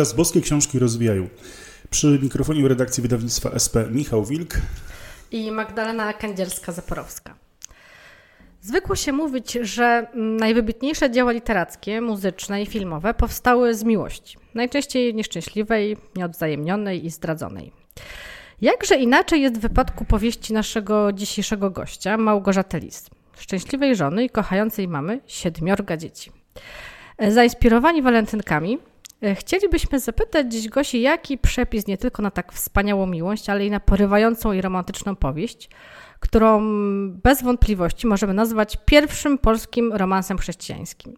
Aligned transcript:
podcast 0.00 0.16
Boskie 0.16 0.40
Książki 0.40 0.78
Rozwijają. 0.78 1.28
Przy 1.90 2.18
mikrofonie 2.22 2.68
redakcji 2.68 3.02
wydawnictwa 3.02 3.50
SP 3.64 3.74
Michał 3.90 4.24
Wilk 4.24 4.54
i 5.30 5.50
Magdalena 5.50 6.12
Kędzierska-Zaporowska. 6.12 7.34
Zwykło 8.60 8.96
się 8.96 9.12
mówić, 9.12 9.52
że 9.52 10.06
najwybitniejsze 10.14 11.10
dzieła 11.10 11.32
literackie, 11.32 12.00
muzyczne 12.00 12.62
i 12.62 12.66
filmowe 12.66 13.14
powstały 13.14 13.74
z 13.74 13.84
miłości, 13.84 14.38
najczęściej 14.54 15.14
nieszczęśliwej, 15.14 15.96
nieodwzajemnionej 16.16 17.06
i 17.06 17.10
zdradzonej. 17.10 17.72
Jakże 18.60 18.96
inaczej 18.96 19.42
jest 19.42 19.58
w 19.58 19.60
wypadku 19.60 20.04
powieści 20.04 20.52
naszego 20.52 21.12
dzisiejszego 21.12 21.70
gościa, 21.70 22.16
Małgorzaty 22.16 22.78
Lis, 22.78 23.10
szczęśliwej 23.38 23.96
żony 23.96 24.24
i 24.24 24.30
kochającej 24.30 24.88
mamy 24.88 25.20
siedmiorga 25.26 25.96
dzieci. 25.96 26.32
Zainspirowani 27.28 28.02
walentynkami, 28.02 28.78
chcielibyśmy 29.34 30.00
zapytać 30.00 30.52
dziś 30.52 30.68
Gosi, 30.68 31.00
jaki 31.00 31.38
przepis 31.38 31.86
nie 31.86 31.98
tylko 31.98 32.22
na 32.22 32.30
tak 32.30 32.52
wspaniałą 32.52 33.06
miłość, 33.06 33.50
ale 33.50 33.66
i 33.66 33.70
na 33.70 33.80
porywającą 33.80 34.52
i 34.52 34.60
romantyczną 34.60 35.16
powieść, 35.16 35.70
którą 36.20 36.60
bez 37.10 37.42
wątpliwości 37.42 38.06
możemy 38.06 38.34
nazwać 38.34 38.78
pierwszym 38.84 39.38
polskim 39.38 39.92
romansem 39.92 40.38
chrześcijańskim. 40.38 41.16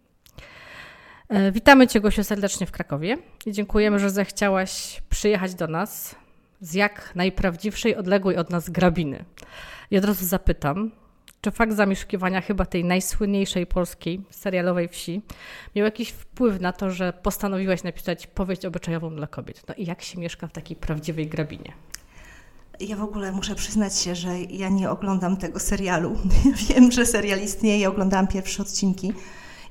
E, 1.29 1.51
witamy 1.51 1.87
Cię, 1.87 2.01
Gosiu, 2.01 2.23
serdecznie 2.23 2.67
w 2.67 2.71
Krakowie 2.71 3.17
i 3.45 3.51
dziękujemy, 3.51 3.99
że 3.99 4.09
zechciałaś 4.09 5.01
przyjechać 5.09 5.55
do 5.55 5.67
nas 5.67 6.15
z 6.61 6.73
jak 6.73 7.11
najprawdziwszej, 7.15 7.95
odległej 7.95 8.37
od 8.37 8.49
nas 8.49 8.69
grabiny. 8.69 9.25
I 9.91 9.97
od 9.97 10.05
razu 10.05 10.25
zapytam, 10.25 10.91
czy 11.43 11.51
fakt 11.51 11.73
zamieszkiwania 11.73 12.41
chyba 12.41 12.65
tej 12.65 12.85
najsłynniejszej 12.85 13.67
polskiej 13.67 14.21
serialowej 14.29 14.87
wsi 14.87 15.21
miał 15.75 15.85
jakiś 15.85 16.09
wpływ 16.09 16.61
na 16.61 16.73
to, 16.73 16.91
że 16.91 17.13
postanowiłaś 17.13 17.83
napisać 17.83 18.27
powieść 18.27 18.65
obyczajową 18.65 19.15
dla 19.15 19.27
kobiet? 19.27 19.63
No 19.67 19.75
i 19.77 19.85
jak 19.85 20.01
się 20.01 20.19
mieszka 20.19 20.47
w 20.47 20.51
takiej 20.51 20.77
prawdziwej 20.77 21.27
grabinie? 21.27 21.73
Ja 22.79 22.95
w 22.95 23.03
ogóle 23.03 23.31
muszę 23.31 23.55
przyznać 23.55 23.99
się, 23.99 24.15
że 24.15 24.39
ja 24.39 24.69
nie 24.69 24.89
oglądam 24.89 25.37
tego 25.37 25.59
serialu. 25.59 26.17
Wiem, 26.69 26.91
że 26.91 27.05
serial 27.05 27.39
istnieje, 27.39 27.89
oglądałam 27.89 28.27
pierwsze 28.27 28.61
odcinki 28.61 29.13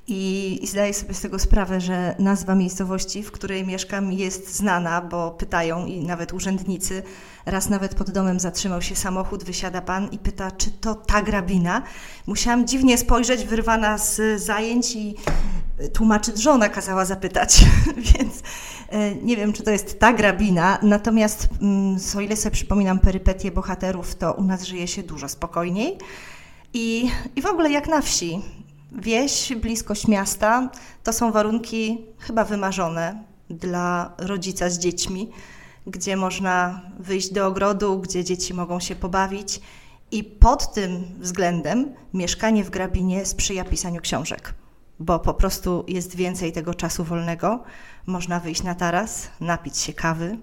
i, 0.08 0.58
i 0.62 0.66
zdaję 0.66 0.94
sobie 0.94 1.14
z 1.14 1.20
tego 1.20 1.38
sprawę, 1.38 1.80
że 1.80 2.14
nazwa 2.18 2.54
miejscowości, 2.54 3.22
w 3.22 3.32
której 3.32 3.66
mieszkam, 3.66 4.12
jest 4.12 4.56
znana, 4.56 5.00
bo 5.00 5.30
pytają 5.30 5.86
i 5.86 6.04
nawet 6.04 6.32
urzędnicy. 6.32 7.02
Raz 7.46 7.68
nawet 7.68 7.94
pod 7.94 8.10
domem 8.10 8.40
zatrzymał 8.40 8.82
się 8.82 8.96
samochód, 8.96 9.44
wysiada 9.44 9.80
pan 9.80 10.08
i 10.12 10.18
pyta, 10.18 10.50
czy 10.50 10.70
to 10.70 10.94
ta 10.94 11.22
grabina. 11.22 11.82
Musiałam 12.26 12.66
dziwnie 12.66 12.98
spojrzeć, 12.98 13.44
wyrwana 13.44 13.98
z 13.98 14.42
zajęć 14.42 14.96
i 14.96 15.14
tłumaczyć 15.92 16.42
żona 16.42 16.68
kazała 16.68 17.04
zapytać, 17.04 17.64
więc 18.14 18.42
e, 18.88 19.14
nie 19.14 19.36
wiem, 19.36 19.52
czy 19.52 19.62
to 19.62 19.70
jest 19.70 19.98
ta 19.98 20.12
grabina. 20.12 20.78
Natomiast 20.82 21.48
mm, 21.62 21.96
o 22.16 22.20
ile 22.20 22.36
sobie 22.36 22.54
przypominam 22.54 22.98
perypetie 22.98 23.50
bohaterów, 23.50 24.14
to 24.14 24.32
u 24.32 24.42
nas 24.42 24.64
żyje 24.64 24.88
się 24.88 25.02
dużo 25.02 25.28
spokojniej. 25.28 25.98
I, 26.74 27.10
I 27.36 27.42
w 27.42 27.46
ogóle 27.46 27.70
jak 27.70 27.88
na 27.88 28.00
wsi. 28.00 28.42
Wieś, 28.98 29.52
bliskość 29.54 30.08
miasta 30.08 30.70
to 31.02 31.12
są 31.12 31.32
warunki 31.32 32.06
chyba 32.18 32.44
wymarzone 32.44 33.24
dla 33.50 34.14
rodzica 34.18 34.70
z 34.70 34.78
dziećmi, 34.78 35.30
gdzie 35.86 36.16
można 36.16 36.82
wyjść 36.98 37.32
do 37.32 37.46
ogrodu, 37.46 37.98
gdzie 37.98 38.24
dzieci 38.24 38.54
mogą 38.54 38.80
się 38.80 38.96
pobawić. 38.96 39.60
I 40.10 40.24
pod 40.24 40.74
tym 40.74 41.04
względem 41.18 41.94
mieszkanie 42.14 42.64
w 42.64 42.70
Grabinie 42.70 43.26
sprzyja 43.26 43.64
pisaniu 43.64 44.00
książek, 44.00 44.54
bo 44.98 45.18
po 45.18 45.34
prostu 45.34 45.84
jest 45.88 46.16
więcej 46.16 46.52
tego 46.52 46.74
czasu 46.74 47.04
wolnego. 47.04 47.64
Można 48.06 48.40
wyjść 48.40 48.62
na 48.62 48.74
taras, 48.74 49.28
napić 49.40 49.78
się 49.78 49.92
kawy. 49.92 50.38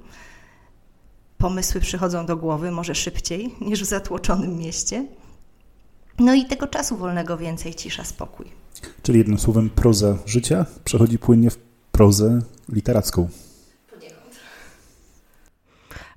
Pomysły 1.37 1.81
przychodzą 1.81 2.25
do 2.25 2.37
głowy 2.37 2.71
może 2.71 2.95
szybciej 2.95 3.55
niż 3.61 3.81
w 3.81 3.85
zatłoczonym 3.85 4.57
mieście. 4.57 5.05
No 6.19 6.33
i 6.33 6.45
tego 6.45 6.67
czasu 6.67 6.97
wolnego 6.97 7.37
więcej, 7.37 7.75
cisza, 7.75 8.03
spokój. 8.03 8.45
Czyli 9.03 9.17
jednym 9.17 9.39
słowem 9.39 9.69
proza 9.69 10.17
życia 10.25 10.65
przechodzi 10.83 11.19
płynnie 11.19 11.49
w 11.49 11.57
prozę 11.91 12.39
literacką. 12.69 13.29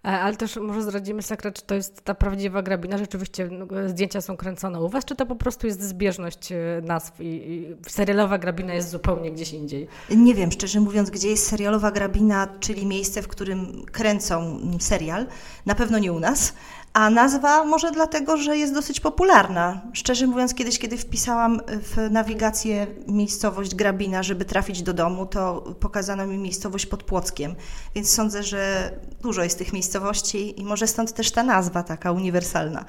E, 0.04 0.08
ale 0.08 0.36
też 0.36 0.56
może 0.56 0.82
zdradzimy 0.82 1.22
sekret, 1.22 1.54
czy 1.54 1.62
to 1.62 1.74
jest 1.74 2.02
ta 2.02 2.14
prawdziwa 2.14 2.62
grabina, 2.62 2.98
rzeczywiście 2.98 3.48
no, 3.50 3.88
zdjęcia 3.88 4.20
są 4.20 4.36
kręcone 4.36 4.80
u 4.80 4.88
Was, 4.88 5.04
czy 5.04 5.16
to 5.16 5.26
po 5.26 5.36
prostu 5.36 5.66
jest 5.66 5.82
zbieżność 5.82 6.52
e, 6.52 6.56
nazw 6.84 7.20
i, 7.20 7.24
i 7.24 7.76
serialowa 7.90 8.38
grabina 8.38 8.74
jest 8.74 8.90
zupełnie 8.90 9.32
gdzieś 9.32 9.52
indziej? 9.52 9.88
Nie 10.16 10.34
wiem, 10.34 10.52
szczerze 10.52 10.80
mówiąc, 10.80 11.10
gdzie 11.10 11.28
jest 11.28 11.46
serialowa 11.46 11.90
grabina, 11.90 12.48
czyli 12.60 12.86
miejsce, 12.86 13.22
w 13.22 13.28
którym 13.28 13.84
kręcą 13.92 14.60
serial. 14.80 15.26
Na 15.66 15.74
pewno 15.74 15.98
nie 15.98 16.12
u 16.12 16.20
nas. 16.20 16.54
A 16.92 17.10
nazwa 17.10 17.64
może 17.64 17.90
dlatego, 17.90 18.36
że 18.36 18.56
jest 18.56 18.74
dosyć 18.74 19.00
popularna. 19.00 19.80
Szczerze 19.92 20.26
mówiąc, 20.26 20.54
kiedyś, 20.54 20.78
kiedy 20.78 20.98
wpisałam 20.98 21.60
w 21.66 22.10
nawigację 22.10 22.86
miejscowość 23.08 23.74
Grabina, 23.74 24.22
żeby 24.22 24.44
trafić 24.44 24.82
do 24.82 24.92
domu, 24.92 25.26
to 25.26 25.74
pokazano 25.80 26.26
mi 26.26 26.38
miejscowość 26.38 26.86
pod 26.86 27.02
Płockiem. 27.02 27.54
Więc 27.94 28.10
sądzę, 28.10 28.42
że 28.42 28.90
dużo 29.20 29.42
jest 29.42 29.58
tych 29.58 29.72
miejscowości 29.72 30.60
i 30.60 30.64
może 30.64 30.86
stąd 30.86 31.12
też 31.12 31.30
ta 31.30 31.42
nazwa 31.42 31.82
taka 31.82 32.12
uniwersalna. 32.12 32.84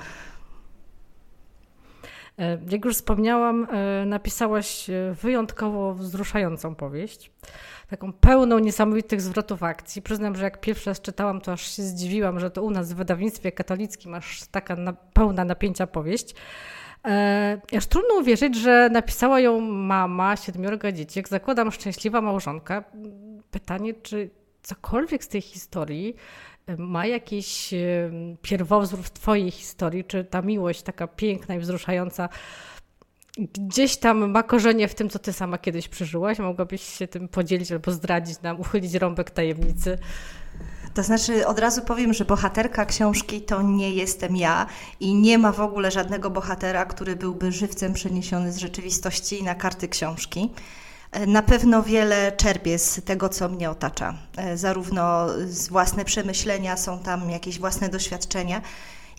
E, 2.39 2.57
jak 2.69 2.85
już 2.85 2.95
wspomniałam, 2.95 3.67
e, 3.71 4.05
napisałaś 4.05 4.89
e, 4.89 5.15
wyjątkowo 5.21 5.93
wzruszającą 5.93 6.75
powieść 6.75 7.31
taką 7.87 8.13
pełną 8.13 8.59
niesamowitych 8.59 9.21
zwrotów 9.21 9.63
akcji. 9.63 10.01
Przyznam, 10.01 10.35
że 10.35 10.43
jak 10.43 10.61
pierwszy 10.61 10.89
raz 10.89 11.01
czytałam, 11.01 11.41
to 11.41 11.51
aż 11.51 11.75
się 11.75 11.83
zdziwiłam, 11.83 12.39
że 12.39 12.51
to 12.51 12.63
u 12.63 12.69
nas 12.69 12.93
w 12.93 12.95
wydawnictwie 12.95 13.51
katolickim 13.51 14.13
aż 14.13 14.43
taka 14.51 14.75
na, 14.75 14.93
pełna 14.93 15.45
napięcia 15.45 15.87
powieść. 15.87 16.35
E, 17.05 17.61
aż 17.77 17.85
trudno 17.85 18.15
uwierzyć, 18.15 18.55
że 18.55 18.89
napisała 18.91 19.39
ją 19.39 19.61
mama 19.61 20.35
siedmiorga 20.35 20.91
dzieci, 20.91 21.19
jak 21.19 21.29
zakładam 21.29 21.71
szczęśliwa 21.71 22.21
małżonka. 22.21 22.83
Pytanie, 23.51 23.93
czy 23.93 24.29
cokolwiek 24.61 25.23
z 25.23 25.27
tej 25.27 25.41
historii 25.41 26.15
e, 26.67 26.77
ma 26.77 27.05
jakiś 27.05 27.73
e, 27.73 27.79
pierwowzór 28.41 28.99
w 28.99 29.11
Twojej 29.11 29.51
historii, 29.51 30.03
czy 30.03 30.23
ta 30.23 30.41
miłość 30.41 30.81
taka 30.81 31.07
piękna 31.07 31.55
i 31.55 31.59
wzruszająca 31.59 32.29
gdzieś 33.37 33.97
tam 33.97 34.31
ma 34.31 34.43
korzenie 34.43 34.87
w 34.87 34.95
tym, 34.95 35.09
co 35.09 35.19
ty 35.19 35.33
sama 35.33 35.57
kiedyś 35.57 35.87
przeżyłaś. 35.87 36.39
Mogłabyś 36.39 36.83
się 36.83 37.07
tym 37.07 37.27
podzielić 37.27 37.71
albo 37.71 37.91
zdradzić 37.91 38.41
nam, 38.41 38.59
uchylić 38.59 38.93
rąbek 38.93 39.31
tajemnicy. 39.31 39.97
To 40.93 41.03
znaczy, 41.03 41.47
od 41.47 41.59
razu 41.59 41.81
powiem, 41.81 42.13
że 42.13 42.25
bohaterka 42.25 42.85
książki 42.85 43.41
to 43.41 43.61
nie 43.61 43.89
jestem 43.93 44.35
ja 44.35 44.65
i 44.99 45.15
nie 45.15 45.37
ma 45.37 45.51
w 45.51 45.59
ogóle 45.59 45.91
żadnego 45.91 46.29
bohatera, 46.29 46.85
który 46.85 47.15
byłby 47.15 47.51
żywcem 47.51 47.93
przeniesiony 47.93 48.51
z 48.51 48.57
rzeczywistości 48.57 49.43
na 49.43 49.55
karty 49.55 49.87
książki. 49.87 50.51
Na 51.27 51.41
pewno 51.41 51.83
wiele 51.83 52.31
czerpię 52.31 52.79
z 52.79 53.01
tego, 53.05 53.29
co 53.29 53.49
mnie 53.49 53.69
otacza. 53.69 54.13
Zarówno 54.55 55.27
z 55.45 55.69
własne 55.69 56.05
przemyślenia, 56.05 56.77
są 56.77 56.99
tam 56.99 57.29
jakieś 57.29 57.59
własne 57.59 57.89
doświadczenia, 57.89 58.61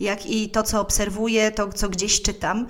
jak 0.00 0.26
i 0.26 0.50
to, 0.50 0.62
co 0.62 0.80
obserwuję, 0.80 1.50
to, 1.50 1.72
co 1.72 1.88
gdzieś 1.88 2.22
czytam. 2.22 2.66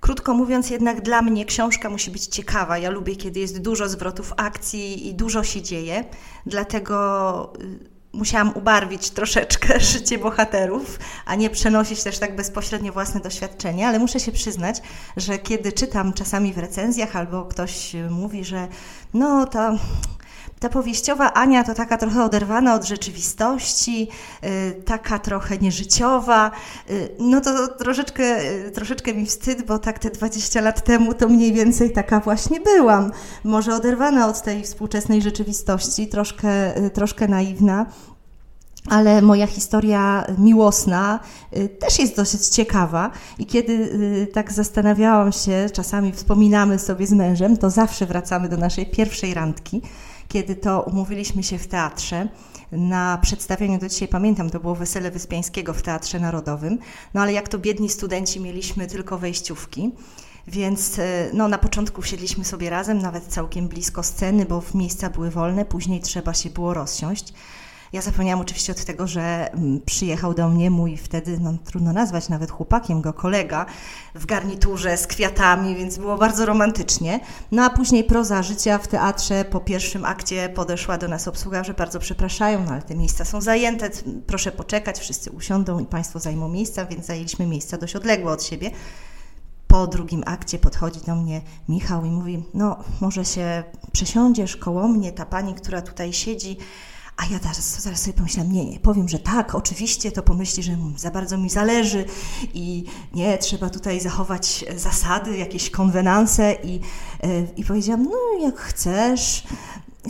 Krótko 0.00 0.34
mówiąc, 0.34 0.70
jednak 0.70 1.00
dla 1.00 1.22
mnie 1.22 1.44
książka 1.44 1.90
musi 1.90 2.10
być 2.10 2.26
ciekawa. 2.26 2.78
Ja 2.78 2.90
lubię, 2.90 3.16
kiedy 3.16 3.40
jest 3.40 3.60
dużo 3.60 3.88
zwrotów 3.88 4.32
akcji 4.36 5.08
i 5.08 5.14
dużo 5.14 5.44
się 5.44 5.62
dzieje, 5.62 6.04
dlatego 6.46 7.52
y, 7.60 7.98
musiałam 8.12 8.52
ubarwić 8.54 9.10
troszeczkę 9.10 9.80
życie 9.92 10.18
bohaterów, 10.18 10.98
a 11.26 11.34
nie 11.34 11.50
przenosić 11.50 12.02
też 12.02 12.18
tak 12.18 12.36
bezpośrednio 12.36 12.92
własne 12.92 13.20
doświadczenia, 13.20 13.88
ale 13.88 13.98
muszę 13.98 14.20
się 14.20 14.32
przyznać, 14.32 14.82
że 15.16 15.38
kiedy 15.38 15.72
czytam 15.72 16.12
czasami 16.12 16.52
w 16.52 16.58
recenzjach 16.58 17.16
albo 17.16 17.44
ktoś 17.44 17.96
mówi, 18.10 18.44
że 18.44 18.68
no 19.14 19.46
to 19.46 19.76
ta 20.60 20.68
powieściowa 20.68 21.32
Ania 21.32 21.64
to 21.64 21.74
taka 21.74 21.98
trochę 21.98 22.24
oderwana 22.24 22.74
od 22.74 22.84
rzeczywistości, 22.84 24.08
y, 24.44 24.82
taka 24.82 25.18
trochę 25.18 25.58
nieżyciowa. 25.58 26.50
Y, 26.90 27.08
no 27.18 27.40
to 27.40 27.68
troszeczkę, 27.68 28.52
y, 28.66 28.70
troszeczkę 28.70 29.14
mi 29.14 29.26
wstyd, 29.26 29.66
bo 29.66 29.78
tak 29.78 29.98
te 29.98 30.10
20 30.10 30.60
lat 30.60 30.84
temu 30.84 31.14
to 31.14 31.28
mniej 31.28 31.52
więcej 31.52 31.92
taka 31.92 32.20
właśnie 32.20 32.60
byłam. 32.60 33.12
Może 33.44 33.74
oderwana 33.74 34.28
od 34.28 34.42
tej 34.42 34.62
współczesnej 34.62 35.22
rzeczywistości, 35.22 36.06
troszkę, 36.06 36.72
troszkę 36.90 37.28
naiwna. 37.28 37.86
Ale 38.90 39.22
moja 39.22 39.46
historia 39.46 40.24
miłosna 40.38 41.20
też 41.78 41.98
jest 41.98 42.16
dosyć 42.16 42.48
ciekawa, 42.48 43.10
i 43.38 43.46
kiedy 43.46 43.90
tak 44.32 44.52
zastanawiałam 44.52 45.32
się, 45.32 45.66
czasami 45.72 46.12
wspominamy 46.12 46.78
sobie 46.78 47.06
z 47.06 47.12
mężem, 47.12 47.56
to 47.56 47.70
zawsze 47.70 48.06
wracamy 48.06 48.48
do 48.48 48.56
naszej 48.56 48.86
pierwszej 48.86 49.34
randki 49.34 49.82
kiedy 50.28 50.56
to 50.56 50.82
umówiliśmy 50.82 51.42
się 51.42 51.58
w 51.58 51.66
teatrze 51.66 52.28
na 52.72 53.18
przedstawieniu, 53.22 53.78
do 53.78 53.88
dzisiaj 53.88 54.08
pamiętam, 54.08 54.50
to 54.50 54.60
było 54.60 54.74
Wesele 54.74 55.10
Wyspiańskiego 55.10 55.74
w 55.74 55.82
Teatrze 55.82 56.20
Narodowym, 56.20 56.78
no 57.14 57.20
ale 57.20 57.32
jak 57.32 57.48
to 57.48 57.58
biedni 57.58 57.88
studenci 57.88 58.40
mieliśmy 58.40 58.86
tylko 58.86 59.18
wejściówki, 59.18 59.90
Więc 60.48 60.98
e, 60.98 61.30
no, 61.32 61.48
na 61.48 61.58
początku 61.58 62.02
siedliśmy 62.02 62.44
sobie 62.44 62.70
razem, 62.70 62.98
nawet 62.98 63.24
całkiem 63.24 63.68
blisko 63.68 64.02
sceny, 64.02 64.46
bo 64.46 64.62
miejsca 64.74 65.10
były 65.10 65.30
wolne, 65.30 65.64
później 65.64 66.00
trzeba 66.00 66.34
się 66.34 66.50
było 66.50 66.74
rozsiąść. 66.74 67.32
Ja 67.92 68.02
zapomniałam 68.02 68.40
oczywiście 68.40 68.72
od 68.72 68.84
tego, 68.84 69.06
że 69.06 69.52
mm, 69.52 69.80
przyjechał 69.80 70.34
do 70.34 70.48
mnie 70.48 70.70
mój 70.70 70.96
wtedy, 70.96 71.38
no 71.40 71.54
trudno 71.64 71.92
nazwać 71.92 72.28
nawet 72.28 72.50
chłopakiem 72.50 73.00
go, 73.00 73.12
kolega 73.12 73.66
w 74.14 74.26
garniturze 74.26 74.96
z 74.96 75.06
kwiatami, 75.06 75.76
więc 75.76 75.98
było 75.98 76.16
bardzo 76.16 76.46
romantycznie. 76.46 77.20
No 77.52 77.64
a 77.64 77.70
później 77.70 78.04
proza 78.04 78.42
życia 78.42 78.78
w 78.78 78.88
teatrze 78.88 79.44
po 79.44 79.60
pierwszym 79.60 80.04
akcie 80.04 80.48
podeszła 80.48 80.98
do 80.98 81.08
nas 81.08 81.28
obsługa, 81.28 81.64
że 81.64 81.74
bardzo 81.74 81.98
przepraszają, 81.98 82.64
no 82.64 82.72
ale 82.72 82.82
te 82.82 82.94
miejsca 82.94 83.24
są 83.24 83.40
zajęte, 83.40 83.90
proszę 84.26 84.52
poczekać, 84.52 84.98
wszyscy 84.98 85.30
usiądą 85.30 85.78
i 85.78 85.86
Państwo 85.86 86.18
zajmą 86.18 86.48
miejsca, 86.48 86.86
więc 86.86 87.06
zajęliśmy 87.06 87.46
miejsca 87.46 87.78
dość 87.78 87.96
odległe 87.96 88.32
od 88.32 88.44
siebie 88.44 88.70
po 89.68 89.86
drugim 89.86 90.22
akcie 90.26 90.58
podchodzi 90.58 91.00
do 91.00 91.14
mnie 91.14 91.40
Michał 91.68 92.04
i 92.04 92.10
mówi: 92.10 92.44
No, 92.54 92.76
może 93.00 93.24
się 93.24 93.62
przesiądziesz 93.92 94.56
koło 94.56 94.88
mnie, 94.88 95.12
ta 95.12 95.26
pani, 95.26 95.54
która 95.54 95.82
tutaj 95.82 96.12
siedzi, 96.12 96.56
a 97.18 97.26
ja 97.32 97.38
teraz, 97.38 97.80
zaraz 97.82 98.02
sobie 98.02 98.14
pomyślałam, 98.14 98.52
nie, 98.52 98.64
nie, 98.64 98.80
powiem, 98.80 99.08
że 99.08 99.18
tak, 99.18 99.54
oczywiście, 99.54 100.12
to 100.12 100.22
pomyśli, 100.22 100.62
że 100.62 100.76
za 100.96 101.10
bardzo 101.10 101.38
mi 101.38 101.50
zależy 101.50 102.04
i 102.54 102.84
nie, 103.14 103.38
trzeba 103.38 103.70
tutaj 103.70 104.00
zachować 104.00 104.64
zasady, 104.76 105.36
jakieś 105.36 105.70
konwenanse 105.70 106.56
i, 106.62 106.80
e, 107.22 107.42
i 107.56 107.64
powiedziałam, 107.64 108.04
no 108.04 108.46
jak 108.46 108.58
chcesz, 108.58 109.44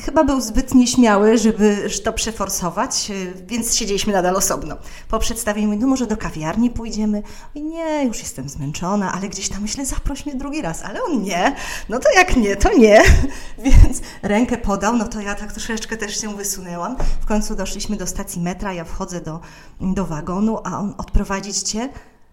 chyba 0.05 0.25
był 0.25 0.41
zbyt 0.41 0.75
nieśmiały, 0.75 1.39
żeby 1.39 1.89
to 2.05 2.13
przeforsować, 2.13 3.11
e, 3.11 3.15
więc 3.47 3.77
siedzieliśmy 3.77 4.13
nadal 4.13 4.37
osobno. 4.37 4.77
Po 5.09 5.19
przedstawieniu, 5.19 5.79
no 5.79 5.87
może 5.87 6.07
do 6.07 6.17
kawiarni 6.17 6.71
pójdziemy. 6.71 7.23
I 7.55 7.63
nie, 7.63 8.05
już 8.05 8.19
jestem 8.19 8.49
zmęczona, 8.49 9.13
ale 9.13 9.29
gdzieś 9.29 9.49
tam 9.49 9.63
myślę, 9.63 9.87
zaproś 9.87 10.27
mnie 10.27 10.35
drugi 10.35 10.63
raz. 10.63 10.85
Ale 10.85 11.03
on 11.03 11.23
nie, 11.23 11.57
no 11.89 11.99
to 11.99 12.09
jak 12.17 12.37
nie, 12.37 12.57
to 12.57 12.79
nie. 12.79 13.03
Więc 13.65 14.01
rękę 14.23 14.59
podał, 14.59 14.97
no 14.97 15.09
to 15.09 15.21
ja 15.21 15.35
tak 15.35 15.53
troszeczkę 15.53 15.97
też 15.97 16.21
się 16.21 16.37
wysunęłam. 16.37 16.97
W 17.21 17.27
końcu 17.27 17.55
doszliśmy 17.55 17.97
do 17.97 18.07
stacji 18.07 18.43
metra, 18.43 18.73
ja 18.73 18.85
wchodzę 18.85 19.21
do, 19.21 19.41
do 19.81 20.07
wagonu, 20.07 20.59
a 20.65 20.79
on 20.79 20.95
odprowadzić 20.99 21.59
cię? 21.59 21.89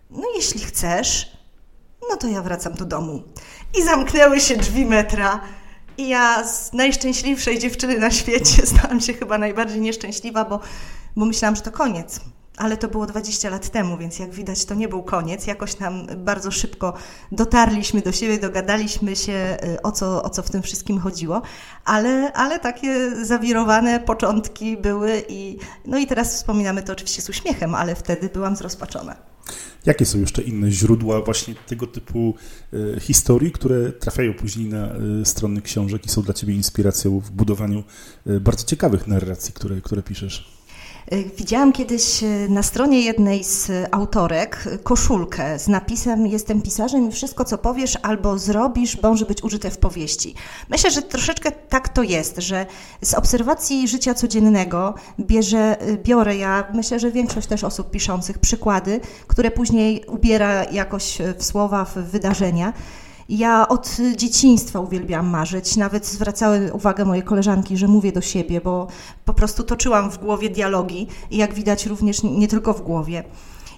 No 0.10 0.24
jeśli 0.36 0.60
chcesz, 0.60 1.38
no 2.10 2.18
to 2.18 2.28
ja 2.28 2.42
wracam 2.42 2.74
do 2.74 2.86
domu. 2.86 3.24
I 3.78 3.84
zamknęły 3.84 4.40
się 4.40 4.58
drzwi 4.58 4.86
metra. 4.86 5.42
I 5.98 6.08
ja 6.08 6.48
z 6.48 6.74
najszczęśliwszej 6.74 7.60
dziewczyny 7.60 8.00
na 8.00 8.12
świecie 8.12 8.66
stałam 8.78 9.02
się 9.02 9.14
chyba 9.14 9.38
najbardziej 9.38 9.82
nieszczęśliwa, 9.82 10.46
bo, 10.46 10.60
bo 11.16 11.26
myślałam, 11.26 11.56
że 11.56 11.62
to 11.62 11.72
koniec. 11.72 12.20
Ale 12.58 12.78
to 12.78 12.88
było 12.88 13.06
20 13.06 13.50
lat 13.50 13.70
temu, 13.70 13.98
więc 13.98 14.20
jak 14.20 14.32
widać, 14.32 14.66
to 14.66 14.76
nie 14.76 14.88
był 14.88 15.04
koniec. 15.04 15.48
Jakoś 15.48 15.76
tam 15.76 16.08
bardzo 16.18 16.52
szybko 16.52 16.94
dotarliśmy 17.32 18.02
do 18.02 18.12
siebie, 18.12 18.40
dogadaliśmy 18.40 19.16
się, 19.16 19.58
y, 19.64 19.82
o 19.82 19.92
co, 19.92 20.24
o 20.24 20.30
co 20.30 20.44
w 20.44 20.50
tym 20.50 20.62
wszystkim 20.62 21.00
chodziło, 21.00 21.42
ale, 21.86 22.34
ale 22.34 22.60
takie 22.60 23.16
zawirowane 23.26 24.00
początki 24.00 24.78
były 24.78 25.24
i, 25.30 25.58
no 25.86 25.98
i 25.98 26.08
teraz 26.08 26.36
wspominamy 26.36 26.84
to 26.84 26.94
oczywiście 26.94 27.22
z 27.22 27.30
uśmiechem, 27.30 27.76
ale 27.76 27.96
wtedy 27.96 28.30
byłam 28.30 28.56
zrozpaczona. 28.56 29.16
Jakie 29.86 30.06
są 30.06 30.20
jeszcze 30.20 30.42
inne 30.42 30.72
źródła 30.72 31.22
właśnie 31.22 31.56
tego 31.56 31.88
typu 31.88 32.36
e, 32.74 33.00
historii, 33.00 33.52
które 33.52 33.92
trafiają 33.92 34.34
później 34.34 34.68
na 34.70 34.88
e, 34.88 35.26
strony 35.26 35.62
książek 35.62 36.06
i 36.06 36.10
są 36.10 36.22
dla 36.22 36.34
Ciebie 36.34 36.54
inspiracją 36.54 37.20
w 37.20 37.32
budowaniu 37.32 37.84
bardzo 38.26 38.64
ciekawych 38.64 39.08
narracji, 39.08 39.54
które, 39.54 39.82
które 39.82 40.04
piszesz? 40.04 40.55
Y, 41.14 41.32
widziałam 41.38 41.74
kiedyś 41.74 42.24
y, 42.24 42.48
na 42.50 42.64
stronie 42.64 43.02
jednej 43.02 43.44
z 43.44 43.72
autorek 43.92 44.64
koszulkę 44.84 45.60
z 45.60 45.68
napisem 45.68 46.28
Jestem 46.28 46.62
pisarzem 46.62 47.10
i 47.10 47.12
wszystko, 47.12 47.46
co 47.46 47.58
powiesz 47.58 47.98
albo 48.02 48.38
zrobisz, 48.38 49.02
może 49.02 49.26
być 49.26 49.44
użyte 49.44 49.72
w 49.72 49.78
powieści. 49.78 50.36
Myślę, 50.70 50.92
że 50.92 51.02
troszeczkę 51.02 51.52
tak 51.52 51.90
to 51.90 52.04
jest, 52.04 52.38
że 52.38 52.66
z 53.02 53.14
obserwacji 53.14 53.88
życia 53.88 54.14
codziennego 54.14 54.94
bierze, 55.20 55.78
biorę 56.04 56.38
ja, 56.38 56.64
myślę, 56.74 57.00
że 57.00 57.12
większość 57.12 57.48
też 57.48 57.64
osób 57.64 57.92
piszących, 57.92 58.40
przykłady, 58.40 59.00
które 59.28 59.52
później 59.52 60.06
ubiera 60.08 60.64
jakoś 60.64 61.18
w 61.38 61.46
słowa, 61.46 61.86
w 61.86 61.94
wydarzenia. 61.94 62.74
Ja 63.30 63.68
od 63.68 63.98
dzieciństwa 64.16 64.80
uwielbiałam 64.80 65.28
marzyć. 65.28 65.78
Nawet 65.78 66.06
zwracały 66.06 66.74
uwagę 66.74 67.06
moje 67.06 67.22
koleżanki, 67.24 67.78
że 67.78 67.88
mówię 67.88 68.12
do 68.12 68.22
siebie, 68.22 68.62
bo 68.62 68.88
po 69.26 69.34
prostu 69.34 69.64
toczyłam 69.64 70.12
w 70.12 70.18
głowie 70.18 70.50
dialogi 70.50 71.08
i 71.32 71.38
jak 71.38 71.54
widać 71.54 71.86
również 71.86 72.24
nie 72.24 72.48
tylko 72.48 72.74
w 72.74 72.82
głowie. 72.82 73.24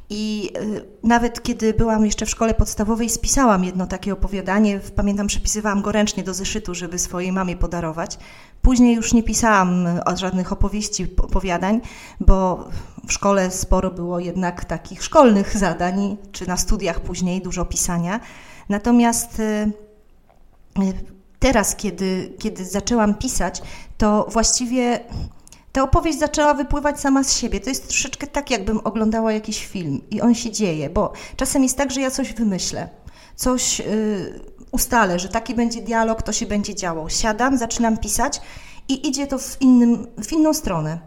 I 0.10 0.52
y, 0.62 0.86
nawet 1.04 1.44
kiedy 1.44 1.74
byłam 1.74 2.06
jeszcze 2.06 2.26
w 2.26 2.30
szkole 2.30 2.54
podstawowej, 2.54 3.10
spisałam 3.10 3.64
jedno 3.64 3.88
takie 3.88 4.14
opowiadanie. 4.14 4.80
Pamiętam, 4.96 5.28
przepisywałam 5.28 5.82
go 5.82 5.92
ręcznie 5.92 6.24
do 6.24 6.34
zeszytu, 6.34 6.76
żeby 6.76 7.00
swojej 7.00 7.32
mamie 7.32 7.58
podarować. 7.58 8.18
Później 8.62 8.96
już 8.96 9.14
nie 9.14 9.24
pisałam 9.24 9.88
y, 9.88 10.18
żadnych 10.18 10.52
opowieści, 10.52 11.08
opowiadań, 11.18 11.82
bo 12.20 12.68
w 13.08 13.14
szkole 13.14 13.52
sporo 13.52 13.92
było 13.92 14.20
jednak 14.20 14.66
takich 14.66 15.04
szkolnych 15.04 15.58
zadań, 15.58 16.18
czy 16.32 16.48
na 16.48 16.58
studiach 16.58 17.00
później 17.00 17.42
dużo 17.42 17.66
pisania. 17.66 18.20
Natomiast 18.70 19.40
y, 19.40 19.44
y, 19.44 20.94
teraz, 21.40 21.76
kiedy, 21.76 22.34
kiedy 22.40 22.66
zaczęłam 22.66 23.16
pisać, 23.16 23.62
to 23.98 24.28
właściwie 24.30 25.00
ta 25.72 25.84
opowieść 25.84 26.20
zaczęła 26.20 26.54
wypływać 26.54 27.00
sama 27.00 27.24
z 27.24 27.38
siebie. 27.38 27.60
To 27.60 27.70
jest 27.70 27.88
troszeczkę 27.88 28.28
tak, 28.28 28.52
jakbym 28.52 28.80
oglądała 28.80 29.32
jakiś 29.32 29.66
film 29.66 30.02
i 30.12 30.22
on 30.22 30.36
się 30.36 30.52
dzieje, 30.52 30.90
bo 30.90 31.14
czasem 31.36 31.64
jest 31.64 31.78
tak, 31.78 31.92
że 31.92 32.02
ja 32.02 32.12
coś 32.12 32.34
wymyślę, 32.34 32.90
coś 33.36 33.80
yy, 33.80 33.86
ustalę, 34.72 35.20
że 35.20 35.30
taki 35.30 35.56
będzie 35.56 35.82
dialog, 35.82 36.22
to 36.22 36.34
się 36.34 36.46
będzie 36.46 36.76
działo. 36.76 37.10
Siadam, 37.10 37.58
zaczynam 37.58 37.98
pisać 37.98 38.42
i 38.90 39.08
idzie 39.08 39.28
to 39.28 39.38
w, 39.38 39.62
innym, 39.62 40.08
w 40.24 40.32
inną 40.32 40.54
stronę. 40.54 41.00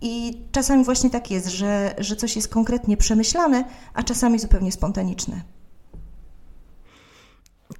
I 0.00 0.42
czasami 0.52 0.84
właśnie 0.84 1.10
tak 1.10 1.30
jest, 1.30 1.46
że, 1.46 1.94
że 1.98 2.16
coś 2.16 2.36
jest 2.36 2.48
konkretnie 2.48 2.96
przemyślane, 2.96 3.64
a 3.94 4.02
czasami 4.02 4.38
zupełnie 4.38 4.72
spontaniczne. 4.72 5.40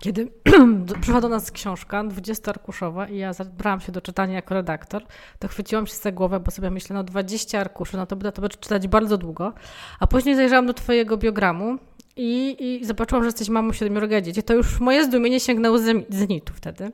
Kiedy 0.00 0.32
przyszła 1.00 1.20
do 1.20 1.28
nas 1.28 1.50
książka 1.50 2.04
20-arkuszowa 2.04 3.10
i 3.10 3.16
ja 3.16 3.32
zabrałam 3.32 3.80
się 3.80 3.92
do 3.92 4.00
czytania 4.00 4.34
jako 4.34 4.54
redaktor, 4.54 5.02
to 5.38 5.48
chwyciłam 5.48 5.86
się 5.86 5.94
za 5.94 6.12
głowę, 6.12 6.40
bo 6.40 6.50
sobie 6.50 6.70
myślę, 6.70 6.94
no 6.94 7.04
20 7.04 7.60
arkuszy, 7.60 7.96
no 7.96 8.06
to 8.06 8.16
będę 8.16 8.32
to 8.32 8.48
czytać 8.48 8.88
bardzo 8.88 9.18
długo. 9.18 9.52
A 10.00 10.06
później 10.06 10.36
zajrzałam 10.36 10.66
do 10.66 10.74
twojego 10.74 11.16
biogramu 11.16 11.78
i, 12.16 12.56
i 12.60 12.84
zobaczyłam, 12.84 13.24
że 13.24 13.28
jesteś 13.28 13.48
mamą 13.48 13.72
siedmiorga 13.72 14.20
dzieci. 14.20 14.42
To 14.42 14.54
już 14.54 14.80
moje 14.80 15.04
zdumienie 15.04 15.40
sięgnęło 15.40 15.78
zenitu 16.08 16.52
wtedy. 16.54 16.92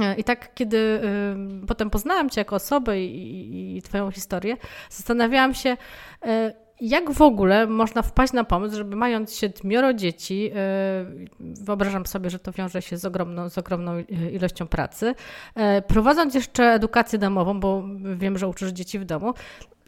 E, 0.00 0.14
I 0.14 0.24
tak, 0.24 0.54
kiedy 0.54 0.76
y, 1.62 1.66
potem 1.66 1.90
poznałam 1.90 2.30
Cię 2.30 2.40
jako 2.40 2.56
osobę 2.56 3.00
i, 3.00 3.16
i, 3.16 3.76
i 3.76 3.82
Twoją 3.82 4.10
historię, 4.10 4.56
zastanawiałam 4.90 5.54
się, 5.54 5.76
y, 6.26 6.26
jak 6.80 7.10
w 7.10 7.22
ogóle 7.22 7.66
można 7.66 8.02
wpaść 8.02 8.32
na 8.32 8.44
pomysł, 8.44 8.76
żeby 8.76 8.96
mając 8.96 9.36
siedmioro 9.36 9.94
dzieci, 9.94 10.50
e, 10.54 10.58
wyobrażam 11.40 12.06
sobie, 12.06 12.30
że 12.30 12.38
to 12.38 12.52
wiąże 12.52 12.82
się 12.82 12.96
z 12.96 13.04
ogromną, 13.04 13.48
z 13.48 13.58
ogromną 13.58 13.92
e, 13.92 14.04
ilością 14.30 14.66
pracy, 14.66 15.14
e, 15.54 15.82
prowadząc 15.82 16.34
jeszcze 16.34 16.64
edukację 16.64 17.18
domową, 17.18 17.60
bo 17.60 17.84
wiem, 18.16 18.38
że 18.38 18.48
uczysz 18.48 18.70
dzieci 18.70 18.98
w 18.98 19.04
domu, 19.04 19.34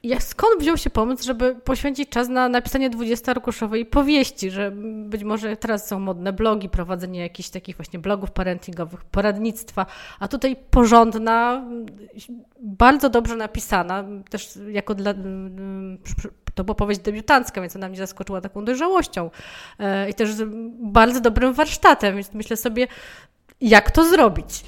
jak, 0.02 0.22
skąd 0.22 0.60
wziął 0.60 0.76
się 0.76 0.90
pomysł, 0.90 1.24
żeby 1.24 1.54
poświęcić 1.54 2.08
czas 2.08 2.28
na 2.28 2.48
napisanie 2.48 2.90
20-arkuszowej 2.90 3.84
powieści, 3.84 4.50
że 4.50 4.72
być 5.04 5.24
może 5.24 5.56
teraz 5.56 5.88
są 5.88 5.98
modne 5.98 6.32
blogi, 6.32 6.68
prowadzenie 6.68 7.20
jakichś 7.20 7.48
takich 7.48 7.76
właśnie 7.76 7.98
blogów 7.98 8.30
parentingowych, 8.30 9.04
poradnictwa, 9.04 9.86
a 10.20 10.28
tutaj 10.28 10.56
porządna, 10.70 11.64
bardzo 12.60 13.10
dobrze 13.10 13.36
napisana, 13.36 14.04
też 14.30 14.58
jako 14.70 14.94
dla, 14.94 15.14
to 16.54 16.64
była 16.64 16.74
powieść 16.74 17.00
debiutancka, 17.00 17.60
więc 17.60 17.76
ona 17.76 17.88
mnie 17.88 17.98
zaskoczyła 17.98 18.40
taką 18.40 18.64
dojrzałością 18.64 19.30
e, 19.78 20.10
i 20.10 20.14
też 20.14 20.30
bardzo 20.80 21.20
dobrym 21.20 21.54
warsztatem, 21.54 22.14
więc 22.14 22.32
myślę 22.34 22.56
sobie, 22.56 22.86
jak 23.60 23.90
to 23.90 24.04
zrobić. 24.04 24.64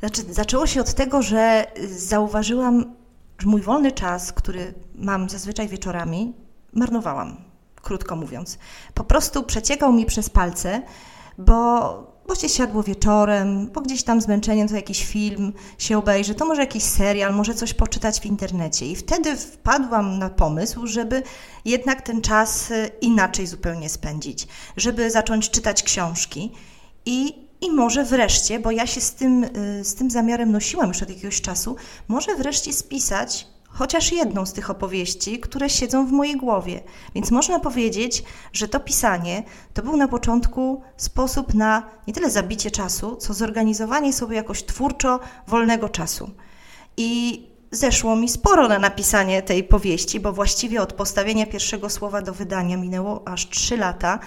Znaczy, 0.00 0.22
zaczęło 0.22 0.66
się 0.66 0.80
od 0.80 0.94
tego, 0.94 1.22
że 1.22 1.66
zauważyłam, 1.88 2.94
że 3.38 3.48
mój 3.48 3.62
wolny 3.62 3.92
czas, 3.92 4.32
który 4.32 4.74
mam 4.94 5.28
zazwyczaj 5.28 5.68
wieczorami, 5.68 6.32
marnowałam, 6.72 7.36
krótko 7.82 8.16
mówiąc. 8.16 8.58
Po 8.94 9.04
prostu 9.04 9.42
przeciekał 9.42 9.92
mi 9.92 10.06
przez 10.06 10.30
palce, 10.30 10.82
bo 11.38 12.13
bo 12.26 12.34
się 12.34 12.48
siadło 12.48 12.82
wieczorem, 12.82 13.70
bo 13.70 13.80
gdzieś 13.80 14.02
tam 14.02 14.20
zmęczeniem 14.20 14.68
to 14.68 14.76
jakiś 14.76 15.06
film 15.06 15.52
się 15.78 15.98
obejrzy, 15.98 16.34
to 16.34 16.46
może 16.46 16.60
jakiś 16.60 16.82
serial, 16.82 17.34
może 17.34 17.54
coś 17.54 17.74
poczytać 17.74 18.20
w 18.20 18.26
internecie. 18.26 18.86
I 18.86 18.96
wtedy 18.96 19.36
wpadłam 19.36 20.18
na 20.18 20.30
pomysł, 20.30 20.86
żeby 20.86 21.22
jednak 21.64 22.02
ten 22.02 22.20
czas 22.20 22.70
y, 22.70 22.90
inaczej 23.00 23.46
zupełnie 23.46 23.88
spędzić, 23.88 24.48
żeby 24.76 25.10
zacząć 25.10 25.50
czytać 25.50 25.82
książki 25.82 26.52
i 27.06 27.44
i 27.60 27.70
może 27.70 28.04
wreszcie, 28.04 28.58
bo 28.58 28.70
ja 28.70 28.86
się 28.86 29.00
z 29.00 29.14
tym, 29.14 29.44
y, 29.44 29.84
z 29.84 29.94
tym 29.94 30.10
zamiarem 30.10 30.52
nosiłam 30.52 30.88
już 30.88 31.02
od 31.02 31.08
jakiegoś 31.08 31.40
czasu, 31.40 31.76
może 32.08 32.36
wreszcie 32.36 32.72
spisać 32.72 33.46
chociaż 33.74 34.12
jedną 34.12 34.46
z 34.46 34.52
tych 34.52 34.70
opowieści, 34.70 35.40
które 35.40 35.70
siedzą 35.70 36.06
w 36.06 36.12
mojej 36.12 36.36
głowie. 36.36 36.82
Więc 37.14 37.30
można 37.30 37.60
powiedzieć, 37.60 38.22
że 38.52 38.68
to 38.68 38.80
pisanie 38.80 39.42
to 39.74 39.82
był 39.82 39.96
na 39.96 40.08
początku 40.08 40.82
sposób 40.96 41.54
na 41.54 41.82
nie 42.06 42.14
tyle 42.14 42.30
zabicie 42.30 42.70
czasu, 42.70 43.16
co 43.16 43.34
zorganizowanie 43.34 44.12
sobie 44.12 44.36
jakoś 44.36 44.64
twórczo 44.64 45.20
wolnego 45.46 45.88
czasu. 45.88 46.30
I 46.96 47.42
zeszło 47.70 48.16
mi 48.16 48.28
sporo 48.28 48.68
na 48.68 48.78
napisanie 48.78 49.42
tej 49.42 49.64
powieści, 49.64 50.20
bo 50.20 50.32
właściwie 50.32 50.82
od 50.82 50.92
postawienia 50.92 51.46
pierwszego 51.46 51.90
słowa 51.90 52.22
do 52.22 52.34
wydania 52.34 52.76
minęło 52.76 53.28
aż 53.28 53.48
trzy 53.48 53.76
lata 53.76 54.18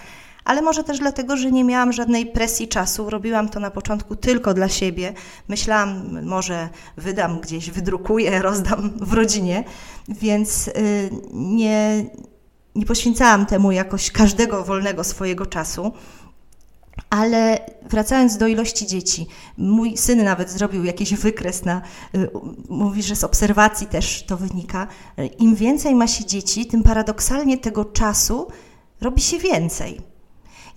ale 0.47 0.61
może 0.61 0.83
też 0.83 0.99
dlatego, 0.99 1.37
że 1.37 1.51
nie 1.51 1.63
miałam 1.63 1.93
żadnej 1.93 2.25
presji 2.25 2.67
czasu. 2.67 3.09
Robiłam 3.09 3.49
to 3.49 3.59
na 3.59 3.71
początku 3.71 4.15
tylko 4.15 4.53
dla 4.53 4.69
siebie. 4.69 5.13
Myślałam, 5.47 6.21
może 6.25 6.69
wydam 6.97 7.39
gdzieś, 7.39 7.71
wydrukuję, 7.71 8.41
rozdam 8.49 8.91
w 9.01 9.13
rodzinie, 9.13 9.63
więc 10.07 10.67
y, 10.67 11.09
nie, 11.33 12.05
nie 12.75 12.85
poświęcałam 12.85 13.45
temu 13.45 13.71
jakoś 13.71 14.11
każdego 14.11 14.63
wolnego 14.63 15.03
swojego 15.03 15.45
czasu. 15.45 15.91
Ale 17.09 17.59
wracając 17.89 18.37
do 18.37 18.47
ilości 18.47 18.87
dzieci, 18.87 19.27
mój 19.57 19.97
syn 19.97 20.23
nawet 20.23 20.49
zrobił 20.49 20.83
jakiś 20.83 21.13
wykres 21.13 21.65
na, 21.65 21.81
y, 22.15 22.29
mówi, 22.69 23.03
że 23.03 23.15
z 23.15 23.23
obserwacji 23.23 23.87
też 23.87 24.25
to 24.25 24.37
wynika. 24.37 24.87
Im 25.39 25.55
więcej 25.55 25.95
ma 25.95 26.07
się 26.07 26.25
dzieci, 26.25 26.65
tym 26.65 26.83
paradoksalnie 26.83 27.57
tego 27.57 27.85
czasu 27.85 28.47
robi 29.01 29.21
się 29.21 29.37
więcej. 29.37 30.16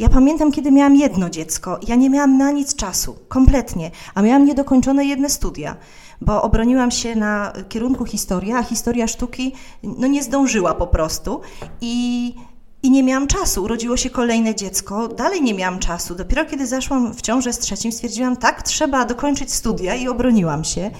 Ja 0.01 0.09
pamiętam, 0.09 0.53
kiedy 0.53 0.73
miałam 0.73 0.97
jedno 0.97 1.31
dziecko, 1.31 1.79
ja 1.89 1.95
nie 1.95 2.11
miałam 2.11 2.39
na 2.39 2.51
nic 2.51 2.75
czasu, 2.75 3.17
kompletnie, 3.29 3.91
a 4.15 4.23
miałam 4.23 4.45
niedokończone 4.45 5.05
jedne 5.05 5.31
studia, 5.31 5.77
bo 6.21 6.43
obroniłam 6.43 6.91
się 6.91 7.17
na 7.17 7.53
kierunku 7.69 8.05
historia, 8.05 8.59
a 8.59 8.63
historia 8.63 9.07
sztuki 9.07 9.53
no 9.83 10.07
nie 10.07 10.23
zdążyła 10.23 10.75
po 10.75 10.87
prostu 10.87 11.41
i 11.81 12.35
i 12.83 12.91
nie 12.91 13.03
miałam 13.03 13.27
czasu. 13.27 13.63
Urodziło 13.63 13.97
się 13.97 14.11
kolejne 14.11 14.55
dziecko, 14.55 15.09
dalej 15.09 15.43
nie 15.43 15.55
miałam 15.55 15.79
czasu. 15.79 16.15
Dopiero 16.15 16.45
kiedy 16.45 16.67
zaszłam 16.67 17.15
w 17.15 17.23
ciążę 17.23 17.53
z 17.53 17.59
trzecim, 17.59 17.93
stwierdziłam, 17.93 18.37
tak, 18.37 18.63
trzeba 18.63 19.05
dokończyć 19.05 19.53
studia 19.53 19.95
i 19.95 20.09
obroniłam 20.09 20.65
się. 20.65 20.91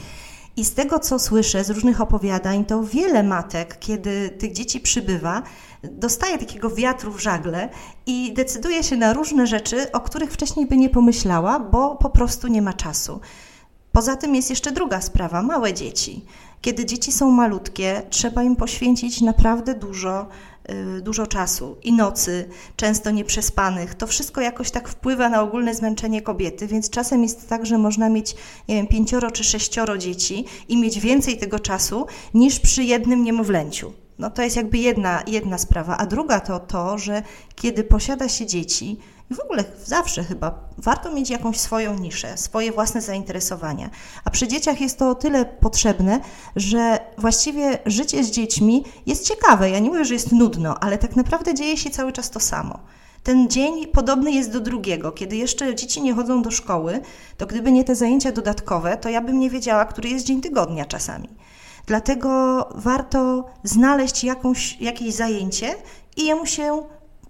I 0.57 0.65
z 0.65 0.75
tego, 0.75 0.99
co 0.99 1.19
słyszę 1.19 1.65
z 1.65 1.71
różnych 1.71 2.01
opowiadań, 2.01 2.65
to 2.65 2.85
wiele 2.85 3.23
matek, 3.23 3.79
kiedy 3.79 4.31
tych 4.31 4.53
dzieci 4.53 4.81
przybywa, 4.81 5.43
dostaje 5.83 6.39
takiego 6.39 6.71
wiatru 6.71 7.13
w 7.13 7.21
żagle 7.21 7.69
i 8.07 8.33
decyduje 8.33 8.83
się 8.83 8.97
na 8.97 9.13
różne 9.13 9.47
rzeczy, 9.47 9.93
o 9.93 10.01
których 10.01 10.33
wcześniej 10.33 10.67
by 10.67 10.77
nie 10.77 10.89
pomyślała, 10.89 11.61
bo 11.61 11.97
po 11.97 12.11
prostu 12.11 12.49
nie 12.49 12.63
ma 12.63 12.73
czasu. 12.73 13.21
Poza 13.93 14.17
tym 14.17 14.35
jest 14.35 14.51
jeszcze 14.51 14.73
druga 14.73 15.01
sprawa 15.01 15.43
małe 15.43 15.75
dzieci. 15.75 16.25
Kiedy 16.61 16.87
dzieci 16.87 17.13
są 17.13 17.31
malutkie, 17.31 18.03
trzeba 18.11 18.43
im 18.43 18.57
poświęcić 18.57 19.21
naprawdę 19.21 19.75
dużo, 19.75 20.27
dużo 21.03 21.27
czasu 21.27 21.77
i 21.83 21.93
nocy, 21.93 22.49
często 22.77 23.11
nieprzespanych. 23.11 23.95
To 23.95 24.07
wszystko 24.07 24.41
jakoś 24.41 24.71
tak 24.71 24.89
wpływa 24.89 25.29
na 25.29 25.43
ogólne 25.43 25.75
zmęczenie 25.75 26.23
kobiety, 26.23 26.67
więc 26.67 26.91
czasem 26.91 27.23
jest 27.23 27.49
tak, 27.49 27.67
że 27.67 27.79
można 27.79 28.09
mieć 28.09 28.37
nie 28.69 28.75
wiem, 28.75 28.87
pięcioro 28.87 29.31
czy 29.31 29.45
sześcioro 29.45 29.99
dzieci 29.99 30.45
i 30.69 30.77
mieć 30.77 31.01
więcej 31.01 31.39
tego 31.39 31.59
czasu 31.59 32.07
niż 32.35 32.61
przy 32.61 32.85
jednym 32.85 33.25
niemowlęciu. 33.25 33.93
No 34.19 34.31
to 34.31 34.43
jest 34.43 34.57
jakby 34.57 34.79
jedna, 34.79 35.23
jedna 35.27 35.59
sprawa. 35.59 35.97
A 35.97 36.07
druga 36.07 36.41
to 36.41 36.59
to, 36.59 36.99
że 36.99 37.23
kiedy 37.55 37.85
posiada 37.85 38.29
się 38.29 38.47
dzieci, 38.47 38.99
w 39.31 39.41
ogóle 39.41 39.65
zawsze 39.85 40.25
chyba 40.25 40.69
warto 40.79 41.13
mieć 41.13 41.31
jakąś 41.31 41.61
swoją 41.61 41.99
niszę, 41.99 42.39
swoje 42.39 42.73
własne 42.73 43.01
zainteresowania. 43.01 43.91
A 44.25 44.31
przy 44.31 44.49
dzieciach 44.49 44.81
jest 44.81 44.99
to 44.99 45.11
o 45.11 45.15
tyle 45.15 45.45
potrzebne, 45.45 46.21
że 46.57 46.99
właściwie 47.19 47.79
życie 47.87 48.25
z 48.25 48.31
dziećmi 48.31 48.85
jest 49.07 49.29
ciekawe. 49.29 49.71
Ja 49.71 49.79
nie 49.79 49.91
mówię, 49.91 50.05
że 50.05 50.15
jest 50.15 50.33
nudno, 50.33 50.79
ale 50.81 50.99
tak 50.99 51.17
naprawdę 51.17 51.55
dzieje 51.55 51.77
się 51.77 51.91
cały 51.91 52.13
czas 52.13 52.31
to 52.31 52.41
samo. 52.41 52.79
Ten 53.23 53.49
dzień 53.49 53.87
podobny 53.87 54.33
jest 54.33 54.53
do 54.53 54.61
drugiego. 54.61 55.13
Kiedy 55.13 55.37
jeszcze 55.37 55.75
dzieci 55.75 56.03
nie 56.03 56.15
chodzą 56.15 56.43
do 56.43 56.51
szkoły, 56.51 57.01
to 57.37 57.47
gdyby 57.47 57.73
nie 57.73 57.85
te 57.85 57.95
zajęcia 57.95 58.33
dodatkowe, 58.33 58.97
to 58.97 59.09
ja 59.09 59.21
bym 59.21 59.41
nie 59.41 59.51
wiedziała, 59.51 59.85
który 59.85 60.09
jest 60.09 60.27
dzień 60.27 60.41
tygodnia 60.41 60.85
czasami. 60.85 61.29
Dlatego 61.87 62.69
warto 62.75 63.47
znaleźć 63.65 64.25
jakąś, 64.25 64.81
jakieś 64.81 65.15
zajęcie 65.15 65.75
i 66.17 66.27
jemu 66.27 66.47
się 66.47 66.83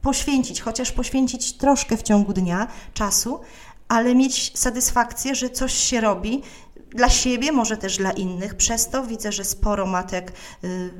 poświęcić, 0.02 0.60
chociaż 0.60 0.92
poświęcić 0.92 1.52
troszkę 1.52 1.96
w 1.96 2.02
ciągu 2.02 2.32
dnia 2.32 2.66
czasu, 2.94 3.40
ale 3.88 4.14
mieć 4.14 4.58
satysfakcję, 4.58 5.34
że 5.34 5.50
coś 5.50 5.72
się 5.72 6.00
robi 6.00 6.42
dla 6.90 7.08
siebie, 7.08 7.52
może 7.52 7.76
też 7.76 7.96
dla 7.96 8.10
innych. 8.10 8.54
Przez 8.54 8.88
to 8.88 9.06
widzę, 9.06 9.32
że 9.32 9.44
sporo 9.44 9.86
matek 9.86 10.32
y, 10.64 10.90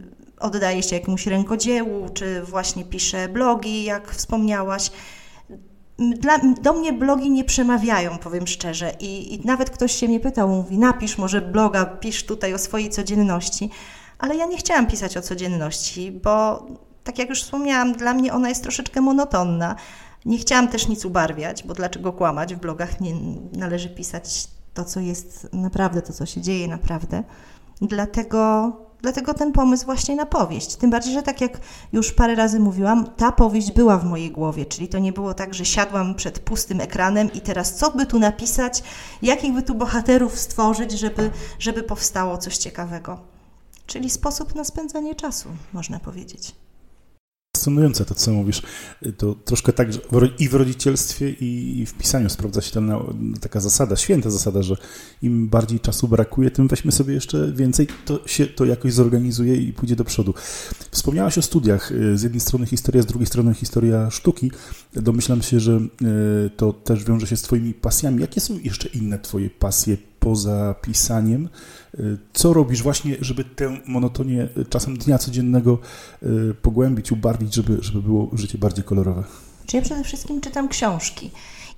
oddaje 0.41 0.83
się 0.83 0.97
jakiemuś 0.97 1.27
rękodziełu, 1.27 2.09
czy 2.15 2.43
właśnie 2.43 2.85
pisze 2.85 3.29
blogi, 3.29 3.85
jak 3.85 4.11
wspomniałaś 4.15 4.91
dla, 6.01 6.39
do 6.39 6.73
mnie 6.73 6.93
blogi 6.93 7.31
nie 7.31 7.45
przemawiają, 7.45 8.19
powiem 8.19 8.47
szczerze. 8.47 8.93
I, 9.01 9.35
I, 9.35 9.47
nawet 9.47 9.71
ktoś 9.71 9.93
się 9.93 10.09
mnie 10.09 10.21
pytał, 10.21 10.49
mówi, 10.49 10.79
napisz 10.79 11.19
może 11.19 11.41
bloga, 11.41 11.87
pisz 11.87 12.25
tutaj 12.25 12.55
o 12.55 12.59
swojej 12.59 12.91
codzienności. 12.91 13.71
Ale 14.19 14.37
ja 14.37 14.47
nie 14.47 14.57
chciałam 14.57 14.87
pisać 14.87 15.17
o 15.17 15.23
codzienności, 15.23 16.13
bo 16.13 16.67
tak 17.11 17.19
jak 17.19 17.29
już 17.29 17.43
wspomniałam, 17.43 17.93
dla 17.93 18.15
mnie 18.15 18.33
ona 18.33 18.49
jest 18.49 18.63
troszeczkę 18.63 19.01
monotonna. 19.01 19.77
Nie 20.25 20.39
chciałam 20.39 20.69
też 20.69 20.89
nic 20.89 21.05
ubarwiać, 21.05 21.63
bo 21.63 21.75
dlaczego 21.75 22.13
kłamać? 22.13 22.55
W 22.55 22.59
blogach 22.59 23.01
nie 23.01 23.15
należy 23.53 23.89
pisać 23.89 24.49
to, 24.75 24.85
co 24.85 25.01
jest 25.01 25.49
naprawdę, 25.53 26.03
to, 26.03 26.13
co 26.13 26.27
się 26.27 26.41
dzieje 26.41 26.69
naprawdę. 26.69 27.23
Dlatego 27.81 28.73
Dlatego 29.03 29.35
ten 29.35 29.53
pomysł 29.53 29.85
właśnie 29.85 30.17
na 30.17 30.27
powieść. 30.27 30.77
Tym 30.77 30.91
bardziej, 30.91 31.15
że 31.15 31.23
tak 31.23 31.41
jak 31.41 31.61
już 31.93 32.13
parę 32.13 32.35
razy 32.35 32.61
mówiłam, 32.61 33.07
ta 33.17 33.33
powieść 33.33 33.73
była 33.73 33.99
w 33.99 34.05
mojej 34.05 34.31
głowie, 34.31 34.67
czyli 34.67 34.89
to 34.89 34.99
nie 34.99 35.13
było 35.13 35.35
tak, 35.35 35.55
że 35.55 35.65
siadłam 35.65 36.15
przed 36.15 36.39
pustym 36.39 36.81
ekranem 36.81 37.33
i 37.33 37.41
teraz 37.41 37.75
co 37.75 37.91
by 37.91 38.07
tu 38.07 38.19
napisać, 38.19 38.83
jakich 39.23 39.53
by 39.53 39.63
tu 39.63 39.75
bohaterów 39.75 40.39
stworzyć, 40.39 40.93
żeby, 40.93 41.31
żeby 41.59 41.83
powstało 41.83 42.39
coś 42.39 42.57
ciekawego. 42.57 43.21
Czyli 43.87 44.11
sposób 44.11 44.55
na 44.55 44.65
spędzanie 44.65 45.15
czasu, 45.15 45.49
można 45.73 46.01
powiedzieć 46.01 46.55
fascynujące 47.61 48.05
to, 48.05 48.15
co 48.15 48.33
mówisz. 48.33 48.63
To 49.17 49.35
troszkę 49.35 49.73
tak, 49.73 49.89
i 50.39 50.49
w 50.49 50.55
rodzicielstwie, 50.55 51.31
i 51.31 51.87
w 51.87 51.95
pisaniu 51.95 52.29
sprawdza 52.29 52.61
się 52.61 52.73
tam 52.73 52.93
taka 53.41 53.61
zasada, 53.61 53.97
święta 53.97 54.31
zasada, 54.31 54.63
że 54.63 54.77
im 55.23 55.49
bardziej 55.49 55.81
czasu 55.81 56.09
brakuje, 56.09 56.51
tym 56.51 56.69
weźmy 56.69 56.93
sobie 56.93 57.15
jeszcze 57.15 57.53
więcej, 57.53 57.87
to 58.05 58.21
się 58.27 58.47
to 58.47 58.65
jakoś 58.65 58.93
zorganizuje 58.93 59.57
i 59.57 59.73
pójdzie 59.73 59.97
do 59.97 60.05
przodu. 60.05 60.35
Wspomniałaś 60.91 61.39
o 61.39 61.43
studiach. 61.43 61.93
Z 62.15 62.23
jednej 62.23 62.41
strony 62.41 62.67
historia, 62.67 63.03
z 63.03 63.07
drugiej 63.07 63.27
strony 63.27 63.55
historia 63.55 64.11
sztuki. 64.11 64.51
Domyślam 64.93 65.43
się, 65.43 65.61
że 65.61 65.73
e, 65.73 66.51
to 66.57 66.73
też 66.73 67.05
wiąże 67.05 67.27
się 67.27 67.37
z 67.37 67.43
Twoimi 67.43 67.75
pasjami. 67.75 68.21
Jakie 68.21 68.41
są 68.41 68.59
jeszcze 68.59 68.89
inne 68.89 69.19
Twoje 69.19 69.51
pasje 69.51 69.97
poza 70.21 70.75
pisaniem? 70.83 71.49
Y, 71.99 72.19
co 72.33 72.53
robisz 72.53 72.83
właśnie, 72.83 73.17
żeby 73.21 73.45
tę 73.45 73.81
monotonię 73.87 74.49
y, 74.59 74.65
czasem 74.65 74.99
dnia 74.99 75.19
codziennego 75.19 75.79
pogłębić, 76.63 77.13
ubarwić, 77.13 77.55
żeby, 77.55 77.79
żeby 77.81 78.03
było 78.03 78.31
życie 78.33 78.59
bardziej 78.59 78.85
kolorowe? 78.85 79.25
Czy 79.67 79.77
ja 79.77 79.83
przede 79.83 80.05
wszystkim 80.05 80.41
czytam 80.41 80.69
książki. 80.69 81.31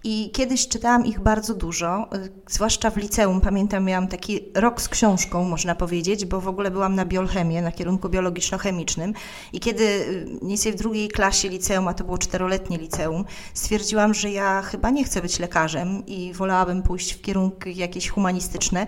I 0.04 0.30
kiedyś 0.30 0.68
czytałam 0.68 1.06
ich 1.06 1.20
bardzo 1.20 1.54
dużo, 1.54 2.08
zwłaszcza 2.48 2.90
w 2.90 2.96
liceum. 2.96 3.40
Pamiętam, 3.40 3.84
miałam 3.84 4.08
taki 4.08 4.40
rok 4.54 4.82
z 4.82 4.88
książką, 4.88 5.44
można 5.44 5.74
powiedzieć, 5.74 6.24
bo 6.24 6.40
w 6.40 6.48
ogóle 6.48 6.70
byłam 6.70 6.94
na 6.94 7.04
biolchemię, 7.04 7.62
na 7.62 7.72
kierunku 7.72 8.08
biologiczno-chemicznym. 8.08 9.12
I 9.52 9.60
kiedy 9.60 10.04
mniej 10.26 10.48
więcej 10.48 10.72
w 10.72 10.76
drugiej 10.76 11.08
klasie 11.08 11.48
liceum, 11.48 11.88
a 11.88 11.94
to 11.94 12.04
było 12.04 12.18
czteroletnie 12.18 12.78
liceum, 12.78 13.24
stwierdziłam, 13.54 14.14
że 14.14 14.30
ja 14.30 14.62
chyba 14.62 14.90
nie 14.90 15.04
chcę 15.04 15.22
być 15.22 15.38
lekarzem 15.38 16.06
i 16.06 16.32
wolałabym 16.32 16.82
pójść 16.82 17.12
w 17.12 17.20
kierunki 17.20 17.76
jakieś 17.76 18.08
humanistyczne 18.08 18.86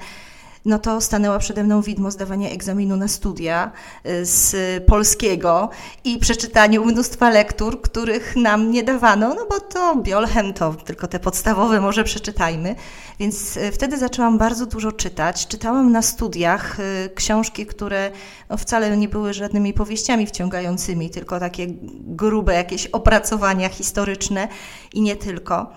no 0.64 0.78
to 0.78 1.00
stanęła 1.00 1.38
przede 1.38 1.64
mną 1.64 1.82
widmo 1.82 2.10
zdawania 2.10 2.50
egzaminu 2.50 2.96
na 2.96 3.08
studia 3.08 3.72
y, 4.06 4.26
z 4.26 4.56
polskiego 4.84 5.70
i 6.04 6.18
przeczytaniu 6.18 6.84
mnóstwa 6.84 7.30
lektur, 7.30 7.80
których 7.80 8.36
nam 8.36 8.70
nie 8.70 8.82
dawano, 8.82 9.34
no 9.34 9.46
bo 9.50 9.60
to 9.60 9.96
biolchem 9.96 10.52
to 10.52 10.74
tylko 10.74 11.08
te 11.08 11.20
podstawowe 11.20 11.80
może 11.80 12.04
przeczytajmy. 12.04 12.74
Więc 13.18 13.56
y, 13.56 13.72
wtedy 13.72 13.98
zaczęłam 13.98 14.38
bardzo 14.38 14.66
dużo 14.66 14.92
czytać. 14.92 15.46
Czytałam 15.46 15.92
na 15.92 16.02
studiach 16.02 16.80
y, 16.80 17.10
książki, 17.14 17.66
które 17.66 18.10
no 18.48 18.56
wcale 18.56 18.96
nie 18.96 19.08
były 19.08 19.34
żadnymi 19.34 19.72
powieściami 19.72 20.26
wciągającymi, 20.26 21.10
tylko 21.10 21.40
takie 21.40 21.66
grube 22.00 22.54
jakieś 22.54 22.86
opracowania 22.86 23.68
historyczne 23.68 24.48
i 24.92 25.00
nie 25.00 25.16
tylko. 25.16 25.72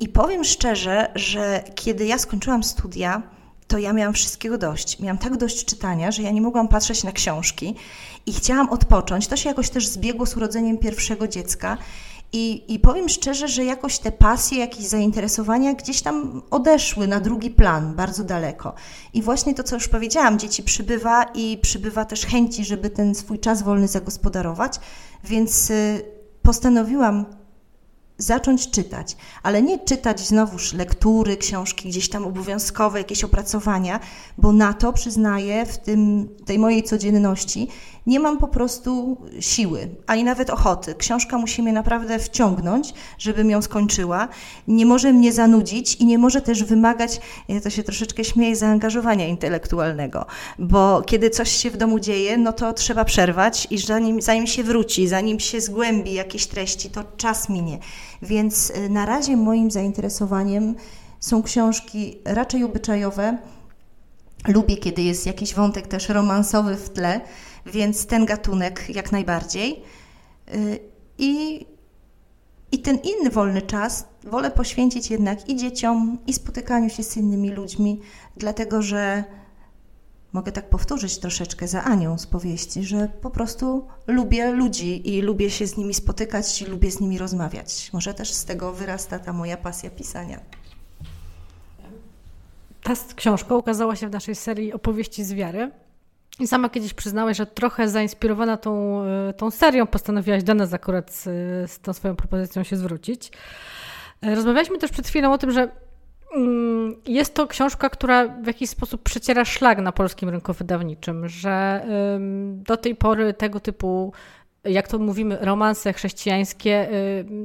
I 0.00 0.08
powiem 0.08 0.44
szczerze, 0.44 1.12
że 1.14 1.64
kiedy 1.74 2.06
ja 2.06 2.18
skończyłam 2.18 2.62
studia, 2.62 3.22
to 3.72 3.78
ja 3.78 3.92
miałam 3.92 4.14
wszystkiego 4.14 4.58
dość. 4.58 5.00
Miałam 5.00 5.18
tak 5.18 5.36
dość 5.36 5.64
czytania, 5.64 6.10
że 6.10 6.22
ja 6.22 6.30
nie 6.30 6.40
mogłam 6.40 6.68
patrzeć 6.68 7.04
na 7.04 7.12
książki 7.12 7.74
i 8.26 8.32
chciałam 8.32 8.68
odpocząć. 8.68 9.26
To 9.26 9.36
się 9.36 9.48
jakoś 9.48 9.70
też 9.70 9.88
zbiegło 9.88 10.26
z 10.26 10.36
urodzeniem 10.36 10.78
pierwszego 10.78 11.28
dziecka 11.28 11.78
I, 12.32 12.74
I 12.74 12.78
powiem 12.78 13.08
szczerze, 13.08 13.48
że 13.48 13.64
jakoś 13.64 13.98
te 13.98 14.12
pasje, 14.12 14.58
jakieś 14.58 14.86
zainteresowania 14.86 15.74
gdzieś 15.74 16.02
tam 16.02 16.42
odeszły 16.50 17.06
na 17.06 17.20
drugi 17.20 17.50
plan, 17.50 17.94
bardzo 17.94 18.24
daleko. 18.24 18.74
I 19.14 19.22
właśnie 19.22 19.54
to, 19.54 19.62
co 19.62 19.76
już 19.76 19.88
powiedziałam, 19.88 20.38
dzieci 20.38 20.62
przybywa 20.62 21.24
i 21.34 21.58
przybywa 21.62 22.04
też 22.04 22.26
chęci, 22.26 22.64
żeby 22.64 22.90
ten 22.90 23.14
swój 23.14 23.38
czas 23.38 23.62
wolny 23.62 23.88
zagospodarować, 23.88 24.80
więc 25.24 25.70
y, 25.70 26.04
postanowiłam 26.42 27.26
zacząć 28.22 28.70
czytać, 28.70 29.16
ale 29.42 29.62
nie 29.62 29.78
czytać 29.78 30.20
znowuż 30.20 30.72
lektury, 30.72 31.36
książki 31.36 31.88
gdzieś 31.88 32.08
tam 32.08 32.24
obowiązkowe, 32.24 32.98
jakieś 32.98 33.24
opracowania, 33.24 34.00
bo 34.38 34.52
na 34.52 34.72
to 34.72 34.92
przyznaję 34.92 35.66
w 35.66 35.78
tym, 35.78 36.28
tej 36.44 36.58
mojej 36.58 36.82
codzienności 36.82 37.68
nie 38.06 38.20
mam 38.20 38.38
po 38.38 38.48
prostu 38.48 39.16
siły, 39.40 39.88
ani 40.06 40.24
nawet 40.24 40.50
ochoty. 40.50 40.94
Książka 40.94 41.38
musi 41.38 41.62
mnie 41.62 41.72
naprawdę 41.72 42.18
wciągnąć, 42.18 42.94
żebym 43.18 43.50
ją 43.50 43.62
skończyła. 43.62 44.28
Nie 44.68 44.86
może 44.86 45.12
mnie 45.12 45.32
zanudzić 45.32 45.94
i 45.94 46.06
nie 46.06 46.18
może 46.18 46.40
też 46.40 46.64
wymagać, 46.64 47.20
ja 47.48 47.60
to 47.60 47.70
się 47.70 47.82
troszeczkę 47.82 48.24
śmieję, 48.24 48.56
zaangażowania 48.56 49.28
intelektualnego, 49.28 50.26
bo 50.58 51.02
kiedy 51.02 51.30
coś 51.30 51.50
się 51.50 51.70
w 51.70 51.76
domu 51.76 52.00
dzieje, 52.00 52.36
no 52.36 52.52
to 52.52 52.72
trzeba 52.72 53.04
przerwać 53.04 53.66
i 53.70 53.78
zanim, 53.78 54.22
zanim 54.22 54.46
się 54.46 54.62
wróci, 54.62 55.08
zanim 55.08 55.40
się 55.40 55.60
zgłębi 55.60 56.12
jakieś 56.12 56.46
treści, 56.46 56.90
to 56.90 57.04
czas 57.16 57.48
minie. 57.48 57.78
Więc 58.22 58.70
y, 58.70 58.88
na 58.88 59.06
razie 59.06 59.36
moim 59.36 59.70
zainteresowaniem 59.70 60.74
są 61.20 61.42
książki 61.42 62.18
raczej 62.24 62.64
obyczajowe. 62.64 63.38
Lubię, 64.48 64.76
kiedy 64.76 65.02
jest 65.02 65.26
jakiś 65.26 65.54
wątek 65.54 65.86
też 65.86 66.08
romansowy 66.08 66.76
w 66.76 66.90
tle, 66.90 67.20
więc 67.66 68.06
ten 68.06 68.26
gatunek 68.26 68.88
jak 68.88 69.12
najbardziej. 69.12 69.82
Y, 70.54 70.78
I, 71.18 71.66
I 72.72 72.78
ten 72.78 72.98
inny 72.98 73.30
wolny 73.30 73.62
czas 73.62 74.04
wolę 74.24 74.50
poświęcić 74.50 75.10
jednak 75.10 75.48
i 75.48 75.56
dzieciom, 75.56 76.18
i 76.26 76.32
spotykaniu 76.32 76.90
się 76.90 77.02
z 77.02 77.16
innymi 77.16 77.50
ludźmi, 77.50 78.00
dlatego 78.36 78.82
że 78.82 79.24
mogę 80.32 80.52
tak 80.52 80.70
powtórzyć 80.70 81.18
troszeczkę 81.18 81.68
za 81.68 81.84
Anią 81.84 82.18
z 82.18 82.26
powieści, 82.26 82.84
że 82.84 83.08
po 83.08 83.30
prostu 83.30 83.86
lubię 84.06 84.50
ludzi 84.50 85.16
i 85.16 85.22
lubię 85.22 85.50
się 85.50 85.66
z 85.66 85.76
nimi 85.76 85.94
spotykać 85.94 86.62
i 86.62 86.64
lubię 86.64 86.90
z 86.90 87.00
nimi 87.00 87.18
rozmawiać. 87.18 87.90
Może 87.92 88.14
też 88.14 88.32
z 88.32 88.44
tego 88.44 88.72
wyrasta 88.72 89.18
ta 89.18 89.32
moja 89.32 89.56
pasja 89.56 89.90
pisania. 89.90 90.40
Ta 92.82 92.94
książka 93.16 93.56
ukazała 93.56 93.96
się 93.96 94.08
w 94.08 94.10
naszej 94.10 94.34
serii 94.34 94.72
opowieści 94.72 95.24
z 95.24 95.32
wiary. 95.32 95.70
I 96.40 96.46
sama 96.46 96.68
kiedyś 96.68 96.94
przyznałeś, 96.94 97.36
że 97.36 97.46
trochę 97.46 97.88
zainspirowana 97.88 98.56
tą, 98.56 99.02
e, 99.04 99.32
tą 99.32 99.50
serią 99.50 99.86
postanowiłaś 99.86 100.42
do 100.42 100.54
nas 100.54 100.74
akurat 100.74 101.12
z, 101.12 101.22
z 101.70 101.80
tą 101.80 101.92
swoją 101.92 102.16
propozycją 102.16 102.62
się 102.62 102.76
zwrócić. 102.76 103.30
E, 104.22 104.34
rozmawialiśmy 104.34 104.78
też 104.78 104.90
przed 104.90 105.06
chwilą 105.06 105.32
o 105.32 105.38
tym, 105.38 105.50
że 105.50 105.68
mm, 106.36 106.96
jest 107.06 107.34
to 107.34 107.46
książka, 107.46 107.90
która 107.90 108.28
w 108.28 108.46
jakiś 108.46 108.70
sposób 108.70 109.02
przeciera 109.02 109.44
szlag 109.44 109.78
na 109.78 109.92
polskim 109.92 110.28
rynku 110.28 110.52
wydawniczym, 110.52 111.28
że 111.28 111.86
do 112.56 112.76
tej 112.76 112.94
pory 112.96 113.34
tego 113.34 113.60
typu, 113.60 114.12
jak 114.64 114.88
to 114.88 114.98
mówimy, 114.98 115.38
romanse 115.40 115.92
chrześcijańskie 115.92 116.88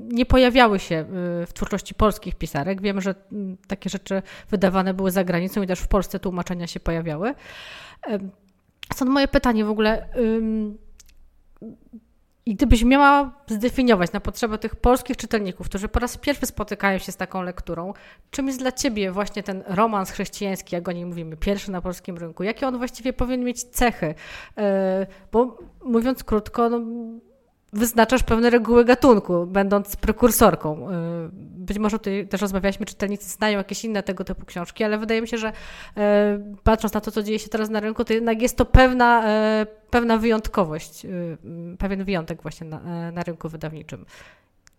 nie 0.10 0.26
pojawiały 0.26 0.80
się 0.80 1.06
w 1.48 1.50
twórczości 1.54 1.94
polskich 1.94 2.36
pisarek. 2.36 2.82
Wiemy, 2.82 3.02
że 3.02 3.16
mm, 3.32 3.58
takie 3.68 3.90
rzeczy 3.90 4.22
wydawane 4.50 4.94
były 4.94 5.12
za 5.12 5.24
granicą 5.24 5.62
i 5.62 5.68
też 5.68 5.80
w 5.80 5.88
Polsce 5.88 6.20
tłumaczenia 6.20 6.68
się 6.68 6.80
pojawiały. 6.80 7.34
Stąd 8.94 9.12
moje 9.12 9.28
pytanie 9.28 9.66
w 9.66 9.70
ogóle. 9.70 10.08
I 12.46 12.56
gdybyś 12.56 12.84
miała 12.84 13.32
zdefiniować 13.48 14.12
na 14.12 14.20
potrzeby 14.20 14.58
tych 14.58 14.76
polskich 14.76 15.18
czytelników, 15.18 15.70
którzy 15.70 15.88
po 15.88 16.00
raz 16.00 16.18
pierwszy 16.18 16.46
spotykają 16.46 16.98
się 16.98 17.12
z 17.12 17.18
taką 17.18 17.42
lekturą, 17.42 17.94
czym 18.32 18.48
jest 18.48 18.60
dla 18.60 18.72
ciebie 18.72 19.12
właśnie 19.12 19.44
ten 19.44 19.64
romans 19.68 20.12
chrześcijański, 20.12 20.76
jak 20.76 20.88
o 20.88 20.92
nim 20.92 21.08
mówimy, 21.08 21.38
pierwszy 21.38 21.72
na 21.72 21.82
polskim 21.82 22.18
rynku? 22.18 22.44
Jakie 22.44 22.68
on 22.68 22.78
właściwie 22.78 23.14
powinien 23.14 23.44
mieć 23.44 23.64
cechy? 23.64 24.16
E, 24.58 25.08
bo 25.32 25.58
mówiąc 25.84 26.24
krótko, 26.24 26.70
no, 26.70 26.80
wyznaczasz 27.74 28.24
pewne 28.24 28.50
reguły 28.50 28.86
gatunku, 28.86 29.46
będąc 29.46 29.96
prekursorką. 29.96 30.92
Y, 30.92 30.94
być 31.34 31.78
może 31.78 31.98
tutaj 32.00 32.28
też 32.28 32.42
rozmawialiśmy, 32.42 32.86
czytelnicy 32.86 33.30
znają 33.30 33.58
jakieś 33.58 33.86
inne 33.86 34.04
tego 34.04 34.24
typu 34.24 34.46
książki, 34.46 34.84
ale 34.84 34.98
wydaje 34.98 35.22
mi 35.22 35.28
się, 35.28 35.38
że 35.38 35.50
y, 35.50 35.52
patrząc 36.64 36.94
na 36.94 37.02
to, 37.02 37.12
co 37.12 37.24
dzieje 37.24 37.40
się 37.40 37.50
teraz 37.50 37.70
na 37.70 37.80
rynku, 37.80 38.06
to 38.06 38.14
jednak 38.14 38.42
jest 38.42 38.58
to 38.58 38.66
pewna, 38.66 39.24
y, 39.62 39.66
pewna 39.90 40.18
wyjątkowość, 40.18 41.06
pewien 41.78 42.04
wyjątek 42.04 42.42
właśnie 42.42 42.68
na, 42.68 43.12
na 43.12 43.24
rynku 43.24 43.50
wydawniczym. 43.50 44.06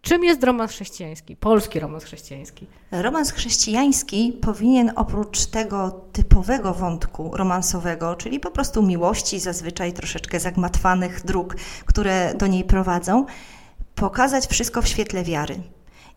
Czym 0.02 0.24
jest 0.24 0.44
romans 0.44 0.70
chrześcijański, 0.70 1.36
polski 1.36 1.80
romans 1.80 2.04
chrześcijański? 2.04 2.66
Romans 2.90 3.32
chrześcijański 3.32 4.38
powinien 4.42 4.92
oprócz 4.96 5.46
tego 5.46 5.90
typowego 6.12 6.74
wątku 6.74 7.30
romansowego, 7.36 8.16
czyli 8.16 8.40
po 8.40 8.50
prostu 8.50 8.82
miłości, 8.82 9.40
zazwyczaj 9.40 9.92
troszeczkę 9.92 10.40
zagmatwanych 10.40 11.24
dróg, 11.24 11.56
które 11.86 12.34
do 12.34 12.46
niej 12.46 12.64
prowadzą, 12.64 13.26
pokazać 13.94 14.46
wszystko 14.46 14.82
w 14.82 14.88
świetle 14.88 15.24
wiary. 15.24 15.60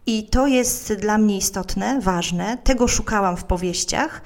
I 0.06 0.24
to 0.24 0.48
jest 0.48 0.94
dla 0.94 1.18
mnie 1.18 1.38
istotne, 1.38 2.02
ważne. 2.02 2.58
Tego 2.58 2.88
szukałam 2.88 3.38
w 3.38 3.44
powieściach 3.44 4.22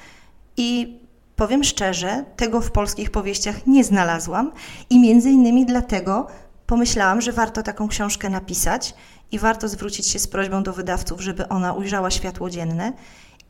i 0.58 1.00
powiem 1.36 1.64
szczerze, 1.64 2.26
tego 2.36 2.62
w 2.62 2.72
polskich 2.72 3.12
powieściach 3.12 3.68
nie 3.68 3.84
znalazłam 3.84 4.52
i 4.90 5.00
między 5.00 5.30
innymi 5.30 5.66
dlatego 5.66 6.28
pomyślałam, 6.68 7.22
że 7.22 7.32
warto 7.32 7.64
taką 7.64 7.88
książkę 7.88 8.30
napisać 8.30 8.94
i 9.32 9.40
warto 9.40 9.68
zwrócić 9.70 10.08
się 10.08 10.20
z 10.20 10.28
prośbą 10.28 10.64
do 10.64 10.74
wydawców, 10.74 11.22
żeby 11.22 11.48
ona 11.48 11.74
ujrzała 11.74 12.12
światło 12.12 12.50
dzienne. 12.50 12.94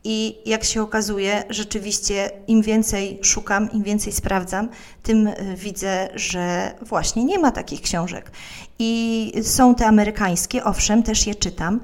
I 0.04 0.38
jak 0.46 0.64
się 0.64 0.82
okazuje, 0.82 1.44
rzeczywiście 1.50 2.30
im 2.46 2.62
więcej 2.62 3.18
szukam, 3.22 3.72
im 3.72 3.82
więcej 3.82 4.12
sprawdzam, 4.12 4.68
tym 5.02 5.26
y, 5.26 5.56
widzę, 5.56 6.08
że 6.14 6.74
właśnie 6.82 7.24
nie 7.24 7.38
ma 7.38 7.50
takich 7.52 7.80
książek. 7.80 8.30
I 8.78 9.32
są 9.42 9.74
te 9.74 9.86
amerykańskie, 9.86 10.64
owszem, 10.64 11.02
też 11.02 11.26
je 11.26 11.34
czytam. 11.34 11.80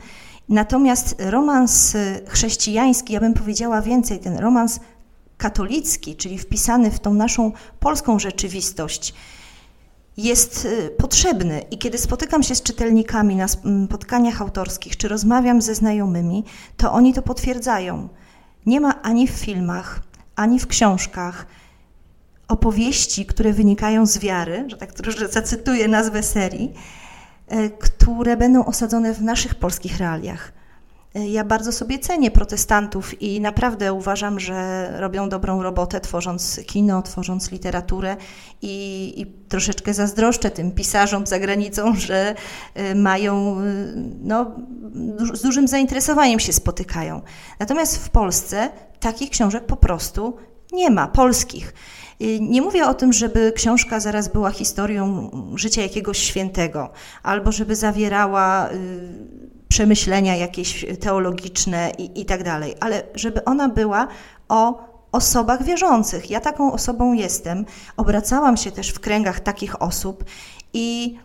Natomiast 0.49 1.15
romans 1.19 1.95
y, 1.95 2.25
chrześcijański, 2.29 3.13
ja 3.13 3.21
bym 3.21 3.35
powiedziała 3.35 3.83
więcej, 3.83 4.19
ten 4.21 4.39
romans 4.39 4.81
katolicki, 5.37 6.17
czyli 6.17 6.39
wpisany 6.39 6.91
w 6.91 7.01
tą 7.01 7.15
naszą 7.15 7.53
polską 7.81 8.19
rzeczywistość, 8.19 9.15
jest 10.16 10.64
y, 10.64 10.90
potrzebny. 10.98 11.62
I 11.70 11.79
kiedy 11.79 11.98
spotykam 11.98 12.42
się 12.42 12.55
z 12.55 12.62
czytelnikami 12.62 13.37
na 13.37 13.48
spotkaniach 13.48 14.42
autorskich, 14.42 14.96
czy 14.96 15.09
rozmawiam 15.09 15.62
ze 15.62 15.75
znajomymi, 15.75 16.44
to 16.77 16.92
oni 16.92 17.14
to 17.14 17.22
potwierdzają. 17.22 18.09
Nie 18.66 18.81
ma 18.81 19.03
ani 19.03 19.29
w 19.29 19.31
filmach, 19.31 20.01
ani 20.37 20.59
w 20.59 20.66
książkach 20.66 21.46
opowieści, 22.48 23.27
które 23.27 23.53
wynikają 23.53 24.07
z 24.07 24.18
wiary, 24.18 24.64
że 24.68 24.77
tak 24.77 24.92
troszkę 24.92 25.29
zacytuję 25.29 25.88
nazwę 25.88 26.22
serii, 26.22 26.75
y, 27.53 27.70
które 27.79 28.37
będą 28.37 28.64
osadzone 28.64 29.14
w 29.14 29.22
naszych 29.22 29.55
polskich 29.55 29.98
realiach. 29.98 30.53
Ja 31.14 31.44
bardzo 31.44 31.72
sobie 31.72 31.98
cenię 31.98 32.31
protestantów 32.31 33.22
i 33.22 33.40
naprawdę 33.40 33.92
uważam, 33.92 34.40
że 34.40 34.88
robią 35.01 35.29
dobrą 35.29 35.62
robotę, 35.62 36.01
tworząc 36.01 36.61
kino, 36.66 37.03
tworząc 37.03 37.51
literaturę 37.51 38.16
i, 38.62 39.12
i 39.16 39.27
troszeczkę 39.27 39.94
zazdroszczę 39.94 40.51
tym 40.51 40.72
pisarzom 40.72 41.27
za 41.27 41.38
granicą, 41.38 41.94
że 42.07 42.35
y, 42.77 42.94
mają, 42.94 43.61
y, 43.61 43.94
no, 44.20 44.51
z 45.33 45.42
dużym 45.42 45.68
zainteresowaniem 45.68 46.40
się 46.40 46.53
spotykają. 46.53 47.22
Natomiast 47.59 47.96
w 48.05 48.11
Polsce 48.11 48.70
takich 49.01 49.31
książek 49.31 49.66
po 49.66 49.77
prostu 49.77 50.37
nie 50.72 50.90
ma, 50.90 51.09
polskich. 51.09 51.75
Y, 52.22 52.40
nie 52.40 52.62
mówię 52.62 52.87
o 52.87 52.94
tym, 52.94 53.12
żeby 53.12 53.53
książka 53.57 54.01
zaraz 54.01 54.29
była 54.29 54.51
historią 54.51 55.31
życia 55.55 55.83
jakiegoś 55.83 56.18
świętego, 56.18 56.90
albo 57.22 57.53
żeby 57.53 57.77
zawierała 57.77 58.68
przemyślenia 59.73 60.37
jakieś 60.37 60.87
teologiczne 61.01 61.93
i, 61.99 62.21
i 62.21 62.25
tak 62.25 62.45
dalej, 62.45 62.75
ale 62.81 63.03
żeby 63.15 63.45
ona 63.45 63.69
była 63.69 64.09
o 64.49 64.85
osobach 65.13 65.63
wierzących. 65.65 66.31
Ja 66.31 66.41
taką 66.41 66.73
osobą 66.73 67.13
jestem. 67.13 67.65
Obracałam 67.97 68.57
się 68.57 68.71
też 68.71 68.89
w 68.89 69.01
kręgach 69.01 69.41
takich 69.41 69.83
osób 69.83 70.25
i, 70.73 71.19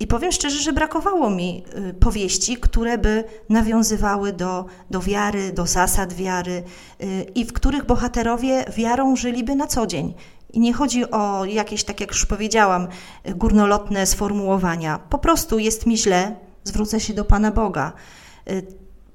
i 0.00 0.06
powiem 0.06 0.32
szczerze, 0.32 0.58
że 0.62 0.72
brakowało 0.72 1.30
mi 1.30 1.64
y, 1.90 1.94
powieści, 1.94 2.56
które 2.56 2.98
by 2.98 3.24
nawiązywały 3.48 4.32
do, 4.32 4.64
do 4.90 5.00
wiary, 5.00 5.52
do 5.52 5.66
zasad 5.66 6.12
wiary 6.12 6.62
y, 7.02 7.26
i 7.34 7.44
w 7.44 7.52
których 7.52 7.86
bohaterowie 7.86 8.64
wiarą 8.76 9.16
żyliby 9.16 9.54
na 9.54 9.66
co 9.66 9.86
dzień. 9.86 10.14
I 10.52 10.60
nie 10.60 10.72
chodzi 10.72 11.10
o 11.10 11.44
jakieś, 11.44 11.84
tak 11.84 12.00
jak 12.00 12.10
już 12.10 12.26
powiedziałam, 12.26 12.88
górnolotne 13.36 14.06
sformułowania. 14.06 14.98
Po 14.98 15.18
prostu 15.18 15.58
jest 15.58 15.86
mi 15.86 15.98
źle, 15.98 16.36
zwrócę 16.64 17.00
się 17.00 17.14
do 17.14 17.24
Pana 17.24 17.50
Boga, 17.50 17.92
y, 18.50 18.66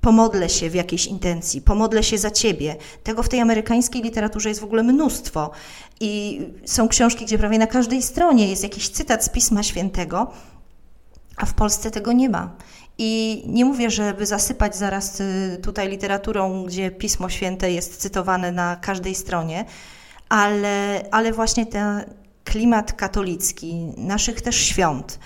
pomodlę 0.02 0.50
się 0.50 0.70
w 0.70 0.76
jakiejś 0.76 1.06
intencji, 1.06 1.62
pomodlę 1.62 2.04
się 2.04 2.18
za 2.18 2.32
Ciebie. 2.32 2.76
Tego 3.04 3.24
w 3.24 3.30
tej 3.30 3.40
amerykańskiej 3.40 4.02
literaturze 4.02 4.50
jest 4.50 4.62
w 4.62 4.64
ogóle 4.64 4.84
mnóstwo. 4.84 5.52
I 6.00 6.42
są 6.66 6.88
książki, 6.88 7.26
gdzie 7.26 7.38
prawie 7.38 7.58
na 7.58 7.68
każdej 7.68 8.02
stronie 8.02 8.50
jest 8.50 8.64
jakiś 8.64 8.90
cytat 8.90 9.26
z 9.26 9.30
Pisma 9.30 9.64
Świętego, 9.64 10.32
A 11.38 11.46
w 11.46 11.54
Polsce 11.54 11.92
tego 11.92 12.12
nie 12.12 12.30
ma. 12.30 12.56
I 12.98 13.44
nie 13.48 13.66
mówię, 13.66 13.90
żeby 13.90 14.26
zasypać 14.26 14.76
zaraz 14.76 15.20
y, 15.20 15.60
tutaj 15.64 15.90
literaturą, 15.90 16.64
gdzie 16.64 16.92
Pismo 16.92 17.30
Święte 17.30 17.72
jest 17.72 17.98
cytowane 17.98 18.52
na 18.52 18.76
każdej 18.76 19.16
stronie, 19.16 19.66
ale, 20.30 21.06
ale 21.12 21.34
właśnie 21.34 21.66
ten 21.66 22.04
klimat 22.44 22.94
katolicki, 22.94 23.74
naszych 23.98 24.42
też 24.42 24.56
świąt, 24.56 25.20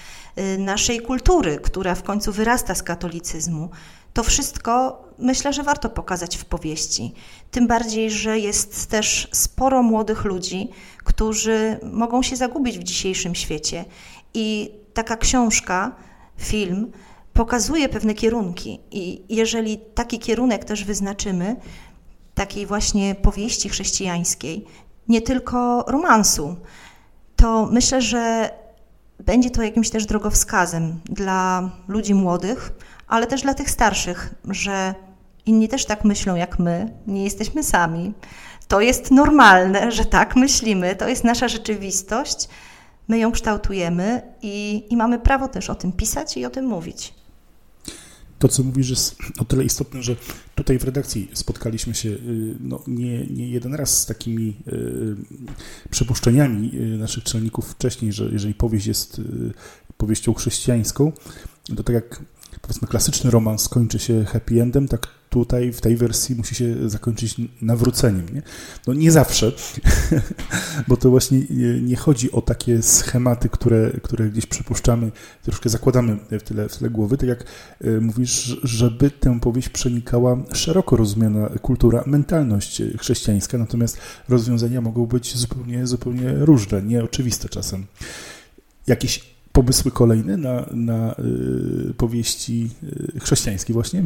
naszej 0.58 1.02
kultury, 1.02 1.60
która 1.64 1.96
w 1.96 2.04
końcu 2.04 2.32
wyrasta 2.32 2.76
z 2.76 2.84
katolicyzmu, 2.84 3.70
to 4.14 4.24
wszystko 4.24 5.04
myślę, 5.20 5.54
że 5.54 5.64
warto 5.64 5.90
pokazać 5.90 6.38
w 6.38 6.46
powieści. 6.46 7.14
Tym 7.52 7.68
bardziej, 7.68 8.12
że 8.12 8.40
jest 8.40 8.90
też 8.90 9.28
sporo 9.32 9.84
młodych 9.84 10.26
ludzi, 10.26 10.70
którzy 11.04 11.80
mogą 11.84 12.24
się 12.24 12.36
zagubić 12.36 12.80
w 12.80 12.84
dzisiejszym 12.84 13.36
świecie. 13.36 13.86
I 14.34 14.72
taka 14.94 15.18
książka, 15.18 15.96
film 16.38 16.92
pokazuje 17.34 17.90
pewne 17.90 18.14
kierunki. 18.14 18.80
I 18.92 19.24
jeżeli 19.30 19.78
taki 19.78 20.20
kierunek 20.20 20.66
też 20.66 20.84
wyznaczymy, 20.84 21.56
takiej 22.36 22.66
właśnie 22.66 23.16
powieści 23.16 23.70
chrześcijańskiej, 23.70 24.66
nie 25.08 25.22
tylko 25.22 25.86
romansu, 25.88 26.56
to 27.36 27.66
myślę, 27.72 28.02
że 28.02 28.52
będzie 29.26 29.50
to 29.50 29.62
jakimś 29.62 29.90
też 29.90 30.06
drogowskazem 30.06 31.00
dla 31.06 31.72
ludzi 31.88 32.14
młodych, 32.14 32.72
ale 33.08 33.28
też 33.28 33.42
dla 33.42 33.54
tych 33.54 33.70
starszych, 33.70 34.36
że 34.50 34.96
inni 35.46 35.68
też 35.68 35.86
tak 35.86 36.04
myślą 36.04 36.36
jak 36.36 36.60
my, 36.60 36.94
nie 37.08 37.24
jesteśmy 37.24 37.64
sami. 37.64 38.14
To 38.68 38.82
jest 38.82 39.12
normalne, 39.12 39.92
że 39.92 40.06
tak 40.06 40.36
myślimy, 40.36 40.96
to 40.96 41.08
jest 41.08 41.24
nasza 41.24 41.48
rzeczywistość, 41.48 42.50
my 43.08 43.18
ją 43.18 43.32
kształtujemy 43.32 44.22
i, 44.42 44.86
i 44.90 44.98
mamy 44.98 45.20
prawo 45.20 45.48
też 45.48 45.70
o 45.70 45.76
tym 45.76 45.92
pisać 45.92 46.38
i 46.38 46.46
o 46.46 46.50
tym 46.50 46.66
mówić 46.66 47.23
to, 48.44 48.48
co 48.48 48.64
mówisz, 48.64 48.90
jest 48.90 49.16
o 49.40 49.46
tyle 49.46 49.64
istotne, 49.64 50.04
że 50.04 50.16
tutaj 50.56 50.80
w 50.80 50.84
redakcji 50.84 51.30
spotkaliśmy 51.34 51.96
się 51.96 52.10
y, 52.10 52.56
no, 52.60 52.84
nie, 52.88 53.28
nie 53.28 53.50
jeden 53.50 53.76
raz 53.76 54.02
z 54.02 54.06
takimi 54.06 54.58
y, 54.68 55.16
przypuszczeniami 55.90 56.72
y, 56.74 56.98
naszych 56.98 57.24
czytelników 57.24 57.72
wcześniej, 57.72 58.14
że 58.14 58.30
jeżeli 58.32 58.54
powieść 58.54 58.86
jest 58.86 59.22
powieścią 59.98 60.34
chrześcijańską, 60.34 61.12
to 61.76 61.84
tak 61.84 61.94
jak 61.94 62.22
powiedzmy 62.62 62.88
klasyczny 62.88 63.32
romans 63.32 63.70
kończy 63.70 64.00
się 64.00 64.26
happy 64.26 64.62
endem, 64.62 64.88
tak 64.88 65.08
tutaj 65.34 65.74
w 65.74 65.82
tej 65.82 65.96
wersji 65.96 66.36
musi 66.36 66.56
się 66.56 66.90
zakończyć 66.90 67.36
nawróceniem. 67.62 68.26
Nie, 68.34 68.42
no 68.88 68.94
nie 68.94 69.12
zawsze, 69.12 69.52
bo 70.88 70.98
to 70.98 71.10
właśnie 71.10 71.42
nie 71.82 71.96
chodzi 71.96 72.32
o 72.32 72.42
takie 72.42 72.82
schematy, 72.82 73.50
które, 73.50 73.92
które 74.04 74.30
gdzieś 74.30 74.46
przypuszczamy, 74.46 75.12
troszkę 75.44 75.70
zakładamy 75.70 76.18
w 76.32 76.44
tyle, 76.44 76.70
w 76.70 76.78
tyle 76.78 76.90
głowy, 76.90 77.18
tak 77.18 77.30
jak 77.30 77.44
e, 77.82 78.00
mówisz, 78.00 78.60
żeby 78.64 79.12
tę 79.12 79.40
powieść 79.40 79.70
przenikała 79.70 80.38
szeroko 80.54 80.96
rozumiana 80.96 81.50
kultura, 81.62 82.04
mentalność 82.06 82.82
chrześcijańska, 83.00 83.58
natomiast 83.58 83.98
rozwiązania 84.30 84.82
mogą 84.82 85.06
być 85.06 85.38
zupełnie, 85.38 85.88
zupełnie 85.88 86.34
różne, 86.34 86.82
nieoczywiste 86.82 87.50
czasem. 87.50 87.86
Jakieś 88.88 89.34
pomysły 89.52 89.92
kolejne 89.92 90.38
na, 90.38 90.66
na 90.72 91.16
y, 91.90 91.94
powieści 91.94 92.70
y, 93.16 93.20
chrześcijańskie 93.20 93.74
właśnie? 93.74 94.06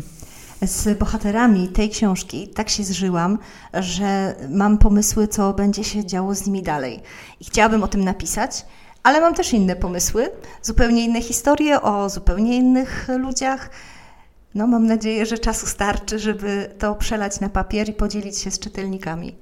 Z 0.62 0.98
bohaterami 1.00 1.68
tej 1.68 1.90
książki 1.90 2.48
tak 2.48 2.70
się 2.70 2.84
zżyłam, 2.84 3.38
że 3.74 4.36
mam 4.50 4.78
pomysły, 4.78 5.28
co 5.28 5.54
będzie 5.54 5.84
się 5.84 6.06
działo 6.06 6.36
z 6.36 6.46
nimi 6.46 6.64
dalej. 6.64 7.02
I 7.40 7.46
chciałabym 7.46 7.84
o 7.84 7.88
tym 7.88 8.04
napisać, 8.04 8.66
ale 9.04 9.22
mam 9.22 9.34
też 9.34 9.54
inne 9.54 9.76
pomysły, 9.76 10.30
zupełnie 10.62 11.06
inne 11.06 11.22
historie 11.22 11.82
o 11.82 12.10
zupełnie 12.10 12.56
innych 12.56 13.08
ludziach. 13.18 13.70
No, 14.56 14.68
mam 14.68 14.88
nadzieję, 14.88 15.26
że 15.26 15.38
czasu 15.38 15.68
starczy, 15.68 16.20
żeby 16.20 16.76
to 16.80 16.96
przelać 16.96 17.40
na 17.40 17.50
papier 17.50 17.90
i 17.90 17.94
podzielić 17.94 18.38
się 18.38 18.52
z 18.52 18.60
czytelnikami. 18.60 19.36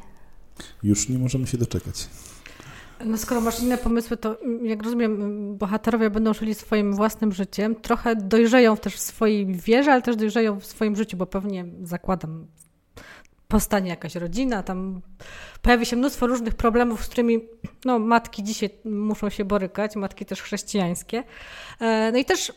Już 0.84 1.10
nie 1.10 1.19
możemy 1.19 1.47
się 1.47 1.58
doczekać. 1.58 2.08
No 3.06 3.18
skoro 3.18 3.41
masz 3.41 3.60
inne 3.60 3.78
pomysły, 3.78 4.18
to 4.18 4.41
mm, 4.41 4.65
jak 4.65 4.84
rozumiem, 4.84 5.13
mm, 5.13 5.58
bohaterowie 5.58 6.10
będą 6.10 6.34
żyli 6.34 6.56
swoim 6.56 6.94
własnym 6.94 7.32
życiem, 7.32 7.76
trochę 7.76 8.15
dojrzeją 8.15 8.78
też 8.78 8.96
w 8.96 9.00
swojej 9.00 9.46
wierze, 9.46 9.91
ale 9.91 10.02
też 10.02 10.15
dojrzeją 10.15 10.60
w 10.60 10.65
swoim 10.65 10.96
życiu, 10.96 11.18
bo 11.18 11.26
pewnie 11.26 11.65
zakładam, 11.84 12.48
powstanie 13.48 13.89
jakaś 13.89 14.15
rodzina, 14.15 14.63
tam 14.63 15.02
pojawi 15.62 15.86
się 15.86 15.96
mnóstwo 15.96 16.28
różnych 16.28 16.56
problemów, 16.56 17.06
z 17.06 17.08
którymi 17.08 17.39
no, 17.86 18.00
matki 18.00 18.44
dzisiaj 18.44 18.70
muszą 18.86 19.30
się 19.30 19.46
borykać, 19.46 19.96
matki 19.96 20.26
też 20.26 20.41
chrześcijańskie. 20.41 21.24
E, 21.80 22.12
no 22.12 22.18
i 22.18 22.26
też 22.26 22.54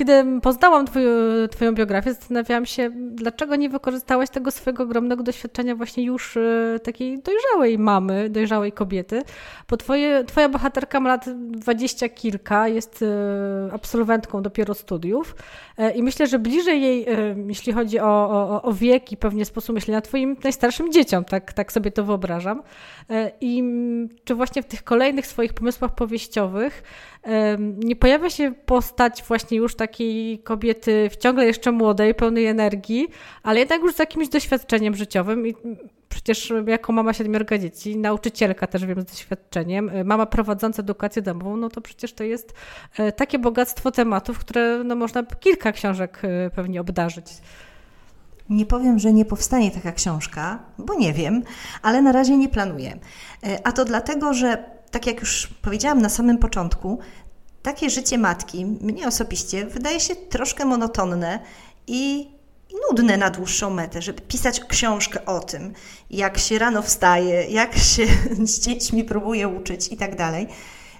kiedy 0.00 0.40
poznałam 0.42 0.86
twoją, 0.86 1.10
twoją 1.50 1.74
biografię, 1.74 2.14
zastanawiałam 2.14 2.66
się, 2.66 2.90
dlaczego 2.94 3.56
nie 3.56 3.68
wykorzystałaś 3.68 4.30
tego 4.30 4.50
swojego 4.50 4.82
ogromnego 4.82 5.22
doświadczenia 5.22 5.74
właśnie 5.74 6.04
już 6.04 6.36
e, 6.36 6.80
takiej 6.82 7.18
dojrzałej 7.18 7.78
mamy, 7.78 8.30
dojrzałej 8.30 8.72
kobiety, 8.72 9.22
bo 9.68 9.76
twoje, 9.76 10.24
twoja 10.24 10.48
bohaterka 10.48 11.00
ma 11.00 11.08
lat 11.08 11.24
dwadzieścia 11.50 12.08
kilka, 12.08 12.68
jest 12.68 13.02
e, 13.02 13.72
absolwentką 13.72 14.42
dopiero 14.42 14.74
studiów 14.74 15.36
e, 15.78 15.90
i 15.90 16.02
myślę, 16.02 16.26
że 16.26 16.38
bliżej 16.38 16.82
jej, 16.82 17.06
jeśli 17.46 17.72
chodzi 17.72 18.00
o, 18.00 18.30
o, 18.30 18.62
o 18.62 18.72
wiek 18.72 19.12
i 19.12 19.16
pewnie 19.16 19.44
sposób 19.44 19.74
myślenia, 19.74 20.00
twoim 20.00 20.36
najstarszym 20.44 20.92
dzieciom, 20.92 21.24
tak, 21.24 21.52
tak 21.52 21.72
sobie 21.72 21.90
to 21.90 22.04
wyobrażam. 22.04 22.62
I 23.40 23.64
czy 24.24 24.34
właśnie 24.34 24.62
w 24.62 24.66
tych 24.66 24.84
kolejnych 24.84 25.26
swoich 25.26 25.54
pomysłach 25.54 25.94
powieściowych 25.94 26.82
nie 27.58 27.96
pojawia 27.96 28.30
się 28.30 28.52
postać 28.66 29.24
właśnie 29.28 29.58
już 29.58 29.76
takiej 29.76 30.38
kobiety 30.38 31.10
ciągle 31.20 31.46
jeszcze 31.46 31.72
młodej, 31.72 32.14
pełnej 32.14 32.46
energii, 32.46 33.08
ale 33.42 33.60
jednak 33.60 33.80
już 33.80 33.94
z 33.94 33.98
jakimś 33.98 34.28
doświadczeniem 34.28 34.96
życiowym 34.96 35.46
i 35.46 35.54
przecież 36.10 36.52
jako 36.66 36.92
mama 36.92 37.12
siedmiorga 37.12 37.58
dzieci, 37.58 37.96
nauczycielka 37.96 38.66
też 38.66 38.86
wiem 38.86 39.00
z 39.00 39.04
doświadczeniem, 39.04 39.88
e, 39.88 40.04
mama 40.04 40.26
prowadząca 40.26 40.82
edukację 40.82 41.22
domową, 41.22 41.56
no 41.56 41.68
to 41.68 41.80
przecież 41.80 42.12
to 42.12 42.24
jest 42.24 42.54
e, 42.98 43.12
takie 43.12 43.38
bogactwo 43.38 43.90
tematów, 43.90 44.38
które 44.38 44.84
no 44.84 44.94
można 44.96 45.22
kilka 45.22 45.72
książek 45.72 46.22
e, 46.22 46.50
pewnie 46.50 46.80
obdarzyć. 46.80 47.26
Nie 48.48 48.66
powiem, 48.66 48.98
że 48.98 49.12
nie 49.12 49.24
powstanie 49.24 49.70
taka 49.70 49.92
książka, 49.92 50.58
bo 50.78 50.94
nie 50.94 51.12
wiem, 51.12 51.42
ale 51.82 52.02
na 52.02 52.12
razie 52.12 52.36
nie 52.36 52.48
planuję. 52.48 52.98
A 53.64 53.72
to 53.72 53.84
dlatego, 53.84 54.34
że 54.34 54.79
tak 54.90 55.06
jak 55.06 55.20
już 55.20 55.46
powiedziałam 55.46 56.02
na 56.02 56.08
samym 56.08 56.38
początku, 56.38 56.98
takie 57.62 57.90
życie 57.90 58.18
matki 58.18 58.66
mnie 58.66 59.08
osobiście 59.08 59.66
wydaje 59.66 60.00
się 60.00 60.16
troszkę 60.16 60.64
monotonne 60.64 61.38
i, 61.86 62.30
nudne 62.88 63.16
na 63.16 63.30
dłuższą 63.30 63.70
metę, 63.70 64.02
żeby 64.02 64.20
pisać 64.20 64.60
książkę 64.60 65.24
o 65.24 65.40
tym, 65.40 65.72
jak 66.10 66.38
się 66.38 66.58
rano 66.58 66.82
wstaje, 66.82 67.44
jak 67.44 67.78
się 67.78 68.06
z 68.52 68.60
dziećmi 68.60 69.04
próbuje 69.04 69.48
uczyć 69.48 69.88
i 69.88 69.96
tak 69.96 70.16
dalej. 70.16 70.46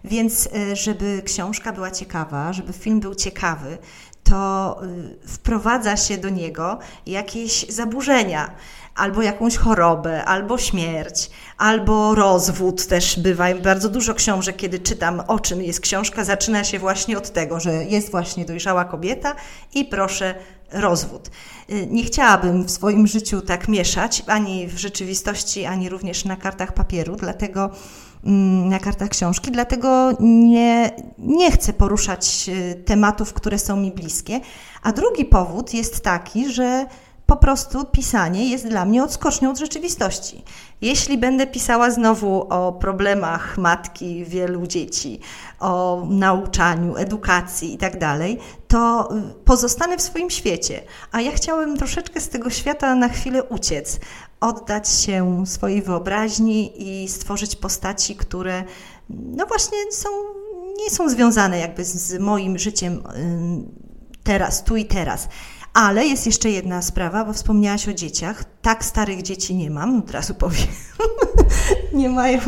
Więc 0.04 0.48
e, 0.54 0.76
żeby 0.76 1.22
książka 1.24 1.72
była 1.72 1.90
ciekawa, 1.90 2.52
żeby 2.52 2.72
film 2.72 3.00
był 3.00 3.14
ciekawy, 3.14 3.78
to 4.24 4.80
e, 4.82 4.86
wprowadza 5.28 5.96
się 5.96 6.18
do 6.18 6.28
niego 6.28 6.78
jakieś 7.06 7.68
zaburzenia 7.68 8.50
albo 9.00 9.22
jakąś 9.22 9.56
chorobę, 9.56 10.24
albo 10.24 10.58
śmierć, 10.58 11.30
albo 11.58 12.14
rozwód. 12.14 12.86
Też 12.86 13.20
bywa 13.20 13.54
bardzo 13.54 13.88
dużo 13.88 14.14
książek, 14.14 14.56
kiedy 14.56 14.78
czytam, 14.78 15.22
o 15.28 15.38
czym 15.38 15.62
jest 15.62 15.80
książka, 15.80 16.24
zaczyna 16.24 16.64
się 16.64 16.78
właśnie 16.78 17.18
od 17.18 17.30
tego, 17.30 17.60
że 17.60 17.84
jest 17.84 18.10
właśnie 18.10 18.44
dojrzała 18.44 18.84
kobieta 18.84 19.34
i 19.74 19.84
proszę 19.84 20.34
rozwód. 20.72 21.30
Y, 21.70 21.86
nie 21.90 22.04
chciałabym 22.04 22.64
w 22.64 22.70
swoim 22.70 23.06
życiu 23.06 23.40
tak 23.40 23.68
mieszać, 23.68 24.22
ani 24.26 24.66
w 24.66 24.78
rzeczywistości, 24.78 25.64
ani 25.64 25.88
również 25.88 26.24
na 26.24 26.36
kartach 26.36 26.72
papieru, 26.72 27.16
dlatego 27.16 27.70
mm, 28.24 28.68
na 28.68 28.78
kartach 28.78 29.08
książki, 29.08 29.50
dlatego 29.50 30.12
nie, 30.20 30.90
nie 31.18 31.50
chcę 31.50 31.72
poruszać 31.72 32.46
y, 32.48 32.74
tematów, 32.84 33.32
które 33.32 33.58
są 33.58 33.76
mi 33.76 33.92
bliskie. 33.92 34.40
A 34.82 34.92
drugi 34.92 35.24
powód 35.24 35.74
jest 35.74 36.00
taki, 36.00 36.52
że 36.52 36.86
po 37.30 37.36
prostu 37.36 37.84
pisanie 37.84 38.50
jest 38.50 38.68
dla 38.68 38.84
mnie 38.84 39.04
odskocznią 39.04 39.50
od 39.50 39.58
rzeczywistości. 39.58 40.44
Jeśli 40.80 41.18
będę 41.18 41.46
pisała 41.46 41.90
znowu 41.90 42.46
o 42.48 42.72
problemach 42.72 43.58
matki 43.58 44.24
wielu 44.24 44.66
dzieci, 44.66 45.20
o 45.60 46.02
nauczaniu, 46.08 46.96
edukacji 46.96 47.72
itd., 47.72 47.98
tak 47.98 48.18
to 48.68 49.08
y, 49.16 49.44
pozostanę 49.44 49.96
w 49.96 50.02
swoim 50.02 50.30
świecie. 50.30 50.82
A 51.12 51.20
ja 51.20 51.32
chciałem 51.32 51.76
troszeczkę 51.76 52.20
z 52.20 52.28
tego 52.28 52.50
świata 52.50 52.94
na 52.94 53.08
chwilę 53.08 53.44
uciec, 53.44 54.00
oddać 54.40 54.88
się 54.88 55.42
swojej 55.46 55.82
wyobraźni 55.82 56.72
i 56.76 57.08
stworzyć 57.08 57.56
postaci, 57.56 58.16
które 58.16 58.64
no 59.10 59.46
właśnie 59.46 59.78
są, 59.90 60.08
nie 60.78 60.90
są 60.90 61.08
związane 61.08 61.58
jakby 61.58 61.84
z 61.84 62.20
moim 62.20 62.58
życiem 62.58 63.02
teraz, 64.24 64.64
tu 64.64 64.76
i 64.76 64.84
teraz 64.84 65.28
Ale 65.74 66.06
jest 66.06 66.26
jeszcze 66.26 66.50
jedna 66.50 66.82
sprawa, 66.82 67.24
bo 67.24 67.32
wspomniałaś 67.32 67.88
o 67.88 67.92
dzieciach. 67.92 68.44
Tak 68.62 68.84
starych 68.84 69.22
dzieci 69.22 69.54
nie 69.54 69.70
mam, 69.70 69.98
od 69.98 70.10
razu 70.10 70.34
powiem. 70.34 70.66
nie, 71.92 72.08
mają, 72.08 72.40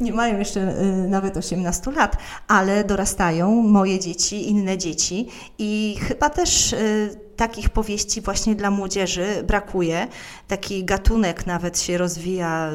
nie 0.00 0.12
mają 0.12 0.38
jeszcze 0.38 0.60
y, 0.60 1.08
nawet 1.08 1.36
18 1.36 1.90
lat, 1.90 2.16
ale 2.48 2.84
dorastają 2.84 3.50
moje 3.62 4.00
dzieci, 4.00 4.50
inne 4.50 4.78
dzieci 4.78 5.28
i 5.58 5.96
chyba 6.00 6.30
też 6.30 6.72
y, 6.72 7.20
takich 7.36 7.70
powieści 7.70 8.20
właśnie 8.20 8.54
dla 8.54 8.70
młodzieży 8.70 9.42
brakuje. 9.46 10.08
Taki 10.48 10.84
gatunek 10.84 11.46
nawet 11.46 11.80
się 11.80 11.98
rozwija, 11.98 12.70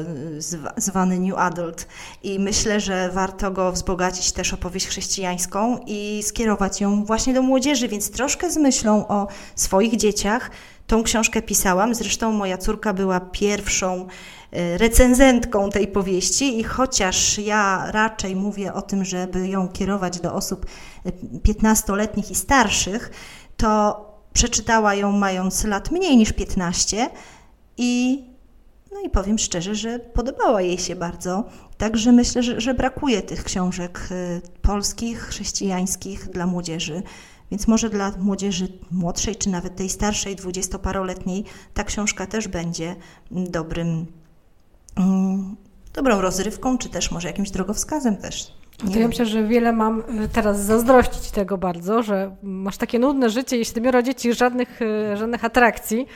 zwany 0.76 1.18
New 1.18 1.38
Adult 1.38 1.86
i 2.22 2.38
myślę, 2.38 2.80
że 2.80 3.10
warto 3.12 3.50
go 3.50 3.72
wzbogacić 3.72 4.32
też 4.32 4.54
opowieść 4.54 4.86
chrześcijańską 4.86 5.78
i 5.86 6.22
skierować 6.22 6.80
ją 6.80 7.04
właśnie 7.04 7.34
do 7.34 7.42
młodzieży, 7.42 7.88
więc 7.88 8.10
troszkę 8.10 8.50
z 8.50 8.56
myślą 8.56 9.08
o 9.08 9.28
swoich 9.54 9.96
dzieciach. 9.96 10.50
Tą 10.86 11.02
książkę 11.02 11.42
pisałam, 11.42 11.94
zresztą 11.94 12.32
moja 12.32 12.58
córka 12.58 12.92
była 12.92 13.20
pierwszą 13.20 14.06
y, 14.06 14.78
recenzentką 14.78 15.70
tej 15.70 15.88
powieści 15.88 16.60
i 16.60 16.64
chociaż 16.64 17.38
ja 17.38 17.90
raczej 17.90 18.36
mówię 18.36 18.72
o 18.74 18.82
tym, 18.82 19.04
żeby 19.04 19.48
ją 19.48 19.68
kierować 19.68 20.20
do 20.20 20.34
osób 20.34 20.66
15-letnich 21.44 22.28
y, 22.28 22.32
i 22.32 22.34
starszych, 22.34 23.10
to 23.56 24.07
Przeczytała 24.32 24.94
ją 24.94 25.12
mając 25.12 25.64
lat 25.64 25.90
mniej 25.90 26.16
niż 26.16 26.32
15 26.32 27.10
i 27.76 28.24
no 28.92 29.00
i 29.00 29.10
powiem 29.10 29.38
szczerze, 29.38 29.74
że 29.74 29.98
podobała 29.98 30.62
jej 30.62 30.78
się 30.78 30.96
bardzo. 30.96 31.44
Także 31.76 32.12
myślę, 32.12 32.42
że, 32.42 32.60
że 32.60 32.74
brakuje 32.74 33.22
tych 33.22 33.44
książek 33.44 34.08
y, 34.10 34.40
polskich, 34.62 35.20
chrześcijańskich 35.20 36.28
dla 36.30 36.46
młodzieży. 36.46 37.02
Więc 37.50 37.68
może 37.68 37.90
dla 37.90 38.12
młodzieży 38.18 38.68
młodszej, 38.90 39.36
czy 39.36 39.50
nawet 39.50 39.76
tej 39.76 39.88
starszej, 39.90 40.36
dwudziestoparoletniej, 40.36 41.44
ta 41.74 41.84
książka 41.84 42.26
też 42.26 42.48
będzie 42.48 42.96
dobrym, 43.30 44.06
mm, 44.96 45.56
dobrą 45.94 46.20
rozrywką, 46.20 46.78
czy 46.78 46.88
też 46.88 47.10
może 47.10 47.28
jakimś 47.28 47.50
drogowskazem 47.50 48.16
też. 48.16 48.57
To 48.78 48.98
ja 48.98 49.08
myślę, 49.08 49.26
że 49.26 49.44
wiele 49.44 49.72
mam 49.72 50.00
y, 50.00 50.28
teraz 50.28 50.60
zazdrościć 50.60 51.30
tego 51.30 51.58
bardzo, 51.58 52.02
że 52.02 52.36
masz 52.42 52.76
takie 52.76 52.98
nudne 52.98 53.30
życie 53.30 53.56
i 53.60 53.64
siedmioro 53.64 54.02
dzieci, 54.02 54.32
żadnych, 54.32 54.82
y, 54.82 55.16
żadnych 55.16 55.44
atrakcji. 55.44 56.06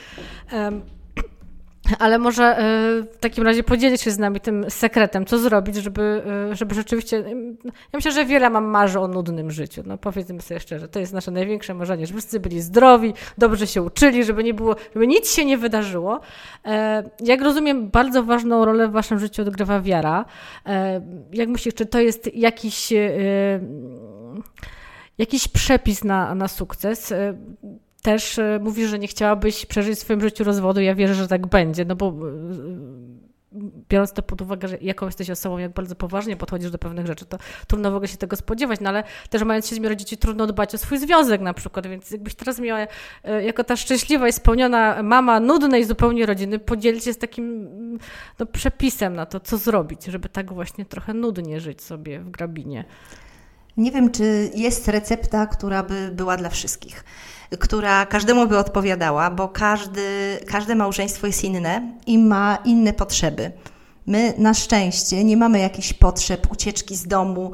Ale 1.99 2.19
może 2.19 2.45
e, 2.45 2.63
w 3.03 3.19
takim 3.21 3.45
razie 3.45 3.63
podzielić 3.63 4.03
się 4.03 4.11
z 4.11 4.19
nami 4.19 4.41
tym 4.41 4.71
sekretem, 4.71 5.27
co 5.27 5.39
zrobić, 5.39 5.77
żeby, 5.77 6.23
e, 6.51 6.57
żeby 6.57 6.75
rzeczywiście. 6.75 7.25
Ja 7.65 7.73
myślę, 7.95 8.13
że 8.13 8.25
wiele 8.25 8.51
mam 8.51 8.65
marzy 8.65 9.01
o 9.01 9.09
nudnym 9.09 9.51
życiu. 9.51 9.83
No 9.87 9.99
powiedzmy 9.99 10.41
sobie 10.43 10.61
szczerze, 10.61 10.89
to 10.89 11.01
jest 11.01 11.13
nasze 11.13 11.31
największe 11.31 11.75
marzenie, 11.75 12.07
żeby 12.07 12.21
wszyscy 12.21 12.41
byli 12.41 12.61
zdrowi, 12.61 13.15
dobrze 13.39 13.67
się 13.67 13.83
uczyli, 13.83 14.25
żeby 14.25 14.45
nie 14.45 14.55
było, 14.55 14.77
żeby 14.95 15.07
nic 15.07 15.35
się 15.35 15.45
nie 15.45 15.59
wydarzyło. 15.59 16.21
E, 16.65 17.11
jak 17.21 17.43
rozumiem, 17.43 17.91
bardzo 17.91 18.23
ważną 18.23 18.65
rolę 18.65 18.89
w 18.89 18.93
waszym 18.93 19.19
życiu 19.19 19.43
odgrywa 19.43 19.81
wiara. 19.81 20.25
Jak 21.33 21.49
myślisz, 21.49 21.75
czy 21.75 21.87
to 21.87 22.01
jest 22.01 22.35
jakiś 22.35 22.93
jakiś 25.19 25.49
przepis 25.49 26.05
na, 26.05 26.35
na 26.35 26.49
sukces? 26.49 27.15
Też 28.03 28.39
e, 28.39 28.59
mówisz, 28.63 28.91
że 28.91 28.99
nie 28.99 29.09
chciałabyś 29.09 29.67
przeżyć 29.67 29.99
w 29.99 30.03
swoim 30.03 30.21
życiu 30.21 30.45
rozwodu. 30.45 30.81
Ja 30.81 30.95
wierzę, 30.95 31.15
że 31.15 31.29
tak 31.29 31.47
będzie, 31.47 31.85
no 31.85 31.97
bo 31.97 32.09
e, 32.09 32.13
biorąc 33.89 34.13
to 34.13 34.23
pod 34.23 34.43
uwagę, 34.43 34.69
że 34.69 34.79
jaką 34.81 35.07
jesteś 35.07 35.31
osobą, 35.31 35.59
jak 35.59 35.73
bardzo 35.73 35.95
poważnie 35.95 36.37
podchodzisz 36.37 36.71
do 36.71 36.79
pewnych 36.79 37.07
rzeczy, 37.07 37.25
to 37.27 37.39
trudno 37.67 37.91
w 37.91 37.95
ogóle 37.95 38.09
się 38.09 38.17
tego 38.17 38.37
spodziewać, 38.37 38.81
no 38.81 38.89
ale 38.89 39.05
też 39.31 39.43
mając 39.45 39.69
siedmioro 39.69 39.95
dzieci, 39.95 40.17
trudno 40.17 40.47
dbać 40.47 40.75
o 40.75 40.79
swój 40.79 40.99
związek 40.99 41.41
na 41.41 41.55
przykład, 41.55 41.87
więc 41.87 42.11
jakbyś 42.11 42.35
teraz 42.35 42.59
miała 42.59 42.87
e, 43.25 43.45
jako 43.45 43.65
ta 43.65 43.77
szczęśliwa 43.77 44.29
i 44.29 44.33
spełniona 44.33 45.03
mama 45.03 45.41
nudnej 45.41 45.85
zupełnie 45.85 46.27
rodziny, 46.27 46.59
podzielić 46.59 47.05
się 47.05 47.13
z 47.13 47.19
takim 47.19 47.69
no, 48.39 48.47
przepisem 48.47 49.15
na 49.15 49.27
to, 49.27 49.41
co 49.41 49.59
zrobić, 49.59 50.05
żeby 50.05 50.29
tak 50.29 50.53
właśnie 50.53 50.85
trochę 50.85 51.15
nudnie 51.15 51.61
żyć 51.61 51.83
sobie 51.83 52.21
w 52.21 52.31
grabinie. 52.31 52.85
Nie 53.77 53.91
wiem, 53.91 54.11
czy 54.11 54.51
jest 54.55 54.89
recepta, 54.89 55.47
która 55.47 55.83
by 55.83 56.11
była 56.13 56.37
dla 56.37 56.49
wszystkich 56.49 57.05
która 57.59 58.07
każdemu 58.07 58.47
by 58.47 58.59
odpowiadała, 58.59 59.31
bo 59.31 59.49
każdy, 59.49 60.39
każde 60.47 60.75
małżeństwo 60.75 61.27
jest 61.27 61.45
inne 61.45 61.93
i 62.07 62.19
ma 62.19 62.59
inne 62.65 62.93
potrzeby. 62.93 63.53
My 64.07 64.35
na 64.39 64.55
szczęście 64.55 65.25
nie 65.25 65.37
mamy 65.37 65.59
jakichś 65.59 65.93
potrzeb 65.93 66.53
ucieczki 66.53 66.97
z 66.97 67.07
domu, 67.07 67.53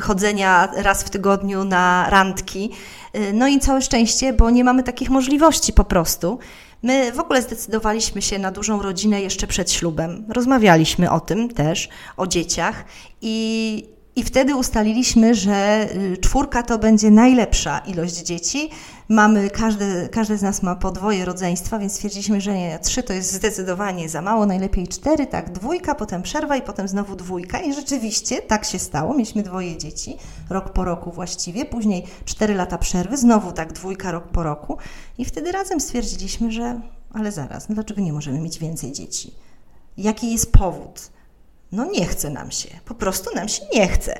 chodzenia 0.00 0.68
raz 0.76 1.02
w 1.02 1.10
tygodniu 1.10 1.64
na 1.64 2.10
randki. 2.10 2.70
No 3.34 3.48
i 3.48 3.60
całe 3.60 3.82
szczęście, 3.82 4.32
bo 4.32 4.50
nie 4.50 4.64
mamy 4.64 4.82
takich 4.82 5.10
możliwości 5.10 5.72
po 5.72 5.84
prostu. 5.84 6.38
My 6.82 7.12
w 7.12 7.20
ogóle 7.20 7.42
zdecydowaliśmy 7.42 8.22
się 8.22 8.38
na 8.38 8.52
dużą 8.52 8.82
rodzinę 8.82 9.20
jeszcze 9.20 9.46
przed 9.46 9.72
ślubem. 9.72 10.26
Rozmawialiśmy 10.28 11.10
o 11.10 11.20
tym 11.20 11.48
też, 11.48 11.88
o 12.16 12.26
dzieciach 12.26 12.84
i 13.20 13.95
i 14.16 14.24
wtedy 14.24 14.56
ustaliliśmy, 14.56 15.34
że 15.34 15.88
y, 15.94 16.16
czwórka 16.16 16.62
to 16.62 16.78
będzie 16.78 17.10
najlepsza 17.10 17.78
ilość 17.78 18.14
dzieci. 18.14 18.70
Mamy, 19.08 19.50
każdy, 19.50 20.08
każdy 20.12 20.38
z 20.38 20.42
nas 20.42 20.62
ma 20.62 20.76
po 20.76 20.90
dwoje 20.90 21.24
rodzeństwa, 21.24 21.78
więc 21.78 21.92
stwierdziliśmy, 21.92 22.40
że 22.40 22.54
nie, 22.54 22.78
trzy 22.78 23.02
to 23.02 23.12
jest 23.12 23.32
zdecydowanie 23.32 24.08
za 24.08 24.22
mało, 24.22 24.46
najlepiej 24.46 24.88
cztery, 24.88 25.26
tak, 25.26 25.52
dwójka, 25.52 25.94
potem 25.94 26.22
przerwa 26.22 26.56
i 26.56 26.62
potem 26.62 26.88
znowu 26.88 27.16
dwójka. 27.16 27.60
I 27.60 27.74
rzeczywiście 27.74 28.42
tak 28.42 28.64
się 28.64 28.78
stało. 28.78 29.12
Mieliśmy 29.12 29.42
dwoje 29.42 29.76
dzieci, 29.76 30.16
rok 30.50 30.72
po 30.72 30.84
roku 30.84 31.12
właściwie, 31.12 31.64
później 31.64 32.04
cztery 32.24 32.54
lata 32.54 32.78
przerwy, 32.78 33.16
znowu 33.16 33.52
tak 33.52 33.72
dwójka 33.72 34.12
rok 34.12 34.28
po 34.28 34.42
roku. 34.42 34.78
I 35.18 35.24
wtedy 35.24 35.52
razem 35.52 35.80
stwierdziliśmy, 35.80 36.52
że 36.52 36.80
ale 37.12 37.32
zaraz, 37.32 37.68
no 37.68 37.74
dlaczego 37.74 38.00
nie 38.00 38.12
możemy 38.12 38.40
mieć 38.40 38.58
więcej 38.58 38.92
dzieci? 38.92 39.34
Jaki 39.96 40.32
jest 40.32 40.52
powód? 40.52 41.15
No 41.72 41.84
nie 41.84 42.06
chce 42.06 42.30
nam 42.30 42.50
się, 42.50 42.68
po 42.84 42.94
prostu 42.94 43.34
nam 43.34 43.48
się 43.48 43.62
nie 43.74 43.88
chce. 43.88 44.18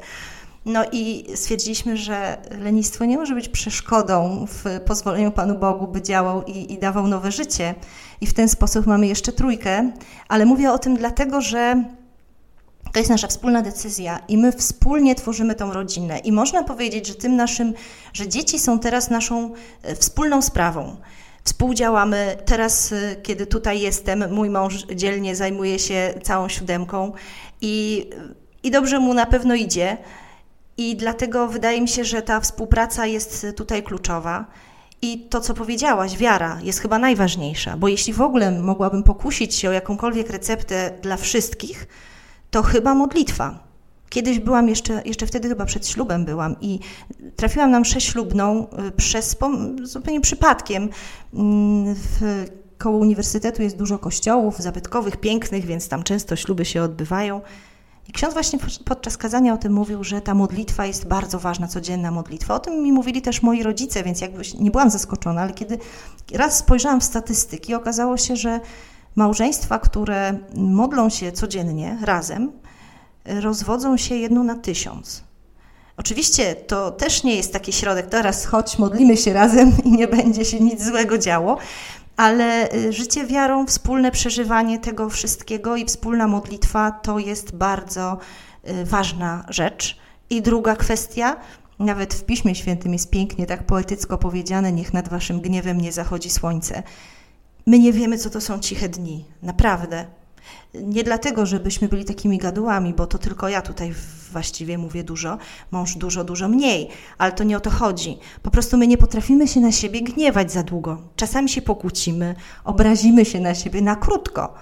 No 0.67 0.85
i 0.93 1.25
stwierdziliśmy, 1.35 1.97
że 1.97 2.37
lenistwo 2.51 3.05
nie 3.05 3.17
może 3.17 3.35
być 3.35 3.49
przeszkodą 3.49 4.47
w 4.49 4.81
pozwoleniu 4.87 5.31
Panu 5.31 5.59
Bogu, 5.59 5.87
by 5.87 6.03
działał 6.03 6.43
i, 6.43 6.73
i, 6.73 6.79
dawał 6.79 7.07
nowe 7.07 7.33
życie. 7.33 7.75
I 8.21 8.27
w 8.27 8.35
ten 8.35 8.49
sposób 8.49 8.87
mamy 8.87 9.07
jeszcze 9.07 9.33
trójkę, 9.33 9.93
ale 10.29 10.47
mówię 10.47 10.73
o 10.73 10.79
tym 10.79 10.97
dlatego, 10.97 11.41
że 11.41 11.85
to 12.93 12.99
jest 12.99 13.11
nasza 13.11 13.29
wspólna 13.29 13.63
decyzja 13.63 14.19
i 14.29 14.39
my 14.39 14.53
wspólnie 14.53 15.15
tworzymy 15.15 15.55
tą 15.55 15.73
rodzinę. 15.73 16.19
I 16.19 16.33
można 16.33 16.63
powiedzieć, 16.63 17.07
że 17.07 17.15
tym 17.15 17.37
naszym, 17.37 17.75
że 18.13 18.29
dzieci 18.29 18.59
są 18.59 18.79
teraz 18.79 19.11
naszą 19.11 19.55
e, 19.83 19.97
wspólną 19.97 20.43
sprawą. 20.43 20.97
Współdziałamy. 21.47 22.37
Teraz, 22.45 22.93
y, 22.93 23.17
kiedy 23.23 23.47
tutaj 23.47 23.81
jestem, 23.81 24.35
mój 24.35 24.51
mąż 24.51 24.87
dzielnie 24.87 25.37
zajmuje 25.37 25.79
się 25.79 26.15
całą 26.23 26.49
siódemką 26.49 27.13
i, 27.61 28.07
i 28.63 28.71
dobrze 28.71 28.99
mu 28.99 29.15
na 29.15 29.27
pewno 29.27 29.55
idzie. 29.55 29.97
I 30.77 30.97
dlatego 30.97 31.49
wydaje 31.49 31.81
mi 31.81 31.89
się, 31.89 32.05
że 32.05 32.23
ta 32.23 32.41
współpraca 32.41 33.07
jest 33.07 33.47
tutaj 33.57 33.83
kluczowa. 33.83 34.47
I 35.03 35.19
to, 35.19 35.41
co 35.41 35.55
powiedziałaś, 35.55 36.17
wiara 36.17 36.59
jest 36.63 36.81
chyba 36.81 36.99
najważniejsza, 36.99 37.77
bo 37.77 37.89
jeśli 37.89 38.13
w 38.13 38.21
ogóle 38.21 38.51
mogłabym 38.51 39.03
pokusić 39.03 39.55
się 39.55 39.69
o 39.69 39.73
jakąkolwiek 39.73 40.31
receptę 40.31 40.99
dla 41.03 41.17
wszystkich, 41.17 41.87
to 42.51 42.63
chyba 42.63 42.95
modlitwa. 42.95 43.66
Kiedyś 44.09 44.39
byłam 44.39 44.69
jeszcze, 44.69 45.03
jeszcze 45.05 45.27
wtedy 45.27 45.49
chyba 45.49 45.65
przed 45.65 45.89
ślubem 45.89 46.25
byłam 46.25 46.57
i 46.61 46.81
trafiłam 47.37 47.71
na 47.71 47.81
mszę 47.81 48.01
ślubną 48.01 48.67
y, 48.89 48.93
przez, 48.93 49.37
zupełnie 49.83 50.21
przypadkiem. 50.21 50.89
Mm, 51.35 51.95
w, 51.95 52.45
koło 52.79 52.99
uniwersytetu 52.99 53.63
jest 53.63 53.77
dużo 53.77 53.99
kościołów 53.99 54.59
zabytkowych, 54.59 55.17
pięknych, 55.17 55.65
więc 55.65 55.89
tam 55.89 56.03
często 56.03 56.37
śluby 56.37 56.65
się 56.65 56.83
odbywają. 56.83 57.41
I 58.09 58.13
ksiądz 58.13 58.35
właśnie 58.35 58.59
podczas 58.85 59.17
kazania 59.17 59.55
o 59.55 59.57
tym 59.57 59.73
mówił, 59.73 60.05
że 60.05 60.21
ta 60.21 60.35
modlitwa 60.35 60.87
jest 60.87 61.07
bardzo 61.09 61.39
ważna, 61.39 61.69
codzienna 61.69 62.11
modlitwa. 62.11 62.55
O 62.55 62.59
tym 62.59 62.83
mi 62.83 62.93
mówili 62.93 63.23
też 63.23 63.43
moi 63.43 63.63
rodzice, 63.63 64.03
więc 64.03 64.21
jakby 64.21 64.43
nie 64.61 64.71
byłam 64.71 64.91
zaskoczona, 64.91 65.43
ale 65.43 65.53
kiedy 65.53 65.79
raz 66.33 66.59
spojrzałam 66.59 67.01
w 67.01 67.05
statystyki, 67.05 67.75
okazało 67.75 68.17
się, 68.17 68.37
że 68.37 68.61
małżeństwa, 69.17 69.79
które 69.79 70.39
modlą 70.55 71.09
się 71.09 71.33
codziennie 71.33 71.99
razem, 72.03 72.53
rozwodzą 73.27 73.97
się 73.97 74.15
jedną 74.15 74.45
na 74.45 74.55
tysiąc. 74.55 75.25
Oczywiście 75.97 76.55
to 76.55 76.91
też 76.91 77.25
nie 77.25 77.37
jest 77.37 77.53
taki 77.53 77.73
środek, 77.73 78.07
teraz 78.07 78.47
chodź, 78.47 78.79
modlimy 78.79 79.17
się 79.17 79.33
razem 79.33 79.73
i 79.85 79.93
nie 79.93 80.09
będzie 80.09 80.45
się 80.45 80.61
nic 80.61 80.85
złego 80.85 81.19
działo, 81.19 81.59
ale 82.17 82.73
y, 82.75 82.93
życie 82.93 83.27
wiarą, 83.27 83.67
wspólne 83.67 84.11
przeżywanie 84.11 84.79
tego 84.79 85.11
wszystkiego 85.11 85.77
i 85.77 85.85
wspólna 85.85 86.27
modlitwa 86.27 86.91
to 86.91 87.19
jest 87.19 87.57
bardzo 87.57 88.19
y, 88.69 88.85
ważna 88.85 89.45
rzecz. 89.49 89.99
I 90.31 90.43
druga 90.43 90.77
kwestia, 90.77 91.37
nawet 91.79 92.15
w 92.15 92.25
Piśmie 92.25 92.55
Świętym 92.55 92.93
jest 92.93 93.11
pięknie, 93.11 93.47
tak 93.47 93.67
poetycko 93.67 94.19
powiedziane: 94.19 94.73
Niech 94.73 94.93
nad 94.95 95.09
waszym 95.09 95.41
gniewem 95.41 95.81
nie 95.81 95.93
zachodzi 95.93 96.31
słońce. 96.31 96.83
My 97.67 97.79
nie 97.79 97.93
wiemy, 97.93 98.19
co 98.19 98.31
to 98.31 98.41
są 98.41 98.59
ciche 98.59 98.89
dni, 98.89 99.25
naprawdę. 99.43 100.07
Nie 100.75 101.05
dlatego, 101.05 101.47
żebyśmy 101.47 101.89
byli 101.89 102.05
takimi 102.05 102.39
gadułami, 102.39 102.95
bo 102.95 103.07
to 103.07 103.19
tylko 103.19 103.49
ja 103.49 103.63
tutaj 103.63 103.95
właściwie 104.33 104.79
mówię 104.79 105.05
dużo, 105.05 105.39
mąż 105.71 105.95
dużo, 105.97 106.25
dużo 106.25 106.49
mniej, 106.49 106.89
ale 107.19 107.33
to 107.33 107.45
nie 107.45 107.57
o 107.57 107.61
to 107.61 107.71
chodzi. 107.71 108.19
Po 108.43 108.51
prostu 108.51 108.77
my 108.77 108.87
nie 108.87 108.99
potrafimy 108.99 109.49
się 109.49 109.61
na 109.61 109.73
siebie 109.73 110.01
gniewać 110.03 110.53
za 110.53 110.63
długo. 110.63 111.03
Czasami 111.17 111.49
się 111.49 111.63
pokłócimy, 111.63 112.35
obrazimy 112.65 113.25
się 113.25 113.41
na 113.41 113.55
siebie 113.55 113.83
na 113.83 113.97
krótko. 113.97 114.55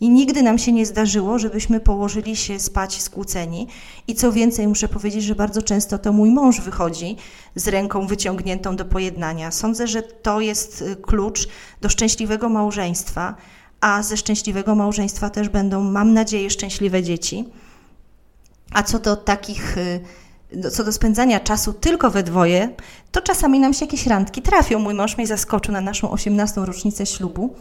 I 0.00 0.10
nigdy 0.10 0.42
nam 0.42 0.58
się 0.58 0.72
nie 0.72 0.86
zdarzyło, 0.86 1.38
żebyśmy 1.38 1.80
położyli 1.80 2.36
się 2.36 2.58
spać 2.58 3.02
skłóceni. 3.02 3.66
I 4.08 4.14
co 4.14 4.32
więcej, 4.32 4.68
muszę 4.68 4.88
powiedzieć, 4.88 5.24
że 5.24 5.34
bardzo 5.34 5.62
często 5.62 5.98
to 5.98 6.12
mój 6.12 6.30
mąż 6.30 6.60
wychodzi 6.60 7.16
z 7.54 7.68
ręką 7.68 8.06
wyciągniętą 8.06 8.76
do 8.76 8.84
pojednania. 8.84 9.50
Sądzę, 9.50 9.86
że 9.86 10.02
to 10.02 10.40
jest 10.40 10.82
y, 10.82 10.96
klucz 10.96 11.48
do 11.80 11.88
szczęśliwego 11.88 12.48
małżeństwa, 12.48 13.34
a 13.86 14.02
ze 14.02 14.16
szczęśliwego 14.16 14.74
małżeństwa 14.74 15.30
też 15.30 15.48
będą, 15.48 15.84
mam 15.84 16.12
nadzieję, 16.12 16.50
szczęśliwe 16.50 17.02
dzieci. 17.02 17.44
A 18.72 18.82
co 18.82 18.98
do 18.98 19.16
takich, 19.16 19.78
y, 19.78 20.70
co 20.70 20.84
do 20.84 20.92
spędzania 20.92 21.40
czasu 21.40 21.72
tylko 21.72 22.10
we 22.10 22.22
dwoje, 22.22 22.68
to 23.12 23.20
czasami 23.20 23.60
nam 23.60 23.74
się 23.74 23.84
jakieś 23.84 24.06
randki 24.06 24.42
trafią. 24.42 24.78
Mój 24.78 24.94
mąż 24.94 25.16
mnie 25.16 25.26
zaskoczył 25.26 25.72
na 25.72 25.80
naszą 25.80 26.10
18. 26.10 26.60
rocznicę 26.64 27.06
ślubu 27.06 27.54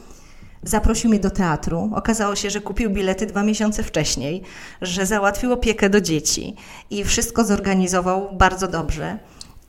Zaprosił 0.63 1.09
mnie 1.09 1.19
do 1.19 1.31
teatru. 1.31 1.91
Okazało 1.95 2.35
się, 2.35 2.49
że 2.49 2.61
kupił 2.61 2.89
bilety 2.89 3.25
dwa 3.25 3.43
miesiące 3.43 3.83
wcześniej, 3.83 4.41
że 4.81 5.05
załatwił 5.05 5.53
opiekę 5.53 5.89
do 5.89 6.01
dzieci 6.01 6.55
i 6.89 7.03
wszystko 7.03 7.45
zorganizował 7.45 8.29
bardzo 8.37 8.67
dobrze. 8.67 9.19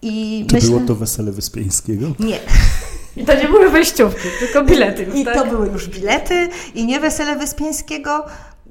I 0.03 0.45
Czy 0.49 0.55
myślę... 0.55 0.71
było 0.71 0.81
to 0.81 0.95
wesele 0.95 1.33
Wyspiańskiego? 1.33 2.07
Nie. 2.19 2.39
I 3.17 3.25
to 3.25 3.35
nie 3.35 3.49
były 3.49 3.71
wejściówki, 3.71 4.29
tylko 4.39 4.63
bilety. 4.63 5.07
I 5.15 5.25
tak? 5.25 5.35
to 5.35 5.47
były 5.47 5.67
już 5.67 5.89
bilety 5.89 6.49
i 6.75 6.87
nie 6.87 7.01
wesele 7.01 7.37
Wyspiańskiego, 7.37 8.25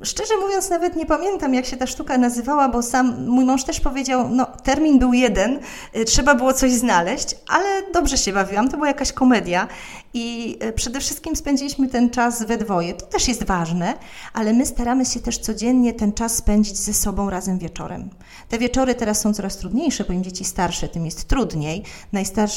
Szczerze 0.04 0.38
mówiąc, 0.38 0.70
nawet 0.70 0.96
nie 0.96 1.06
pamiętam, 1.06 1.54
jak 1.54 1.66
się 1.66 1.78
ta 1.78 1.88
sztuka 1.88 2.18
nazywała, 2.18 2.70
bo 2.70 2.84
sam 2.84 3.26
mój 3.28 3.46
mąż 3.46 3.64
też 3.64 3.80
powiedział, 3.80 4.30
no 4.30 4.48
termin 4.64 5.00
był 5.00 5.14
jeden, 5.14 5.60
y, 5.96 6.06
trzeba 6.06 6.36
było 6.36 6.54
coś 6.54 6.72
znaleźć, 6.72 7.36
ale 7.48 7.92
dobrze 7.94 8.18
się 8.18 8.34
bawiłam, 8.34 8.70
to 8.70 8.78
była 8.78 8.88
jakaś 8.88 9.12
komedia 9.12 9.68
i 10.16 10.58
y, 10.64 10.74
przede 10.74 11.00
wszystkim 11.00 11.36
spędziliśmy 11.36 11.88
ten 11.88 12.10
czas 12.10 12.44
we 12.44 12.58
dwoje. 12.58 12.94
To 12.94 13.06
też 13.06 13.28
jest 13.28 13.44
ważne, 13.44 13.94
ale 14.34 14.54
my 14.54 14.66
staramy 14.66 15.06
się 15.06 15.20
też 15.20 15.38
codziennie 15.38 15.94
ten 15.94 16.14
czas 16.14 16.36
spędzić 16.36 16.78
ze 16.78 16.94
sobą 16.94 17.30
razem 17.30 17.60
wieczorem. 17.60 18.10
Te 18.50 18.60
wieczory 18.60 18.96
teraz 18.96 19.22
są 19.22 19.34
coraz 19.34 19.58
trudniejsze, 19.58 20.04
bo 20.04 20.14
im 20.14 20.24
dzieci 20.24 20.46
starsze, 20.46 20.88
tym 20.88 21.06
jest 21.06 21.28
trudniej. 21.28 21.84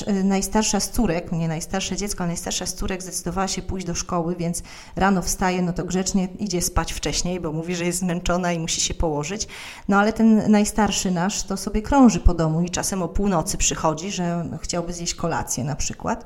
Y, 0.08 0.24
najstarsza 0.24 0.80
z 0.80 0.90
córek, 0.90 1.32
nie 1.32 1.48
najstarsze 1.48 1.96
dziecko, 1.96 2.18
ale 2.18 2.28
najstarsza 2.28 2.66
z 2.66 2.74
córek 2.74 3.02
zdecydowała 3.02 3.48
się 3.48 3.62
pójść 3.62 3.86
do 3.86 3.94
szkoły, 3.94 4.36
więc 4.36 4.62
rano 4.96 5.22
wstaje, 5.22 5.62
no 5.62 5.72
to 5.72 5.84
grzecznie 5.84 6.28
idzie 6.38 6.62
spać 6.62 6.92
wcześniej, 6.92 7.40
bo 7.40 7.52
mówi, 7.52 7.76
że 7.76 7.84
jest 7.84 7.98
zmęczona 7.98 8.52
i 8.52 8.58
musi 8.58 8.80
się 8.80 8.94
położyć. 8.94 9.48
No 9.88 9.96
ale 9.96 10.12
ten 10.12 10.50
najstarszy 10.50 11.10
nasz 11.10 11.42
to 11.42 11.56
sobie 11.56 11.82
krąży 11.82 12.20
po 12.20 12.34
domu 12.34 12.62
i 12.62 12.70
czasem 12.70 13.02
o 13.02 13.08
północy 13.08 13.58
przychodzi, 13.58 14.10
że 14.10 14.48
chciałby 14.62 14.92
zjeść 14.92 15.14
kolację 15.14 15.64
na 15.64 15.76
przykład. 15.76 16.24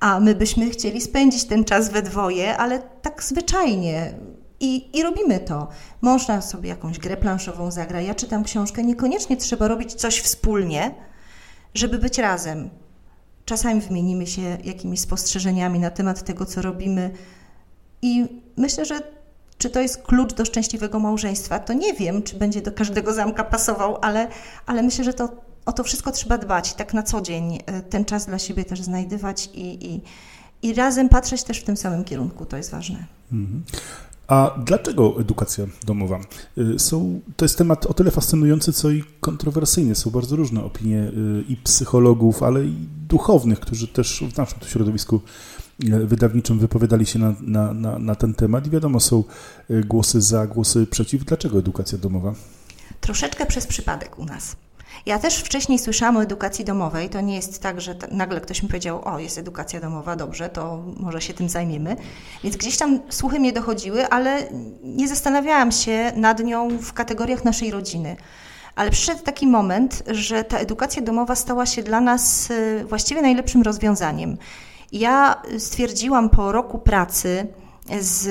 A 0.00 0.20
my 0.20 0.34
byśmy 0.34 0.70
chcieli 0.70 1.00
spędzić 1.00 1.44
ten 1.44 1.64
czas 1.64 1.88
we 1.88 2.02
dwoje, 2.02 2.56
ale 2.56 2.78
tak 2.78 3.22
zwyczajnie, 3.22 4.14
i, 4.60 4.98
I, 4.98 5.02
robimy 5.02 5.40
to. 5.40 5.68
Można 6.00 6.40
sobie 6.40 6.68
jakąś 6.68 6.98
grę 6.98 7.16
planszową 7.16 7.70
zagrać. 7.70 8.06
Ja 8.06 8.14
czytam 8.14 8.44
książkę. 8.44 8.82
Niekoniecznie 8.82 9.36
trzeba 9.36 9.68
robić 9.68 9.94
coś 9.94 10.20
wspólnie, 10.20 10.94
żeby 11.74 11.98
być 11.98 12.18
razem. 12.18 12.70
Czasami 13.44 13.80
wymienimy 13.80 14.26
się 14.26 14.58
jakimiś 14.64 15.00
spostrzeżeniami 15.00 15.78
na 15.78 15.90
temat 15.90 16.24
tego, 16.24 16.46
co 16.46 16.62
robimy. 16.62 17.10
I 18.02 18.26
myślę, 18.56 18.84
że 18.84 19.00
czy 19.58 19.70
to 19.70 19.80
jest 19.80 20.02
klucz 20.02 20.34
do 20.34 20.44
szczęśliwego 20.44 20.98
małżeństwa, 20.98 21.58
to 21.58 21.72
nie 21.72 21.94
wiem, 21.94 22.22
czy 22.22 22.36
będzie 22.36 22.62
do 22.62 22.72
każdego 22.72 23.12
zamka 23.12 23.44
pasował, 23.44 23.98
ale, 24.02 24.28
ale 24.66 24.82
myślę, 24.82 25.04
że 25.04 25.14
to, 25.14 25.28
o 25.66 25.72
to 25.72 25.84
wszystko 25.84 26.12
trzeba 26.12 26.38
dbać, 26.38 26.74
tak 26.74 26.94
na 26.94 27.02
co 27.02 27.20
dzień 27.20 27.58
e, 27.66 27.82
ten 27.82 28.04
czas 28.04 28.26
dla 28.26 28.38
siebie 28.38 28.64
też 28.64 28.82
znajdywać 28.82 29.50
i, 29.54 29.94
i, 29.94 30.00
i 30.62 30.74
razem 30.74 31.08
patrzeć 31.08 31.42
też 31.42 31.60
w 31.60 31.64
tym 31.64 31.76
samym 31.76 32.04
kierunku. 32.04 32.46
To 32.46 32.56
jest 32.56 32.70
ważne. 32.70 33.06
Mhm. 33.32 33.62
A 34.28 34.58
dlaczego 34.64 35.20
edukacja 35.20 35.64
domowa? 35.84 36.20
Y, 36.58 36.78
są, 36.78 37.20
to 37.36 37.44
jest 37.44 37.58
temat 37.58 37.86
o 37.86 37.94
tyle 37.94 38.10
fascynujący, 38.10 38.72
co 38.72 38.90
i 38.90 39.04
kontrowersyjny. 39.20 39.94
Są 39.94 40.10
bardzo 40.10 40.36
różne 40.36 40.64
opinie 40.64 40.98
y, 40.98 41.44
i 41.48 41.56
psychologów, 41.56 42.42
ale 42.42 42.64
i 42.64 42.88
duchownych, 43.08 43.60
którzy 43.60 43.88
też 43.88 44.24
w 44.32 44.36
naszym 44.36 44.58
środowisku 44.66 45.20
wydawniczym 46.04 46.58
wypowiadali 46.58 47.06
się 47.06 47.18
na, 47.18 47.34
na, 47.40 47.72
na, 47.72 47.98
na 47.98 48.14
ten 48.14 48.34
temat. 48.34 48.66
I 48.66 48.70
wiadomo, 48.70 49.00
są 49.00 49.24
głosy 49.70 50.20
za, 50.20 50.46
głosy 50.46 50.86
przeciw. 50.86 51.24
Dlaczego 51.24 51.58
edukacja 51.58 51.98
domowa? 51.98 52.34
Troszeczkę 53.00 53.46
przez 53.46 53.66
przypadek 53.66 54.18
u 54.18 54.24
nas. 54.24 54.56
Ja 55.06 55.18
też 55.18 55.36
wcześniej 55.36 55.78
słyszałam 55.78 56.16
o 56.16 56.22
edukacji 56.22 56.64
domowej. 56.64 57.08
To 57.08 57.20
nie 57.20 57.34
jest 57.36 57.62
tak, 57.62 57.80
że 57.80 57.94
nagle 58.10 58.40
ktoś 58.40 58.62
mi 58.62 58.68
powiedział: 58.68 59.00
O, 59.04 59.18
jest 59.18 59.38
edukacja 59.38 59.80
domowa, 59.80 60.16
dobrze, 60.16 60.48
to 60.48 60.82
może 60.96 61.20
się 61.20 61.34
tym 61.34 61.48
zajmiemy. 61.48 61.96
Więc 62.44 62.56
gdzieś 62.56 62.76
tam 62.78 63.00
słuchy 63.08 63.40
mnie 63.40 63.52
dochodziły, 63.52 64.08
ale 64.08 64.42
nie 64.82 65.08
zastanawiałam 65.08 65.72
się 65.72 66.12
nad 66.16 66.44
nią 66.44 66.78
w 66.78 66.92
kategoriach 66.92 67.44
naszej 67.44 67.70
rodziny. 67.70 68.16
Ale 68.74 68.90
przyszedł 68.90 69.22
taki 69.22 69.46
moment, 69.46 70.02
że 70.06 70.44
ta 70.44 70.58
edukacja 70.58 71.02
domowa 71.02 71.34
stała 71.36 71.66
się 71.66 71.82
dla 71.82 72.00
nas 72.00 72.50
y, 72.50 72.84
właściwie 72.88 73.22
najlepszym 73.22 73.62
rozwiązaniem. 73.62 74.36
Ja 74.92 75.42
stwierdziłam 75.58 76.30
po 76.30 76.52
roku 76.52 76.78
pracy, 76.78 77.46
z 78.00 78.26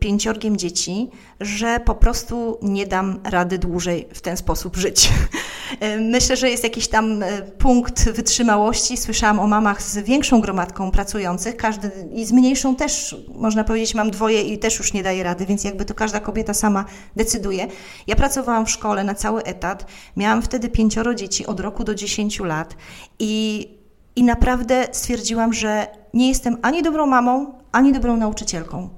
pięciorgiem 0.00 0.56
dzieci, 0.56 1.10
że 1.40 1.80
po 1.80 1.94
prostu 1.94 2.58
nie 2.62 2.86
dam 2.86 3.20
rady 3.24 3.58
dłużej 3.58 4.08
w 4.14 4.20
ten 4.20 4.36
sposób 4.36 4.76
żyć. 4.76 5.10
Myślę, 6.00 6.36
że 6.36 6.50
jest 6.50 6.64
jakiś 6.64 6.88
tam 6.88 7.22
e, 7.22 7.42
punkt 7.42 8.10
wytrzymałości. 8.10 8.96
Słyszałam 8.96 9.40
o 9.40 9.46
mamach 9.46 9.82
z 9.82 9.98
większą 9.98 10.40
gromadką 10.40 10.90
pracujących, 10.90 11.56
każdy 11.56 11.90
i 12.12 12.24
z 12.24 12.32
mniejszą 12.32 12.76
też, 12.76 13.16
można 13.34 13.64
powiedzieć, 13.64 13.94
mam 13.94 14.10
dwoje 14.10 14.42
i 14.42 14.58
też 14.58 14.78
już 14.78 14.92
nie 14.92 15.02
daję 15.02 15.22
rady, 15.22 15.46
więc 15.46 15.64
jakby 15.64 15.84
to 15.84 15.94
każda 15.94 16.20
kobieta 16.20 16.54
sama 16.54 16.84
decyduje. 17.16 17.66
Ja 18.06 18.16
pracowałam 18.16 18.66
w 18.66 18.70
szkole 18.70 19.04
na 19.04 19.14
cały 19.14 19.42
etat, 19.42 19.86
miałam 20.16 20.42
wtedy 20.42 20.68
pięcioro 20.68 21.14
dzieci 21.14 21.46
od 21.46 21.60
roku 21.60 21.84
do 21.84 21.94
dziesięciu 21.94 22.44
lat 22.44 22.76
i, 23.18 23.68
i 24.16 24.24
naprawdę 24.24 24.88
stwierdziłam, 24.92 25.52
że 25.52 25.86
nie 26.14 26.28
jestem 26.28 26.58
ani 26.62 26.82
dobrą 26.82 27.06
mamą, 27.06 27.59
ani 27.72 27.92
dobrą 27.92 28.16
nauczycielką. 28.16 28.88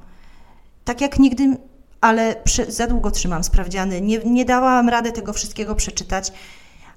Tak 0.85 1.01
jak 1.01 1.19
nigdy, 1.19 1.57
ale 2.01 2.37
przy, 2.45 2.73
za 2.73 2.87
długo 2.87 3.11
trzymam 3.11 3.45
sprawdziany, 3.45 4.01
nie, 4.01 4.19
nie 4.19 4.45
dałam 4.45 4.89
rady 4.89 5.13
tego 5.13 5.33
wszystkiego 5.33 5.75
przeczytać, 5.75 6.33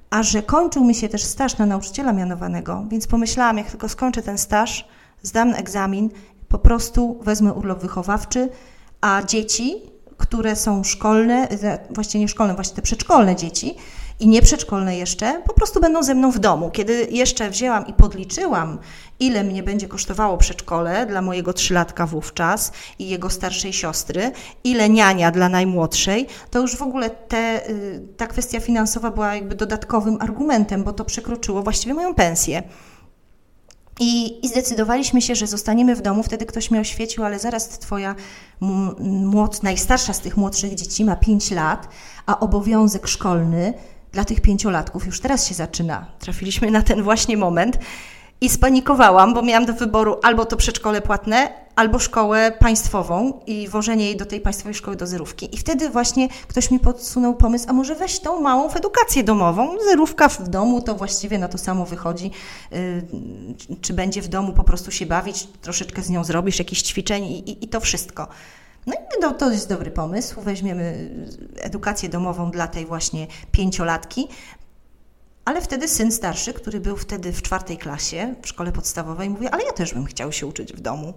a 0.10 0.24
że 0.24 0.44
kończył 0.44 0.86
mi 0.86 0.96
się 0.96 1.10
też 1.10 1.24
staż 1.24 1.58
na 1.58 1.66
nauczyciela 1.66 2.14
mianowanego, 2.14 2.86
więc 2.90 3.08
pomyślałam, 3.08 3.58
jak 3.58 3.72
tylko 3.72 3.90
skończę 3.90 4.22
ten 4.22 4.38
staż, 4.38 4.88
zdam 5.22 5.54
egzamin, 5.54 6.10
po 6.48 6.60
prostu 6.60 7.20
wezmę 7.24 7.54
urlop 7.54 7.82
wychowawczy, 7.82 8.50
a 9.02 9.24
dzieci, 9.24 9.76
które 10.18 10.56
są 10.56 10.84
szkolne, 10.84 11.48
właściwie 11.90 12.20
nie 12.20 12.28
szkolne, 12.28 12.56
właśnie 12.56 12.76
te 12.76 12.82
przedszkolne 12.82 13.36
dzieci, 13.36 13.76
i 14.20 14.28
nieprzedszkolne 14.28 14.98
jeszcze, 14.98 15.42
po 15.46 15.54
prostu 15.54 15.80
będą 15.80 16.04
ze 16.04 16.16
mną 16.16 16.32
w 16.32 16.40
domu. 16.40 16.72
Kiedy 16.72 17.08
jeszcze 17.12 17.50
wzięłam 17.50 17.88
i 17.88 17.94
podliczyłam, 17.94 18.80
ile 19.20 19.44
mnie 19.44 19.64
będzie 19.64 19.88
kosztowało 19.88 20.38
przedszkole 20.38 21.06
dla 21.06 21.22
mojego 21.22 21.54
trzylatka 21.54 22.06
wówczas 22.06 22.72
i 23.00 23.10
jego 23.10 23.30
starszej 23.30 23.74
siostry, 23.74 24.32
ile 24.64 24.90
niania 24.90 25.32
dla 25.32 25.50
najmłodszej, 25.50 26.28
to 26.52 26.60
już 26.60 26.76
w 26.76 26.82
ogóle 26.82 27.10
te, 27.10 27.70
y, 27.70 28.02
ta 28.18 28.28
kwestia 28.28 28.60
finansowa 28.60 29.12
była 29.12 29.36
jakby 29.36 29.56
dodatkowym 29.56 30.18
argumentem, 30.20 30.84
bo 30.84 30.94
to 30.94 31.06
przekroczyło 31.06 31.64
właściwie 31.64 31.94
moją 31.94 32.14
pensję. 32.14 32.64
I, 34.00 34.46
I, 34.46 34.50
zdecydowaliśmy 34.50 35.22
się, 35.22 35.36
że 35.36 35.48
zostaniemy 35.48 35.96
w 35.96 36.02
domu. 36.02 36.24
Wtedy 36.24 36.46
ktoś 36.46 36.72
mnie 36.72 36.80
oświecił, 36.80 37.24
ale 37.24 37.40
zaraz 37.40 37.70
twoja 37.70 38.16
młod, 39.00 39.64
najstarsza 39.64 40.14
z 40.14 40.20
tych 40.20 40.38
młodszych 40.38 40.76
dzieci 40.76 41.06
ma 41.06 41.16
5 41.16 41.52
lat, 41.52 41.88
a 42.26 42.40
obowiązek 42.40 43.08
szkolny 43.08 43.74
dla 44.16 44.26
tych 44.26 44.42
pięciolatków 44.42 45.06
już 45.06 45.20
teraz 45.20 45.48
się 45.48 45.54
zaczyna. 45.56 46.06
Trafiliśmy 46.20 46.72
na 46.72 46.82
ten 46.82 47.04
właśnie 47.04 47.38
moment 47.38 47.78
i 48.42 48.50
spanikowałam, 48.50 49.34
bo 49.34 49.42
miałam 49.42 49.66
do 49.66 49.74
wyboru 49.74 50.18
albo 50.24 50.46
to 50.46 50.58
przedszkole 50.58 51.02
płatne, 51.02 51.54
albo 51.76 52.00
szkołę 52.00 52.52
państwową 52.60 53.40
i 53.48 53.68
wożenie 53.68 54.06
jej 54.06 54.18
do 54.18 54.26
tej 54.26 54.40
państwowej 54.40 54.74
szkoły 54.74 54.98
do 54.98 55.08
zerówki. 55.08 55.56
I 55.56 55.58
wtedy 55.58 55.90
właśnie 55.90 56.30
ktoś 56.48 56.72
mi 56.72 56.80
podsunął 56.80 57.36
pomysł, 57.36 57.66
a 57.70 57.74
może 57.74 57.96
weź 57.96 58.20
tą 58.20 58.42
małą 58.42 58.70
w 58.70 58.76
edukację 58.76 59.24
domową. 59.24 59.78
Zerówka 59.90 60.30
w 60.30 60.50
domu 60.50 60.82
to 60.82 60.96
właściwie 60.96 61.38
na 61.38 61.48
to 61.48 61.58
samo 61.58 61.86
wychodzi. 61.86 62.32
Y, 62.74 63.06
czy 63.82 63.94
będzie 63.94 64.22
w 64.22 64.28
domu 64.28 64.54
po 64.54 64.64
prostu 64.64 64.92
się 64.92 65.06
bawić, 65.06 65.48
troszeczkę 65.62 66.02
z 66.02 66.10
nią 66.10 66.24
zrobisz 66.24 66.60
jakieś 66.60 66.82
ćwiczeń 66.82 67.24
i, 67.24 67.50
i, 67.50 67.66
i 67.66 67.68
to 67.68 67.80
wszystko. 67.80 68.28
No 68.86 68.94
i 68.94 69.22
no, 69.22 69.34
to 69.34 69.52
jest 69.52 69.70
dobry 69.70 69.92
pomysł. 69.92 70.42
Weźmiemy 70.42 71.10
edukację 71.56 72.10
domową 72.10 72.52
dla 72.52 72.68
tej 72.68 72.86
właśnie 72.86 73.28
pięciolatki. 73.52 74.28
Ale 75.46 75.62
wtedy 75.62 75.88
syn 75.88 76.12
starszy, 76.12 76.54
który 76.54 76.80
był 76.80 76.98
wtedy 76.98 77.34
w 77.34 77.42
czwartej 77.42 77.78
klasie 77.78 78.36
w 78.42 78.48
szkole 78.48 78.72
podstawowej, 78.72 79.30
mówi, 79.30 79.48
ale 79.48 79.64
ja 79.64 79.72
też 79.72 79.94
bym 79.94 80.06
chciał 80.06 80.32
się 80.32 80.48
uczyć 80.48 80.74
w 80.74 80.80
domu. 80.80 81.14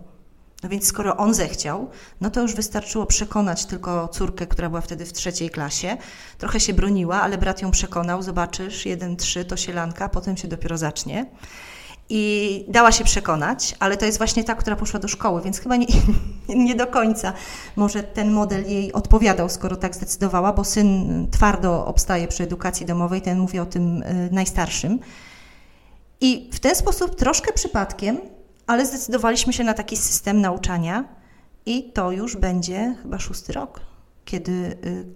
No 0.62 0.68
więc 0.68 0.86
skoro 0.86 1.16
on 1.16 1.34
zechciał, 1.34 1.90
no 2.20 2.30
to 2.30 2.42
już 2.42 2.54
wystarczyło 2.54 3.06
przekonać 3.06 3.66
tylko 3.66 4.08
córkę, 4.08 4.46
która 4.46 4.68
była 4.68 4.80
wtedy 4.80 5.06
w 5.06 5.12
trzeciej 5.12 5.50
klasie. 5.50 5.96
Trochę 6.38 6.60
się 6.60 6.74
broniła, 6.74 7.22
ale 7.22 7.38
brat 7.38 7.62
ją 7.62 7.70
przekonał, 7.70 8.22
zobaczysz, 8.22 8.86
jeden, 8.86 9.16
trzy 9.16 9.44
to 9.44 9.56
sielanka, 9.56 10.08
potem 10.08 10.36
się 10.36 10.48
dopiero 10.48 10.78
zacznie. 10.78 11.26
I 12.10 12.64
dała 12.68 12.92
się 12.92 13.04
przekonać, 13.04 13.74
ale 13.78 13.96
to 13.96 14.06
jest 14.06 14.18
właśnie 14.18 14.44
ta, 14.44 14.54
która 14.54 14.76
poszła 14.76 15.00
do 15.00 15.08
szkoły, 15.08 15.42
więc 15.42 15.58
chyba 15.58 15.76
nie, 15.76 15.86
nie 16.66 16.74
do 16.74 16.86
końca 16.86 17.32
może 17.76 18.02
ten 18.02 18.32
model 18.32 18.64
jej 18.66 18.92
odpowiadał, 18.92 19.48
skoro 19.48 19.76
tak 19.76 19.94
zdecydowała, 19.94 20.52
bo 20.52 20.64
syn 20.64 21.26
twardo 21.30 21.86
obstaje 21.86 22.28
przy 22.28 22.42
edukacji 22.42 22.86
domowej, 22.86 23.22
ten 23.22 23.38
mówi 23.38 23.58
o 23.58 23.66
tym 23.66 24.02
y, 24.02 24.28
najstarszym. 24.32 24.98
I 26.20 26.50
w 26.52 26.60
ten 26.60 26.74
sposób 26.74 27.14
troszkę 27.14 27.52
przypadkiem 27.52 28.18
ale 28.68 28.86
zdecydowaliśmy 28.86 29.52
się 29.52 29.64
na 29.64 29.74
taki 29.74 29.96
system 29.96 30.40
nauczania 30.40 31.04
i 31.66 31.92
to 31.92 32.12
już 32.12 32.36
będzie 32.36 32.94
chyba 33.02 33.18
szósty 33.18 33.52
rok, 33.52 33.80
kiedy 34.24 34.52
y, 34.52 35.06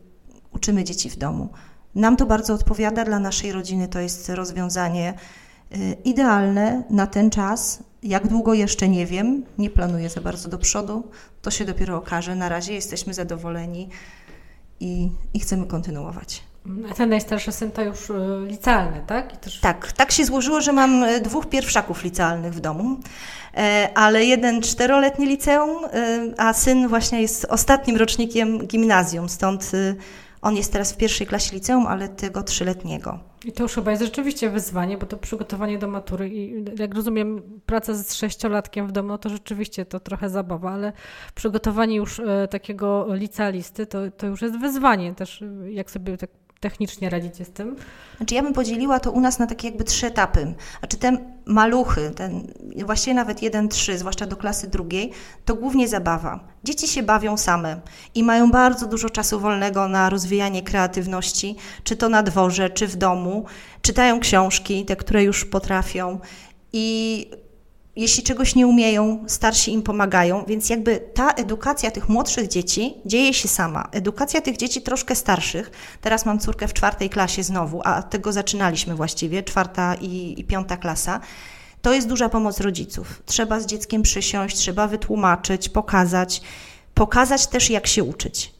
uczymy 0.52 0.84
dzieci 0.84 1.10
w 1.10 1.16
domu. 1.16 1.48
Nam 1.94 2.16
to 2.16 2.26
bardzo 2.26 2.54
odpowiada, 2.54 3.04
dla 3.04 3.18
naszej 3.18 3.52
rodziny 3.52 3.88
to 3.88 4.00
jest 4.00 4.28
rozwiązanie 4.28 5.14
idealne 6.04 6.82
na 6.90 7.06
ten 7.06 7.30
czas. 7.30 7.82
Jak 8.02 8.28
długo 8.28 8.54
jeszcze 8.54 8.88
nie 8.88 9.06
wiem, 9.06 9.44
nie 9.58 9.70
planuję 9.70 10.08
za 10.08 10.20
bardzo 10.20 10.48
do 10.48 10.58
przodu, 10.58 11.10
to 11.42 11.50
się 11.50 11.64
dopiero 11.64 11.96
okaże. 11.96 12.34
Na 12.34 12.48
razie 12.48 12.74
jesteśmy 12.74 13.14
zadowoleni 13.14 13.88
i, 14.80 15.10
i 15.34 15.40
chcemy 15.40 15.66
kontynuować. 15.66 16.42
A 16.90 16.94
ten 16.94 17.08
najstarszy 17.08 17.52
syn 17.52 17.70
to 17.70 17.82
już 17.82 18.10
y, 18.10 18.14
licealny, 18.46 19.02
tak? 19.06 19.36
Też... 19.36 19.60
Tak, 19.60 19.92
tak 19.92 20.12
się 20.12 20.24
złożyło, 20.24 20.60
że 20.60 20.72
mam 20.72 21.02
y, 21.04 21.20
dwóch 21.20 21.48
pierwszaków 21.48 22.04
licealnych 22.04 22.54
w 22.54 22.60
domu, 22.60 22.96
e, 23.56 23.88
ale 23.94 24.24
jeden 24.24 24.62
czteroletni 24.62 25.26
liceum, 25.26 25.84
a 26.38 26.52
syn 26.52 26.88
właśnie 26.88 27.22
jest 27.22 27.44
ostatnim 27.44 27.96
rocznikiem 27.96 28.66
gimnazjum, 28.66 29.28
stąd 29.28 29.70
on 30.42 30.56
jest 30.56 30.72
teraz 30.72 30.92
w 30.92 30.96
pierwszej 30.96 31.26
klasie 31.26 31.54
liceum, 31.54 31.86
ale 31.86 32.08
tego 32.08 32.42
trzyletniego. 32.42 33.18
I 33.44 33.52
to 33.52 33.62
już 33.62 33.74
chyba 33.74 33.90
jest 33.90 34.02
rzeczywiście 34.02 34.50
wyzwanie, 34.50 34.98
bo 34.98 35.06
to 35.06 35.16
przygotowanie 35.16 35.78
do 35.78 35.88
matury 35.88 36.28
i 36.28 36.64
jak 36.78 36.94
rozumiem, 36.94 37.42
praca 37.66 37.94
z 37.94 38.14
sześciolatkiem 38.14 38.86
w 38.86 38.92
domu, 38.92 39.08
no 39.08 39.18
to 39.18 39.28
rzeczywiście 39.28 39.84
to 39.84 40.00
trochę 40.00 40.30
zabawa, 40.30 40.70
ale 40.70 40.92
przygotowanie 41.34 41.96
już 41.96 42.20
e, 42.20 42.48
takiego 42.48 43.06
licealisty 43.14 43.86
to, 43.86 43.98
to 44.10 44.26
już 44.26 44.42
jest 44.42 44.58
wyzwanie 44.58 45.14
też, 45.14 45.44
jak 45.68 45.90
sobie 45.90 46.16
tak 46.16 46.30
technicznie 46.62 47.10
radzicie 47.10 47.44
z 47.44 47.50
tym? 47.50 47.76
Znaczy 48.16 48.34
ja 48.34 48.42
bym 48.42 48.52
podzieliła 48.52 49.00
to 49.00 49.10
u 49.10 49.20
nas 49.20 49.38
na 49.38 49.46
takie 49.46 49.68
jakby 49.68 49.84
trzy 49.84 50.06
etapy. 50.06 50.54
Znaczy 50.78 50.96
te 50.96 51.16
maluchy, 51.44 52.10
ten, 52.16 52.52
właściwie 52.84 53.14
nawet 53.14 53.42
jeden, 53.42 53.68
trzy, 53.68 53.98
zwłaszcza 53.98 54.26
do 54.26 54.36
klasy 54.36 54.68
drugiej, 54.68 55.12
to 55.44 55.54
głównie 55.54 55.88
zabawa. 55.88 56.40
Dzieci 56.64 56.88
się 56.88 57.02
bawią 57.02 57.36
same 57.36 57.80
i 58.14 58.22
mają 58.22 58.50
bardzo 58.50 58.86
dużo 58.86 59.10
czasu 59.10 59.40
wolnego 59.40 59.88
na 59.88 60.10
rozwijanie 60.10 60.62
kreatywności, 60.62 61.56
czy 61.84 61.96
to 61.96 62.08
na 62.08 62.22
dworze, 62.22 62.70
czy 62.70 62.86
w 62.86 62.96
domu. 62.96 63.44
Czytają 63.82 64.20
książki, 64.20 64.84
te, 64.84 64.96
które 64.96 65.24
już 65.24 65.44
potrafią 65.44 66.18
i 66.72 67.26
jeśli 67.96 68.22
czegoś 68.22 68.54
nie 68.54 68.66
umieją, 68.66 69.24
starsi 69.26 69.72
im 69.72 69.82
pomagają, 69.82 70.44
więc 70.48 70.70
jakby 70.70 71.00
ta 71.14 71.30
edukacja 71.30 71.90
tych 71.90 72.08
młodszych 72.08 72.48
dzieci 72.48 72.94
dzieje 73.06 73.34
się 73.34 73.48
sama. 73.48 73.88
Edukacja 73.92 74.40
tych 74.40 74.56
dzieci 74.56 74.82
troszkę 74.82 75.14
starszych, 75.14 75.70
teraz 76.00 76.26
mam 76.26 76.38
córkę 76.38 76.68
w 76.68 76.74
czwartej 76.74 77.10
klasie 77.10 77.42
znowu, 77.42 77.80
a 77.84 77.98
od 77.98 78.10
tego 78.10 78.32
zaczynaliśmy 78.32 78.94
właściwie, 78.94 79.42
czwarta 79.42 79.94
i, 79.94 80.34
i 80.40 80.44
piąta 80.44 80.76
klasa, 80.76 81.20
to 81.82 81.92
jest 81.92 82.08
duża 82.08 82.28
pomoc 82.28 82.60
rodziców. 82.60 83.22
Trzeba 83.26 83.60
z 83.60 83.66
dzieckiem 83.66 84.02
przysiąść, 84.02 84.56
trzeba 84.56 84.88
wytłumaczyć, 84.88 85.68
pokazać, 85.68 86.42
pokazać 86.94 87.46
też 87.46 87.70
jak 87.70 87.86
się 87.86 88.04
uczyć. 88.04 88.52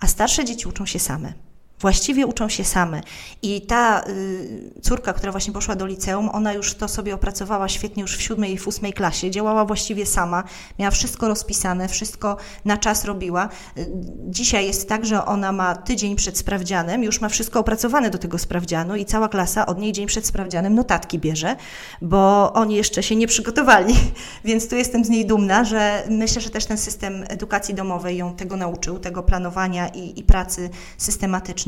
A 0.00 0.06
starsze 0.06 0.44
dzieci 0.44 0.68
uczą 0.68 0.86
się 0.86 0.98
same 0.98 1.47
właściwie 1.80 2.26
uczą 2.26 2.48
się 2.48 2.64
same. 2.64 3.00
I 3.42 3.60
ta 3.60 4.04
y, 4.08 4.80
córka, 4.82 5.12
która 5.12 5.32
właśnie 5.32 5.52
poszła 5.52 5.76
do 5.76 5.86
liceum, 5.86 6.28
ona 6.32 6.52
już 6.52 6.74
to 6.74 6.88
sobie 6.88 7.14
opracowała 7.14 7.68
świetnie 7.68 8.00
już 8.00 8.16
w 8.16 8.22
siódmej 8.22 8.52
i 8.52 8.58
w 8.58 8.68
ósmej 8.68 8.92
klasie, 8.92 9.30
działała 9.30 9.64
właściwie 9.64 10.06
sama, 10.06 10.44
miała 10.78 10.90
wszystko 10.90 11.28
rozpisane, 11.28 11.88
wszystko 11.88 12.36
na 12.64 12.76
czas 12.76 13.04
robiła. 13.04 13.48
Y, 13.78 13.86
dzisiaj 14.28 14.66
jest 14.66 14.88
tak, 14.88 15.06
że 15.06 15.24
ona 15.24 15.52
ma 15.52 15.76
tydzień 15.76 16.16
przed 16.16 16.38
sprawdzianem, 16.38 17.04
już 17.04 17.20
ma 17.20 17.28
wszystko 17.28 17.60
opracowane 17.60 18.10
do 18.10 18.18
tego 18.18 18.38
sprawdzianu 18.38 18.96
i 18.96 19.04
cała 19.04 19.28
klasa 19.28 19.66
od 19.66 19.78
niej 19.78 19.92
dzień 19.92 20.06
przed 20.06 20.26
sprawdzianem 20.26 20.74
notatki 20.74 21.18
bierze, 21.18 21.56
bo 22.02 22.52
oni 22.52 22.74
jeszcze 22.74 23.02
się 23.02 23.16
nie 23.16 23.26
przygotowali. 23.26 23.94
Więc 24.44 24.68
tu 24.68 24.76
jestem 24.76 25.04
z 25.04 25.08
niej 25.08 25.26
dumna, 25.26 25.64
że 25.64 26.02
myślę, 26.10 26.40
że 26.40 26.50
też 26.50 26.66
ten 26.66 26.78
system 26.78 27.24
edukacji 27.28 27.74
domowej 27.74 28.16
ją 28.16 28.36
tego 28.36 28.56
nauczył, 28.56 28.98
tego 28.98 29.22
planowania 29.22 29.88
i, 29.88 30.20
i 30.20 30.22
pracy 30.22 30.70
systematycznej 30.98 31.67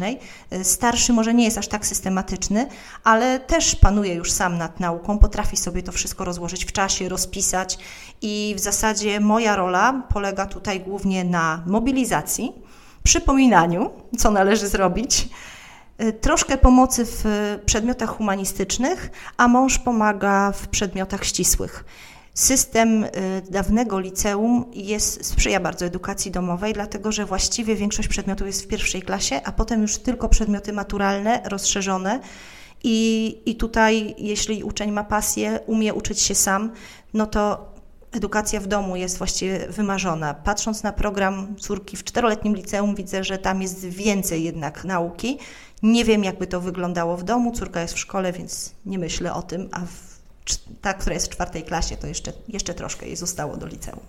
Y, 0.53 0.65
starszy 0.65 1.13
może 1.13 1.35
nie 1.35 1.45
jest 1.45 1.59
aż 1.59 1.69
tak 1.69 1.87
systematyczny, 1.87 2.67
ale 3.05 3.41
też 3.41 3.77
panuje 3.77 4.15
już 4.15 4.33
sam 4.33 4.59
nad 4.59 4.81
nauką, 4.81 5.19
potrafi 5.19 5.57
sobie 5.57 5.83
to 5.83 5.93
wszystko 5.93 6.25
rozłożyć 6.25 6.65
w 6.65 6.73
czasie, 6.73 7.09
rozpisać 7.09 7.79
i 8.23 8.55
w 8.57 8.61
zasadzie 8.61 9.21
moja 9.21 9.57
rola 9.57 10.03
polega 10.09 10.47
tutaj 10.47 10.81
głównie 10.81 11.25
na 11.25 11.63
mobilizacji, 11.67 12.53
przypominaniu, 13.03 13.91
co 14.19 14.31
należy 14.31 14.69
zrobić, 14.69 15.29
y, 16.03 16.13
troszkę 16.13 16.59
pomocy 16.59 17.05
w 17.07 17.25
przedmiotach 17.67 18.17
humanistycznych, 18.17 19.11
a 19.37 19.49
mąż 19.49 19.79
pomaga 19.79 20.53
w 20.53 20.69
przedmiotach 20.69 21.25
ścisłych. 21.25 21.85
System 22.35 23.05
y, 23.05 23.11
dawnego 23.51 24.01
liceum 24.01 24.65
jest, 24.73 25.27
sprzyja 25.27 25.61
bardzo 25.61 25.87
edukacji 25.87 26.31
domowej, 26.31 26.73
dlatego 26.73 27.13
że 27.13 27.27
właściwie 27.27 27.77
większość 27.77 28.09
przedmiotów 28.09 28.47
jest 28.47 28.65
w 28.65 28.69
pierwszej 28.69 29.03
klasie, 29.03 29.41
a 29.45 29.53
potem 29.53 29.83
już 29.83 29.99
tylko 29.99 30.29
przedmioty 30.29 30.73
maturalne, 30.73 31.43
rozszerzone. 31.45 32.21
I, 32.85 33.39
I 33.47 33.57
tutaj, 33.57 34.15
jeśli 34.19 34.65
uczeń 34.65 34.91
ma 34.91 35.05
pasję, 35.05 35.61
umie 35.67 35.95
uczyć 35.95 36.21
się 36.21 36.35
sam, 36.35 36.73
no 37.15 37.27
to 37.27 37.71
edukacja 38.13 38.61
w 38.61 38.67
domu 38.67 38.97
jest 38.97 39.19
właściwie 39.19 39.67
wymarzona. 39.69 40.35
Patrząc 40.35 40.83
na 40.83 40.93
program 40.93 41.57
córki 41.57 41.97
w 41.97 42.05
czteroletnim 42.05 42.55
liceum, 42.55 42.95
widzę, 42.95 43.25
że 43.25 43.39
tam 43.39 43.63
jest 43.63 43.85
więcej 43.85 44.45
jednak 44.45 44.85
nauki. 44.85 45.39
Nie 45.83 46.05
wiem, 46.05 46.25
jakby 46.25 46.47
to 46.47 46.61
wyglądało 46.61 47.17
w 47.17 47.23
domu. 47.23 47.53
Córka 47.53 47.83
jest 47.83 47.95
w 47.95 47.99
szkole, 47.99 48.33
więc 48.33 48.75
nie 48.87 48.99
myślę 48.99 49.35
o 49.35 49.43
tym, 49.43 49.69
a 49.73 49.81
w 49.81 50.10
ta, 50.81 50.95
która 50.95 51.15
jest 51.15 51.27
w 51.27 51.31
czwartej 51.31 51.63
klasie, 51.63 51.97
to 51.97 52.07
jeszcze, 52.07 52.33
jeszcze 52.49 52.75
troszkę 52.75 53.07
jej 53.07 53.17
zostało 53.17 53.57
do 53.57 53.67
liceum. 53.67 54.01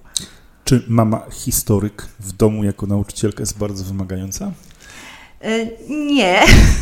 Czy 0.66 0.84
mama 0.88 1.26
historyk 1.32 2.08
w 2.20 2.32
domu 2.32 2.64
jako 2.64 2.86
nauczycielka 2.86 3.42
jest 3.42 3.58
bardzo 3.58 3.84
wymagająca? 3.84 4.52
E, 5.42 5.66
nie. 5.90 6.40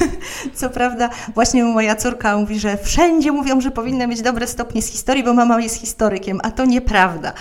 Co 0.55 0.69
prawda, 0.69 1.09
właśnie 1.33 1.63
moja 1.63 1.95
córka 1.95 2.37
mówi, 2.37 2.59
że 2.59 2.77
wszędzie 2.77 3.31
mówią, 3.31 3.61
że 3.61 3.71
powinna 3.71 4.07
mieć 4.07 4.21
dobre 4.21 4.47
stopnie 4.47 4.81
z 4.81 4.87
historii, 4.87 5.23
bo 5.23 5.33
mama 5.33 5.61
jest 5.61 5.75
historykiem, 5.75 6.39
a 6.43 6.51
to 6.51 6.65
nieprawda. 6.65 7.33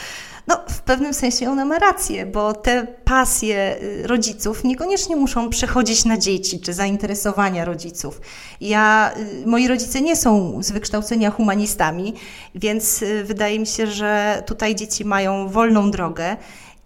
No, 0.48 0.60
w 0.68 0.80
pewnym 0.80 1.14
sensie 1.14 1.50
ona 1.50 1.64
ma 1.64 1.78
rację, 1.78 2.26
bo 2.26 2.52
te 2.52 2.86
pasje 3.04 3.76
y, 3.82 4.06
rodziców 4.06 4.64
niekoniecznie 4.64 5.16
muszą 5.16 5.50
przechodzić 5.50 6.04
na 6.04 6.18
dzieci 6.18 6.60
czy 6.60 6.72
zainteresowania 6.72 7.64
rodziców. 7.64 8.20
Ja, 8.60 9.12
y, 9.42 9.46
moi 9.46 9.68
rodzice 9.68 10.00
nie 10.00 10.16
są 10.16 10.62
z 10.62 10.70
wykształcenia 10.70 11.30
humanistami, 11.30 12.14
więc 12.54 13.02
y, 13.02 13.24
wydaje 13.24 13.58
mi 13.58 13.66
się, 13.66 13.86
że 13.86 14.42
tutaj 14.46 14.74
dzieci 14.74 15.04
mają 15.04 15.48
wolną 15.48 15.90
drogę. 15.90 16.36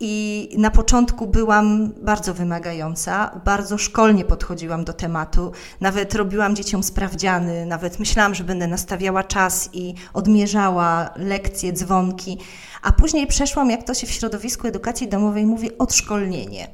I 0.04 0.48
na 0.58 0.70
początku 0.70 1.26
byłam 1.26 1.92
bardzo 1.92 2.34
wymagająca, 2.34 3.40
bardzo 3.44 3.78
szkolnie 3.78 4.24
podchodziłam 4.24 4.84
do 4.84 4.92
tematu, 4.92 5.52
nawet 5.80 6.14
robiłam 6.14 6.56
dzieciom 6.56 6.82
sprawdziany, 6.82 7.66
nawet 7.66 7.98
myślałam, 7.98 8.34
że 8.34 8.44
będę 8.44 8.66
nastawiała 8.66 9.24
czas 9.24 9.70
i 9.72 9.94
odmierzała 10.12 11.10
lekcje, 11.16 11.72
dzwonki, 11.72 12.38
a 12.82 12.92
później 12.92 13.26
przeszłam, 13.26 13.70
jak 13.70 13.82
to 13.82 13.94
się 13.94 14.06
w 14.06 14.10
środowisku 14.10 14.66
edukacji 14.66 15.08
domowej 15.08 15.46
mówi, 15.46 15.78
odszkolnienie. 15.78 16.68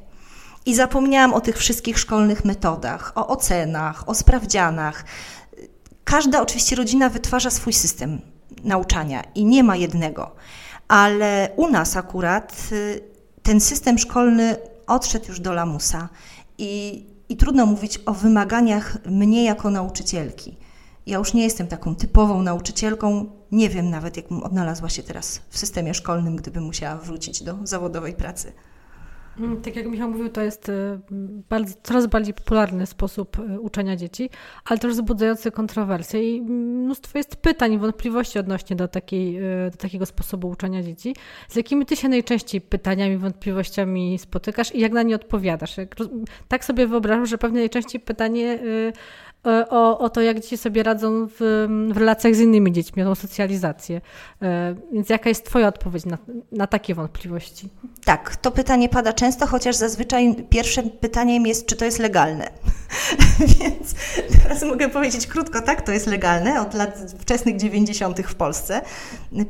I 0.65 0.75
zapomniałam 0.75 1.33
o 1.33 1.41
tych 1.41 1.57
wszystkich 1.57 1.99
szkolnych 1.99 2.45
metodach, 2.45 3.11
o 3.15 3.27
ocenach, 3.27 4.09
o 4.09 4.15
sprawdzianach. 4.15 5.05
Każda 6.03 6.41
oczywiście 6.41 6.75
rodzina 6.75 7.09
wytwarza 7.09 7.49
swój 7.49 7.73
system 7.73 8.21
nauczania 8.63 9.23
i 9.35 9.45
nie 9.45 9.63
ma 9.63 9.75
jednego. 9.75 10.35
Ale 10.87 11.49
u 11.55 11.69
nas 11.69 11.97
akurat 11.97 12.53
y, 12.71 13.08
ten 13.49 13.61
system 13.61 13.97
szkolny 13.97 14.55
odszedł 14.87 15.27
już 15.27 15.39
do 15.39 15.53
lamusa 15.53 16.09
i, 16.57 17.05
i 17.29 17.37
trudno 17.37 17.65
mówić 17.65 17.99
o 18.05 18.13
wymaganiach 18.13 18.97
mnie 19.05 19.43
jako 19.43 19.69
nauczycielki. 19.69 20.57
Ja 21.05 21.17
już 21.17 21.33
nie 21.33 21.43
jestem 21.43 21.67
taką 21.67 21.95
typową 21.95 22.43
nauczycielką, 22.43 23.25
nie 23.51 23.69
wiem 23.69 23.89
nawet, 23.89 24.17
jak 24.17 24.25
odnalazła 24.31 24.89
się 24.89 25.03
teraz 25.03 25.41
w 25.49 25.57
systemie 25.57 25.93
szkolnym, 25.93 26.35
gdyby 26.35 26.61
musiała 26.61 26.95
wrócić 26.95 27.43
do 27.43 27.55
zawodowej 27.63 28.13
pracy. 28.13 28.53
Mm, 29.39 29.61
tak 29.61 29.75
jak 29.75 29.87
Michał 29.87 30.11
mówił, 30.11 30.29
to 30.29 30.41
jest 30.41 30.69
y, 30.69 30.99
bardzo, 31.49 31.73
coraz 31.83 32.07
bardziej 32.07 32.33
popularny 32.33 32.85
sposób 32.85 33.39
y, 33.39 33.59
uczenia 33.59 33.95
dzieci, 33.95 34.29
ale 34.65 34.79
też 34.79 34.91
wzbudzający 34.93 35.51
kontrowersje 35.51 36.35
i 36.35 36.41
mnóstwo 36.41 37.17
jest 37.17 37.35
pytań 37.35 37.73
i 37.73 37.77
wątpliwości 37.77 38.39
odnośnie 38.39 38.75
do, 38.75 38.87
takiej, 38.87 39.37
y, 39.37 39.71
do 39.71 39.77
takiego 39.77 40.05
sposobu 40.05 40.49
uczenia 40.49 40.83
dzieci. 40.83 41.15
Z 41.47 41.55
jakimi 41.55 41.85
ty 41.85 41.95
się 41.95 42.09
najczęściej 42.09 42.61
pytaniami, 42.61 43.17
wątpliwościami 43.17 44.19
spotykasz 44.19 44.75
i 44.75 44.79
jak 44.79 44.91
na 44.91 45.03
nie 45.03 45.15
odpowiadasz? 45.15 45.75
Tak 46.47 46.65
sobie 46.65 46.87
wyobrażam, 46.87 47.25
że 47.25 47.37
pewnie 47.37 47.59
najczęściej 47.59 48.01
pytanie 48.01 48.59
o, 49.69 49.99
o 49.99 50.09
to, 50.09 50.21
jak 50.21 50.39
dzieci 50.39 50.57
sobie 50.57 50.83
radzą 50.83 51.27
w, 51.27 51.67
w 51.93 51.97
relacjach 51.97 52.35
z 52.35 52.39
innymi 52.39 52.71
dziećmi, 52.71 53.03
o 53.03 53.15
socjalizację. 53.15 54.01
E, 54.41 54.75
więc 54.91 55.09
jaka 55.09 55.29
jest 55.29 55.45
Twoja 55.45 55.67
odpowiedź 55.67 56.05
na, 56.05 56.17
na 56.51 56.67
takie 56.67 56.95
wątpliwości? 56.95 57.69
Tak, 58.05 58.35
to 58.35 58.51
pytanie 58.51 58.89
pada 58.89 59.13
często, 59.13 59.47
chociaż 59.47 59.75
zazwyczaj 59.75 60.35
pierwszym 60.49 60.89
pytaniem 60.89 61.47
jest, 61.47 61.65
czy 61.65 61.75
to 61.75 61.85
jest 61.85 61.99
legalne. 61.99 62.49
Więc 63.59 63.95
teraz 64.43 64.63
mogę 64.63 64.89
powiedzieć 64.89 65.27
krótko, 65.27 65.61
tak, 65.61 65.81
to 65.81 65.91
jest 65.91 66.07
legalne 66.07 66.61
od 66.61 66.73
lat 66.73 66.99
wczesnych 67.19 67.57
90. 67.57 68.19
w 68.19 68.35
Polsce, 68.35 68.81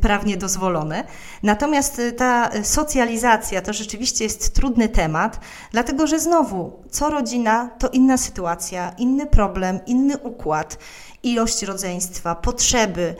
prawnie 0.01 0.37
dozwolone. 0.37 1.03
Natomiast 1.43 2.01
ta 2.17 2.49
socjalizacja 2.63 3.61
to 3.61 3.73
rzeczywiście 3.73 4.23
jest 4.23 4.55
trudny 4.55 4.89
temat, 4.89 5.39
dlatego 5.71 6.07
że 6.07 6.19
znowu, 6.19 6.83
co 6.89 7.09
rodzina, 7.09 7.69
to 7.79 7.89
inna 7.89 8.17
sytuacja, 8.17 8.93
inny 8.97 9.25
problem, 9.25 9.78
inny 9.85 10.17
układ, 10.17 10.77
ilość 11.23 11.63
rodzeństwa, 11.63 12.35
potrzeby. 12.35 13.15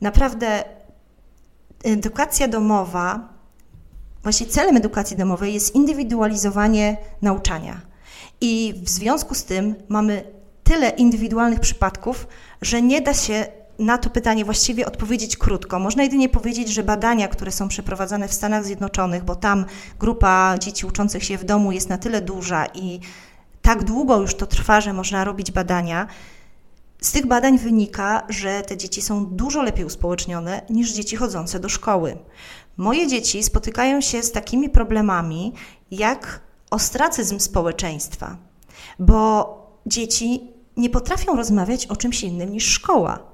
Naprawdę 0.00 0.64
edukacja 1.84 2.48
domowa, 2.48 3.28
właśnie 4.22 4.46
celem 4.46 4.76
edukacji 4.76 5.16
domowej 5.16 5.54
jest 5.54 5.74
indywidualizowanie 5.74 6.96
nauczania. 7.22 7.80
I 8.40 8.74
w 8.84 8.88
związku 8.88 9.34
z 9.34 9.44
tym 9.44 9.74
mamy 9.88 10.24
tyle 10.64 10.88
indywidualnych 10.88 11.60
przypadków, 11.60 12.26
że 12.62 12.82
nie 12.82 13.00
da 13.00 13.14
się 13.14 13.46
na 13.78 13.98
to 13.98 14.10
pytanie 14.10 14.44
właściwie 14.44 14.86
odpowiedzieć 14.86 15.36
krótko. 15.36 15.78
Można 15.78 16.02
jedynie 16.02 16.28
powiedzieć, 16.28 16.68
że 16.68 16.82
badania, 16.82 17.28
które 17.28 17.52
są 17.52 17.68
przeprowadzane 17.68 18.28
w 18.28 18.34
Stanach 18.34 18.64
Zjednoczonych, 18.64 19.24
bo 19.24 19.36
tam 19.36 19.64
grupa 19.98 20.58
dzieci 20.58 20.86
uczących 20.86 21.24
się 21.24 21.38
w 21.38 21.44
domu 21.44 21.72
jest 21.72 21.88
na 21.88 21.98
tyle 21.98 22.20
duża 22.20 22.66
i 22.74 23.00
tak 23.62 23.84
długo 23.84 24.20
już 24.20 24.34
to 24.34 24.46
trwa, 24.46 24.80
że 24.80 24.92
można 24.92 25.24
robić 25.24 25.50
badania, 25.50 26.06
z 27.00 27.12
tych 27.12 27.26
badań 27.26 27.58
wynika, 27.58 28.22
że 28.28 28.62
te 28.62 28.76
dzieci 28.76 29.02
są 29.02 29.26
dużo 29.26 29.62
lepiej 29.62 29.84
uspołecznione 29.84 30.62
niż 30.70 30.92
dzieci 30.92 31.16
chodzące 31.16 31.60
do 31.60 31.68
szkoły. 31.68 32.18
Moje 32.76 33.06
dzieci 33.06 33.42
spotykają 33.42 34.00
się 34.00 34.22
z 34.22 34.32
takimi 34.32 34.70
problemami, 34.70 35.52
jak 35.90 36.40
ostracyzm 36.70 37.38
społeczeństwa, 37.38 38.36
bo 38.98 39.56
dzieci 39.86 40.50
nie 40.76 40.90
potrafią 40.90 41.36
rozmawiać 41.36 41.86
o 41.86 41.96
czymś 41.96 42.22
innym 42.22 42.52
niż 42.52 42.64
szkoła. 42.64 43.31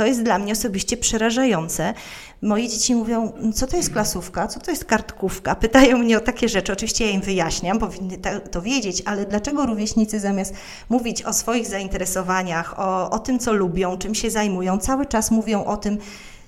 To 0.00 0.06
jest 0.06 0.22
dla 0.22 0.38
mnie 0.38 0.52
osobiście 0.52 0.96
przerażające. 0.96 1.94
Moje 2.42 2.68
dzieci 2.68 2.94
mówią, 2.94 3.32
co 3.54 3.66
to 3.66 3.76
jest 3.76 3.92
klasówka, 3.92 4.48
co 4.48 4.60
to 4.60 4.70
jest 4.70 4.84
kartkówka. 4.84 5.54
Pytają 5.54 5.98
mnie 5.98 6.18
o 6.18 6.20
takie 6.20 6.48
rzeczy. 6.48 6.72
Oczywiście 6.72 7.06
ja 7.06 7.10
im 7.10 7.20
wyjaśniam, 7.20 7.78
powinny 7.78 8.18
to 8.50 8.62
wiedzieć, 8.62 9.02
ale 9.04 9.26
dlaczego 9.26 9.66
rówieśnicy 9.66 10.20
zamiast 10.20 10.54
mówić 10.88 11.22
o 11.22 11.32
swoich 11.32 11.66
zainteresowaniach, 11.66 12.78
o, 12.78 13.10
o 13.10 13.18
tym, 13.18 13.38
co 13.38 13.52
lubią, 13.52 13.98
czym 13.98 14.14
się 14.14 14.30
zajmują, 14.30 14.78
cały 14.78 15.06
czas 15.06 15.30
mówią 15.30 15.64
o 15.64 15.76
tym, 15.76 15.98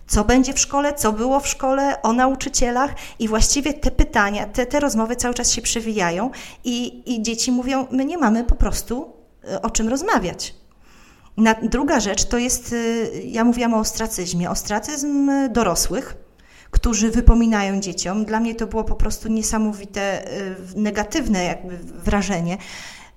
co 0.07 0.25
będzie 0.25 0.53
w 0.53 0.59
szkole, 0.59 0.95
co 0.95 1.13
było 1.13 1.41
w 1.41 1.49
szkole, 1.49 2.03
o 2.03 2.13
nauczycielach 2.13 2.95
i 3.19 3.29
właściwie 3.29 3.75
te 3.75 3.91
pytania, 3.91 4.47
te, 4.47 4.67
te 4.67 4.81
rozmowy 4.81 5.17
cały 5.17 5.35
czas 5.35 5.51
się 5.51 5.63
przewijają 5.63 6.31
i, 6.65 7.03
i 7.15 7.23
dzieci 7.23 7.53
mówią, 7.53 7.87
my 7.91 8.05
nie 8.05 8.19
mamy 8.19 8.45
po 8.45 8.55
prostu 8.55 9.13
e, 9.45 9.63
o 9.63 9.71
czym 9.71 9.89
rozmawiać. 9.89 10.62
Na, 11.37 11.55
druga 11.55 12.01
rzecz 12.01 12.25
to 12.25 12.39
jest, 12.39 12.73
e, 12.73 13.21
ja 13.23 13.45
mówiłam 13.45 13.75
o 13.75 13.79
ostracyzmie, 13.79 14.51
ostracyzm 14.51 15.31
dorosłych, 15.51 16.17
którzy 16.71 17.11
wypominają 17.11 17.81
dzieciom. 17.81 18.25
Dla 18.25 18.41
mnie 18.41 18.55
to 18.55 18.67
było 18.67 18.85
po 18.85 18.95
prostu 18.95 19.29
niesamowite, 19.29 20.27
e, 20.27 20.31
negatywne 20.77 21.45
jakby 21.45 21.79
wrażenie, 21.79 22.59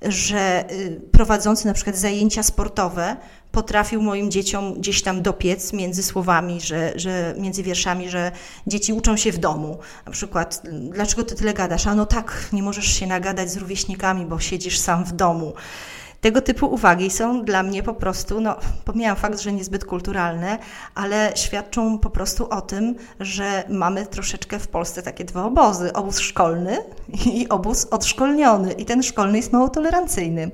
że 0.01 0.65
prowadzący 1.11 1.67
na 1.67 1.73
przykład 1.73 1.97
zajęcia 1.97 2.43
sportowe 2.43 3.15
potrafił 3.51 4.01
moim 4.01 4.31
dzieciom 4.31 4.73
gdzieś 4.73 5.01
tam 5.01 5.21
dopiec 5.21 5.73
między 5.73 6.03
słowami, 6.03 6.61
że, 6.61 6.93
że 6.95 7.35
między 7.37 7.63
wierszami, 7.63 8.09
że 8.09 8.31
dzieci 8.67 8.93
uczą 8.93 9.17
się 9.17 9.31
w 9.31 9.37
domu. 9.37 9.77
Na 10.05 10.11
przykład, 10.11 10.61
dlaczego 10.89 11.23
ty 11.23 11.35
tyle 11.35 11.53
gadasz? 11.53 11.87
A 11.87 11.95
no 11.95 12.05
tak, 12.05 12.49
nie 12.53 12.63
możesz 12.63 12.85
się 12.85 13.07
nagadać 13.07 13.51
z 13.51 13.57
rówieśnikami, 13.57 14.25
bo 14.25 14.39
siedzisz 14.39 14.79
sam 14.79 15.03
w 15.05 15.11
domu. 15.11 15.53
Tego 16.25 16.41
typu 16.41 16.73
uwagi 16.73 17.09
są 17.09 17.43
dla 17.43 17.63
mnie 17.63 17.83
po 17.83 17.93
prostu, 17.93 18.41
no, 18.41 18.55
pomijam 18.85 19.15
fakt, 19.15 19.39
że 19.39 19.53
niezbyt 19.53 19.85
kulturalne, 19.85 20.57
ale 20.95 21.31
świadczą 21.35 21.99
po 21.99 22.09
prostu 22.09 22.49
o 22.49 22.61
tym, 22.61 22.95
że 23.19 23.63
mamy 23.69 24.05
troszeczkę 24.05 24.59
w 24.59 24.67
Polsce 24.67 25.03
takie 25.03 25.25
dwa 25.25 25.43
obozy: 25.45 25.93
obóz 25.93 26.19
szkolny 26.19 26.77
i 27.25 27.49
obóz 27.49 27.87
odszkolniony. 27.91 28.71
I 28.71 28.85
ten 28.85 29.03
szkolny 29.03 29.37
jest 29.37 29.53
mało 29.53 29.69
tolerancyjny. 29.69 30.51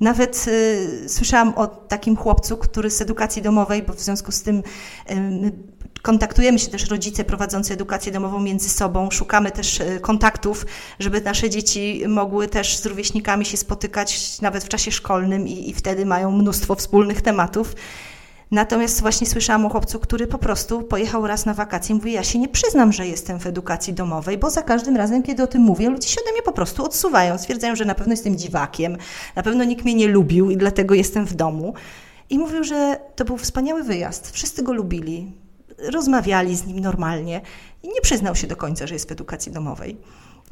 Nawet 0.00 0.44
y, 0.48 1.08
słyszałam 1.08 1.54
o 1.56 1.66
takim 1.66 2.16
chłopcu, 2.16 2.56
który 2.56 2.90
z 2.90 3.02
edukacji 3.02 3.42
domowej, 3.42 3.82
bo 3.82 3.92
w 3.92 4.00
związku 4.00 4.32
z 4.32 4.42
tym 4.42 4.56
y, 4.56 4.62
kontaktujemy 6.02 6.58
się 6.58 6.68
też 6.68 6.90
rodzice 6.90 7.24
prowadzący 7.24 7.74
edukację 7.74 8.12
domową 8.12 8.40
między 8.40 8.68
sobą, 8.68 9.10
szukamy 9.10 9.50
też 9.50 9.80
y, 9.80 10.00
kontaktów, 10.00 10.66
żeby 10.98 11.20
nasze 11.20 11.50
dzieci 11.50 12.02
mogły 12.08 12.48
też 12.48 12.76
z 12.76 12.86
rówieśnikami 12.86 13.44
się 13.44 13.56
spotykać 13.56 14.40
nawet 14.40 14.64
w 14.64 14.68
czasie 14.68 14.90
szkolnym 14.90 15.48
i, 15.48 15.70
i 15.70 15.74
wtedy 15.74 16.06
mają 16.06 16.30
mnóstwo 16.30 16.74
wspólnych 16.74 17.22
tematów. 17.22 17.74
Natomiast 18.50 19.00
właśnie 19.00 19.26
słyszałam 19.26 19.66
o 19.66 19.68
chłopcu, 19.68 19.98
który 19.98 20.26
po 20.26 20.38
prostu 20.38 20.82
pojechał 20.82 21.26
raz 21.26 21.46
na 21.46 21.54
wakacje 21.54 21.92
i 21.92 21.98
mówi, 21.98 22.12
ja 22.12 22.24
się 22.24 22.38
nie 22.38 22.48
przyznam, 22.48 22.92
że 22.92 23.06
jestem 23.06 23.40
w 23.40 23.46
edukacji 23.46 23.94
domowej, 23.94 24.38
bo 24.38 24.50
za 24.50 24.62
każdym 24.62 24.96
razem, 24.96 25.22
kiedy 25.22 25.42
o 25.42 25.46
tym 25.46 25.62
mówię, 25.62 25.90
ludzie 25.90 26.08
się 26.08 26.20
ode 26.20 26.32
mnie 26.32 26.42
po 26.42 26.52
prostu 26.52 26.84
odsuwają. 26.84 27.38
Stwierdzają, 27.38 27.76
że 27.76 27.84
na 27.84 27.94
pewno 27.94 28.12
jestem 28.12 28.36
dziwakiem, 28.38 28.96
na 29.36 29.42
pewno 29.42 29.64
nikt 29.64 29.84
mnie 29.84 29.94
nie 29.94 30.08
lubił 30.08 30.50
i 30.50 30.56
dlatego 30.56 30.94
jestem 30.94 31.26
w 31.26 31.34
domu. 31.34 31.74
I 32.30 32.38
mówił, 32.38 32.64
że 32.64 33.00
to 33.16 33.24
był 33.24 33.36
wspaniały 33.36 33.82
wyjazd. 33.82 34.30
Wszyscy 34.30 34.62
go 34.62 34.72
lubili, 34.72 35.32
rozmawiali 35.82 36.56
z 36.56 36.66
nim 36.66 36.80
normalnie 36.80 37.40
i 37.82 37.88
nie 37.88 38.00
przyznał 38.00 38.36
się 38.36 38.46
do 38.46 38.56
końca, 38.56 38.86
że 38.86 38.94
jest 38.94 39.08
w 39.08 39.12
edukacji 39.12 39.52
domowej. 39.52 39.96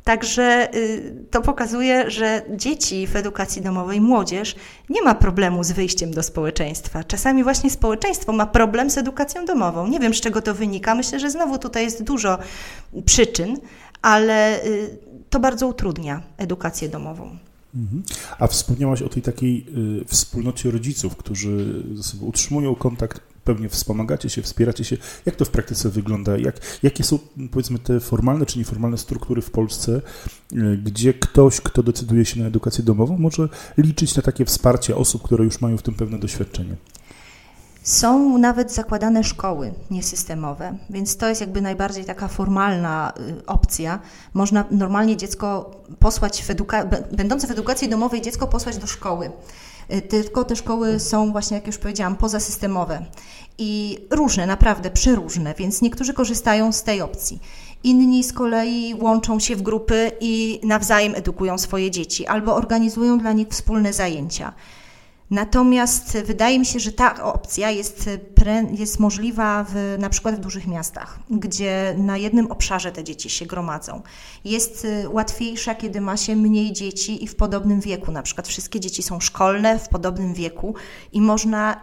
Także 0.04 0.74
y, 0.74 1.26
to 1.30 1.42
pokazuje, 1.42 2.10
że 2.10 2.42
dzieci 2.56 3.06
w 3.06 3.16
edukacji 3.16 3.62
domowej, 3.62 4.00
młodzież 4.00 4.56
nie 4.88 5.02
ma 5.02 5.14
problemu 5.14 5.64
z 5.64 5.72
wyjściem 5.72 6.10
do 6.10 6.22
społeczeństwa. 6.22 7.04
Czasami 7.04 7.44
właśnie 7.44 7.70
społeczeństwo 7.70 8.32
ma 8.32 8.46
problem 8.46 8.90
z 8.90 8.98
edukacją 8.98 9.44
domową. 9.44 9.86
Nie 9.86 10.00
wiem, 10.00 10.14
z 10.14 10.20
czego 10.20 10.42
to 10.42 10.54
wynika. 10.54 10.94
Myślę, 10.94 11.20
że 11.20 11.30
znowu 11.30 11.58
tutaj 11.58 11.84
jest 11.84 12.02
dużo 12.02 12.38
przyczyn, 13.04 13.58
ale 14.02 14.64
y, 14.64 14.98
to 15.30 15.40
bardzo 15.40 15.66
utrudnia 15.66 16.22
edukację 16.38 16.88
domową. 16.88 17.36
Mhm. 17.74 18.02
A 18.38 18.46
wspomniałaś 18.46 19.02
o 19.02 19.08
tej 19.08 19.22
takiej 19.22 19.66
y, 20.00 20.04
wspólnocie 20.04 20.70
rodziców, 20.70 21.16
którzy 21.16 21.84
ze 21.94 22.02
sobą 22.02 22.26
utrzymują 22.26 22.74
kontakt 22.74 23.20
pewnie 23.44 23.68
wspomagacie 23.68 24.30
się, 24.30 24.42
wspieracie 24.42 24.84
się. 24.84 24.96
Jak 25.26 25.36
to 25.36 25.44
w 25.44 25.50
praktyce 25.50 25.88
wygląda? 25.88 26.38
Jak, 26.38 26.56
jakie 26.82 27.04
są, 27.04 27.18
powiedzmy, 27.50 27.78
te 27.78 28.00
formalne 28.00 28.46
czy 28.46 28.58
nieformalne 28.58 28.98
struktury 28.98 29.42
w 29.42 29.50
Polsce, 29.50 30.00
e, 30.52 30.76
gdzie 30.76 31.14
ktoś, 31.14 31.60
kto 31.60 31.82
decyduje 31.82 32.24
się 32.24 32.40
na 32.40 32.46
edukację 32.46 32.84
domową, 32.84 33.18
może 33.18 33.48
liczyć 33.78 34.16
na 34.16 34.22
takie 34.22 34.44
wsparcie 34.44 34.96
osób, 34.96 35.22
które 35.22 35.44
już 35.44 35.60
mają 35.60 35.76
w 35.76 35.82
tym 35.82 35.94
pewne 35.94 36.18
doświadczenie? 36.18 36.76
Są 37.82 38.38
nawet 38.38 38.72
zakładane 38.72 39.24
szkoły 39.24 39.72
niesystemowe, 39.90 40.76
więc 40.90 41.16
to 41.16 41.28
jest 41.28 41.40
jakby 41.40 41.60
najbardziej 41.60 42.04
taka 42.04 42.28
formalna 42.28 43.12
y, 43.40 43.46
opcja. 43.46 43.98
Można 44.34 44.64
normalnie 44.70 45.16
dziecko 45.16 45.70
posłać 45.98 46.42
w 46.42 46.48
eduka- 46.48 47.06
będące 47.16 47.46
w 47.46 47.50
edukacji 47.50 47.88
domowej 47.88 48.22
dziecko 48.22 48.46
posłać 48.46 48.78
do 48.78 48.86
szkoły. 48.86 49.30
Y, 49.92 50.02
tylko 50.02 50.44
te 50.44 50.56
szkoły 50.56 51.00
są 51.00 51.32
właśnie, 51.32 51.54
jak 51.54 51.66
już 51.66 51.78
powiedziałam, 51.78 52.16
pozasystemowe 52.16 53.04
i 53.58 53.98
różne, 54.10 54.46
naprawdę 54.46 54.90
przeróżne, 54.90 55.54
więc 55.58 55.82
niektórzy 55.82 56.14
korzystają 56.14 56.72
z 56.72 56.82
tej 56.82 57.00
opcji. 57.00 57.38
Inni 57.84 58.24
z 58.24 58.32
kolei 58.32 58.94
łączą 58.94 59.40
się 59.40 59.56
w 59.56 59.62
grupy 59.62 60.12
i 60.20 60.60
nawzajem 60.62 61.14
edukują 61.14 61.58
swoje 61.58 61.90
dzieci 61.90 62.26
albo 62.26 62.54
organizują 62.54 63.18
dla 63.18 63.32
nich 63.32 63.48
wspólne 63.48 63.92
zajęcia. 63.92 64.52
Natomiast 65.30 66.18
wydaje 66.24 66.58
mi 66.58 66.66
się, 66.66 66.80
że 66.80 66.92
ta 66.92 67.24
opcja 67.24 67.70
jest, 67.70 68.10
jest 68.70 69.00
możliwa 69.00 69.66
w, 69.68 69.96
na 69.98 70.10
przykład 70.10 70.34
w 70.34 70.38
dużych 70.38 70.66
miastach, 70.66 71.18
gdzie 71.30 71.94
na 71.98 72.16
jednym 72.16 72.52
obszarze 72.52 72.92
te 72.92 73.04
dzieci 73.04 73.30
się 73.30 73.46
gromadzą. 73.46 74.02
Jest 74.44 74.84
y, 74.84 75.08
łatwiejsza, 75.08 75.74
kiedy 75.74 76.00
ma 76.00 76.16
się 76.16 76.36
mniej 76.36 76.72
dzieci 76.72 77.24
i 77.24 77.28
w 77.28 77.36
podobnym 77.36 77.80
wieku. 77.80 78.12
Na 78.12 78.22
przykład 78.22 78.48
wszystkie 78.48 78.80
dzieci 78.80 79.02
są 79.02 79.20
szkolne 79.20 79.78
w 79.78 79.88
podobnym 79.88 80.34
wieku 80.34 80.74
i 81.12 81.20
można 81.20 81.82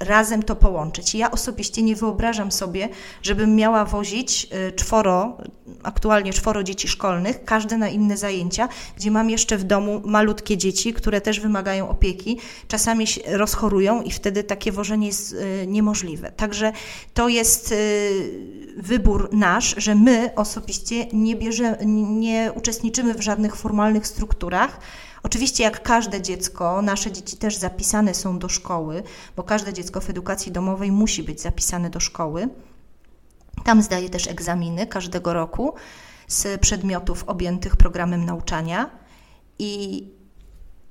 razem 0.00 0.42
to 0.42 0.56
połączyć. 0.56 1.14
Ja 1.14 1.30
osobiście 1.30 1.82
nie 1.82 1.96
wyobrażam 1.96 2.52
sobie, 2.52 2.88
żebym 3.22 3.56
miała 3.56 3.84
wozić 3.84 4.48
y, 4.68 4.72
czworo, 4.72 5.38
aktualnie 5.82 6.32
czworo 6.32 6.62
dzieci 6.62 6.88
szkolnych, 6.88 7.44
każde 7.44 7.78
na 7.78 7.88
inne 7.88 8.16
zajęcia, 8.16 8.68
gdzie 8.96 9.10
mam 9.10 9.30
jeszcze 9.30 9.58
w 9.58 9.64
domu 9.64 10.02
malutkie 10.04 10.56
dzieci, 10.56 10.92
które 10.92 11.20
też 11.20 11.40
wymagają 11.40 11.88
opieki, 11.88 12.38
czasami 12.68 13.06
się 13.06 13.20
rozchorują 13.36 14.02
i 14.02 14.10
wtedy 14.10 14.44
takie 14.44 14.72
wożenie 14.72 15.06
jest 15.06 15.32
y, 15.32 15.66
niemożliwe. 15.66 16.32
Także 16.32 16.72
to 17.14 17.28
jest 17.28 17.72
y, 17.72 18.74
wybór 18.76 19.28
nasz, 19.32 19.74
że 19.78 19.94
my 19.94 20.30
osobiście 20.36 21.06
nie, 21.12 21.36
bierze, 21.36 21.76
nie 21.86 22.52
uczestniczymy 22.54 23.14
w 23.14 23.20
żadnych 23.20 23.56
formalnych 23.56 24.06
strukturach, 24.06 24.80
Oczywiście, 25.24 25.64
jak 25.64 25.82
każde 25.82 26.22
dziecko, 26.22 26.82
nasze 26.82 27.12
dzieci 27.12 27.36
też 27.36 27.56
zapisane 27.56 28.14
są 28.14 28.38
do 28.38 28.48
szkoły, 28.48 29.02
bo 29.36 29.42
każde 29.42 29.72
dziecko 29.72 30.00
w 30.00 30.10
edukacji 30.10 30.52
domowej 30.52 30.92
musi 30.92 31.22
być 31.22 31.40
zapisane 31.40 31.90
do 31.90 32.00
szkoły. 32.00 32.48
Tam 33.64 33.82
zdaje 33.82 34.10
też 34.10 34.26
egzaminy 34.26 34.86
każdego 34.86 35.32
roku 35.32 35.74
z 36.28 36.60
przedmiotów 36.60 37.24
objętych 37.26 37.76
programem 37.76 38.24
nauczania. 38.24 38.90
I 39.58 40.04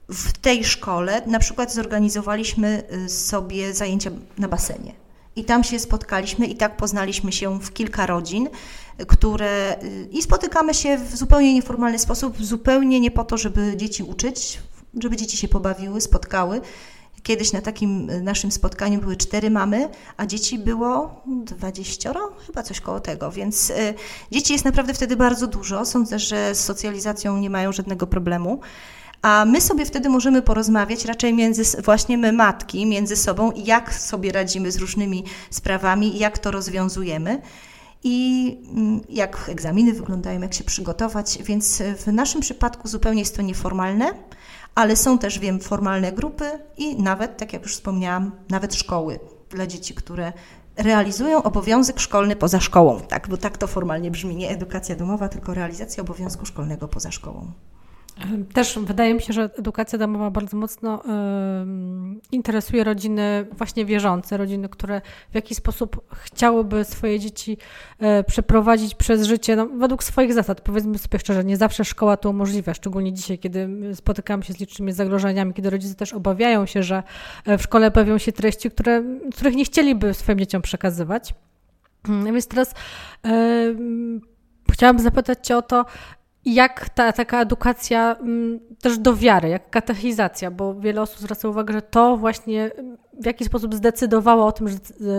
w 0.10 0.38
tej 0.38 0.64
szkole 0.64 1.22
na 1.26 1.40
przykład 1.40 1.74
zorganizowaliśmy 1.74 2.84
y, 3.06 3.10
sobie 3.10 3.74
zajęcia 3.74 4.12
na 4.38 4.48
basenie. 4.48 5.03
I 5.36 5.44
tam 5.44 5.64
się 5.64 5.80
spotkaliśmy 5.80 6.48
i 6.48 6.56
tak 6.56 6.78
poznaliśmy 6.78 7.32
się 7.32 7.60
w 7.60 7.74
kilka 7.74 8.06
rodzin 8.06 8.50
które 9.08 9.80
i 10.12 10.22
spotykamy 10.22 10.74
się 10.74 10.98
w 10.98 11.16
zupełnie 11.16 11.54
nieformalny 11.54 12.00
sposób, 12.00 12.38
zupełnie 12.40 13.00
nie 13.00 13.12
po 13.12 13.24
to, 13.24 13.38
żeby 13.38 13.74
dzieci 13.78 14.04
uczyć, 14.04 14.60
żeby 15.02 15.18
dzieci 15.18 15.38
się 15.38 15.48
pobawiły, 15.48 16.02
spotkały. 16.02 16.62
Kiedyś 17.24 17.54
na 17.54 17.62
takim 17.62 18.24
naszym 18.24 18.52
spotkaniu 18.52 19.00
były 19.00 19.16
cztery 19.16 19.50
mamy, 19.50 19.90
a 20.18 20.26
dzieci 20.26 20.60
było 20.60 21.22
dwadzieścioro, 21.26 22.32
chyba 22.48 22.64
coś 22.64 22.82
koło 22.82 23.00
tego, 23.00 23.32
więc 23.32 23.70
y, 23.70 23.94
dzieci 24.32 24.54
jest 24.54 24.66
naprawdę 24.66 24.94
wtedy 24.94 25.16
bardzo 25.16 25.48
dużo. 25.48 25.86
Sądzę, 25.86 26.20
że 26.20 26.56
z 26.56 26.60
socjalizacją 26.60 27.38
nie 27.38 27.50
mają 27.50 27.72
żadnego 27.72 28.08
problemu. 28.08 28.60
A 29.24 29.46
my 29.46 29.62
sobie 29.62 29.86
wtedy 29.86 30.10
możemy 30.10 30.42
porozmawiać 30.42 31.06
raczej 31.06 31.34
między, 31.34 31.82
właśnie 31.82 32.18
my 32.18 32.34
matki, 32.34 32.86
między 32.86 33.16
sobą, 33.16 33.52
jak 33.56 33.94
sobie 33.94 34.32
radzimy 34.32 34.72
z 34.72 34.78
różnymi 34.78 35.24
sprawami, 35.50 36.20
jak 36.20 36.40
to 36.40 36.52
rozwiązujemy 36.52 37.42
i 38.04 38.58
mm, 38.76 39.02
jak 39.10 39.50
egzaminy 39.50 39.94
wyglądają, 39.94 40.42
jak 40.42 40.54
się 40.54 40.64
przygotować, 40.64 41.38
więc 41.44 41.84
w 41.98 42.08
naszym 42.08 42.42
przypadku 42.42 42.88
zupełnie 42.88 43.20
jest 43.20 43.36
to 43.36 43.42
nieformalne, 43.42 44.14
ale 44.76 44.96
są 44.96 45.18
też, 45.18 45.40
wiem, 45.40 45.60
formalne 45.60 46.12
grupy 46.12 46.46
i 46.78 46.96
nawet, 47.02 47.38
tak 47.38 47.54
jak 47.54 47.64
już 47.64 47.74
wspomniałam, 47.74 48.32
nawet 48.50 48.76
szkoły 48.76 49.20
dla 49.50 49.68
dzieci, 49.68 49.94
które 49.94 50.34
realizują 50.78 51.44
obowiązek 51.44 52.00
szkolny 52.00 52.36
poza 52.36 52.60
szkołą, 52.60 53.00
tak, 53.00 53.30
bo 53.30 53.38
tak 53.38 53.58
to 53.58 53.68
formalnie 53.68 54.12
brzmi, 54.12 54.36
nie 54.36 54.50
edukacja 54.50 54.96
domowa, 54.96 55.30
tylko 55.30 55.54
realizacja 55.54 56.04
obowiązku 56.04 56.46
szkolnego 56.46 56.88
poza 56.88 57.12
szkołą. 57.12 57.52
Też 58.54 58.80
wydaje 58.80 59.14
mi 59.14 59.22
się, 59.22 59.34
że 59.34 59.50
edukacja 59.60 60.00
domowa 60.00 60.32
bardzo 60.32 60.58
mocno 60.58 61.04
interesuje 62.32 62.84
rodziny 62.84 63.46
właśnie 63.52 63.86
wierzące, 63.86 64.38
rodziny, 64.38 64.70
które 64.70 65.02
w 65.32 65.36
jakiś 65.36 65.58
sposób 65.58 66.02
chciałyby 66.14 66.84
swoje 66.84 67.20
dzieci 67.20 67.58
y, 68.20 68.24
przeprowadzić 68.24 68.96
przez 68.96 69.28
życie 69.28 69.56
no, 69.56 69.68
według 69.68 70.04
swoich 70.04 70.34
zasad. 70.34 70.62
Powiedzmy 70.62 70.98
sobie 70.98 71.20
szczerze, 71.20 71.44
nie 71.44 71.58
zawsze 71.58 71.86
szkoła 71.86 72.18
to 72.18 72.30
umożliwia, 72.30 72.74
szczególnie 72.74 73.14
dzisiaj, 73.14 73.40
kiedy 73.40 73.70
spotykamy 73.96 74.44
się 74.44 74.54
z 74.54 74.60
licznymi 74.60 74.92
zagrożeniami, 74.92 75.54
kiedy 75.54 75.70
rodzice 75.70 75.96
też 75.96 76.14
obawiają 76.14 76.66
się, 76.66 76.84
że 76.84 77.04
e, 77.46 77.58
w 77.58 77.62
szkole 77.62 77.92
pojawią 77.92 78.18
się 78.18 78.32
treści, 78.32 78.72
które, 78.72 79.04
których 79.36 79.56
nie 79.56 79.66
chcieliby 79.66 80.14
swoim 80.14 80.40
dzieciom 80.40 80.62
przekazywać. 80.62 81.34
Mm, 82.10 82.26
więc 82.26 82.48
teraz 82.48 82.74
chciałabym 84.72 85.04
zapytać 85.04 85.48
Cię 85.48 85.58
o 85.58 85.62
to, 85.62 85.86
jak 86.46 86.90
ta 86.90 87.12
taka 87.12 87.42
edukacja 87.42 88.16
mm, 88.16 88.60
też 88.82 88.98
do 88.98 89.16
wiary, 89.16 89.50
jak 89.50 89.70
katechizacja, 89.70 90.52
bo 90.52 90.76
wiele 90.76 91.02
osób 91.02 91.20
zwraca 91.20 91.48
uwagę, 91.48 91.74
że 91.74 91.82
to 91.82 92.18
właśnie 92.18 92.72
w 93.22 93.26
jakiś 93.26 93.48
sposób 93.48 93.76
zdecydowało 93.76 94.46
o 94.46 94.52
tym, 94.52 94.70
że, 94.70 94.78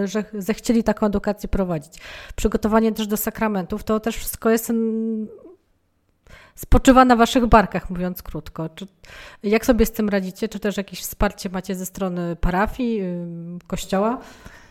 że 0.08 0.24
zechcieli 0.34 0.84
taką 0.84 1.06
edukację 1.06 1.48
prowadzić. 1.48 1.98
Przygotowanie 2.36 2.92
też 2.92 3.06
do 3.06 3.16
sakramentów, 3.16 3.84
to 3.84 4.00
też 4.00 4.16
wszystko 4.16 4.50
jest 4.50 4.70
mm, 4.70 5.28
spoczywa 6.54 7.04
na 7.04 7.16
waszych 7.16 7.46
barkach, 7.46 7.90
mówiąc 7.90 8.22
krótko. 8.22 8.68
Czy, 8.68 8.86
jak 9.42 9.66
sobie 9.66 9.86
z 9.86 9.92
tym 9.92 10.08
radzicie? 10.08 10.48
Czy 10.48 10.60
też 10.60 10.76
jakieś 10.76 11.00
wsparcie 11.00 11.48
macie 11.48 11.74
ze 11.74 11.86
strony 11.86 12.36
parafii, 12.36 13.02
kościoła? 13.66 14.20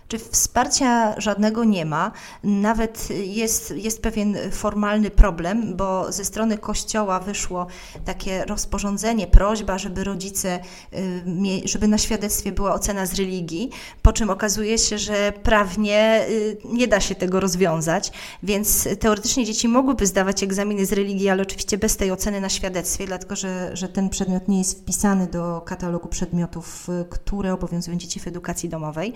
Czy 0.07 0.19
wsparcia 0.19 1.21
żadnego 1.21 1.63
nie 1.63 1.85
ma? 1.85 2.11
Nawet 2.43 3.09
jest, 3.09 3.73
jest 3.77 4.01
pewien 4.01 4.37
formalny 4.51 5.09
problem, 5.09 5.75
bo 5.75 6.11
ze 6.11 6.25
strony 6.25 6.57
Kościoła 6.57 7.19
wyszło 7.19 7.67
takie 8.05 8.45
rozporządzenie, 8.45 9.27
prośba, 9.27 9.77
żeby 9.77 10.03
rodzice, 10.03 10.59
y, 10.93 11.67
żeby 11.67 11.87
na 11.87 11.97
świadectwie 11.97 12.51
była 12.51 12.73
ocena 12.73 13.05
z 13.05 13.13
religii, 13.13 13.69
po 14.01 14.13
czym 14.13 14.29
okazuje 14.29 14.77
się, 14.77 14.97
że 14.97 15.33
prawnie 15.43 16.25
y, 16.29 16.57
nie 16.65 16.87
da 16.87 16.99
się 16.99 17.15
tego 17.15 17.39
rozwiązać, 17.39 18.11
więc 18.43 18.87
teoretycznie 18.99 19.45
dzieci 19.45 19.67
mogłyby 19.67 20.07
zdawać 20.07 20.43
egzaminy 20.43 20.85
z 20.85 20.93
religii, 20.93 21.29
ale 21.29 21.41
oczywiście 21.41 21.77
bez 21.77 21.97
tej 21.97 22.11
oceny 22.11 22.41
na 22.41 22.49
świadectwie, 22.49 23.05
dlatego 23.05 23.35
że, 23.35 23.75
że 23.77 23.89
ten 23.89 24.09
przedmiot 24.09 24.47
nie 24.47 24.57
jest 24.57 24.79
wpisany 24.79 25.27
do 25.27 25.61
katalogu 25.61 26.07
przedmiotów, 26.07 26.89
y, 26.89 27.05
które 27.09 27.53
obowiązują 27.53 27.97
dzieci 27.97 28.19
w 28.19 28.27
edukacji 28.27 28.69
domowej. 28.69 29.13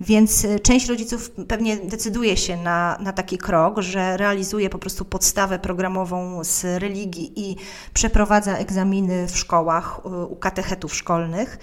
Więc 0.00 0.44
y, 0.44 0.60
część 0.60 0.86
rodziców 0.88 1.30
pewnie 1.48 1.76
decyduje 1.76 2.36
się 2.36 2.56
na, 2.56 2.98
na 3.00 3.12
taki 3.12 3.38
krok, 3.38 3.78
że 3.78 4.16
realizuje 4.16 4.70
po 4.70 4.78
prostu 4.78 5.04
podstawę 5.04 5.58
programową 5.58 6.44
z 6.44 6.64
religii 6.64 7.32
i 7.36 7.56
przeprowadza 7.94 8.56
egzaminy 8.56 9.26
w 9.26 9.38
szkołach 9.38 10.00
y, 10.06 10.08
u 10.26 10.36
katechetów 10.36 10.94
szkolnych. 10.94 11.58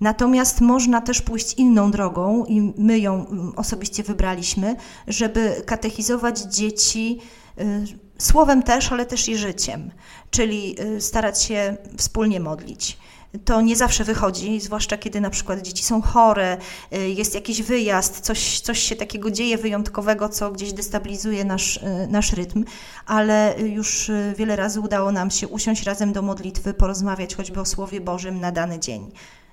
Natomiast 0.00 0.60
można 0.60 1.00
też 1.00 1.22
pójść 1.22 1.54
inną 1.54 1.90
drogą 1.90 2.44
i 2.44 2.72
my 2.76 2.98
ją 2.98 3.26
osobiście 3.56 4.02
wybraliśmy, 4.02 4.76
żeby 5.08 5.62
katechizować 5.66 6.38
dzieci 6.38 7.18
y, 7.60 7.84
słowem 8.18 8.62
też, 8.62 8.92
ale 8.92 9.06
też 9.06 9.28
i 9.28 9.36
życiem, 9.36 9.90
czyli 10.30 10.76
starać 10.98 11.42
się 11.42 11.76
wspólnie 11.96 12.40
modlić 12.40 12.98
to 13.44 13.60
nie 13.60 13.76
zawsze 13.76 14.04
wychodzi, 14.04 14.60
zwłaszcza 14.60 14.98
kiedy 14.98 15.20
na 15.20 15.30
przykład 15.30 15.62
dzieci 15.62 15.84
są 15.84 16.02
chore, 16.02 16.56
y, 16.92 17.08
jest 17.08 17.34
jakiś 17.34 17.62
wyjazd, 17.62 18.20
coś, 18.20 18.60
coś 18.60 18.78
się 18.78 18.96
takiego 18.96 19.30
dzieje 19.30 19.58
wyjątkowego, 19.58 20.28
co 20.28 20.50
gdzieś 20.50 20.72
destabilizuje 20.72 21.44
nasz, 21.44 21.76
y, 21.76 22.08
nasz 22.10 22.32
rytm, 22.32 22.64
ale 23.06 23.54
już 23.58 24.08
y, 24.08 24.34
wiele 24.38 24.56
razy 24.56 24.80
udało 24.80 25.12
nam 25.12 25.30
się 25.30 25.48
usiąść 25.48 25.82
razem 25.82 26.12
do 26.12 26.22
modlitwy, 26.22 26.74
porozmawiać 26.74 27.34
choćby 27.34 27.60
o 27.60 27.64
Słowie 27.64 28.00
Bożym 28.00 28.40
na 28.40 28.52
dany 28.52 28.78
dzień. 28.78 29.10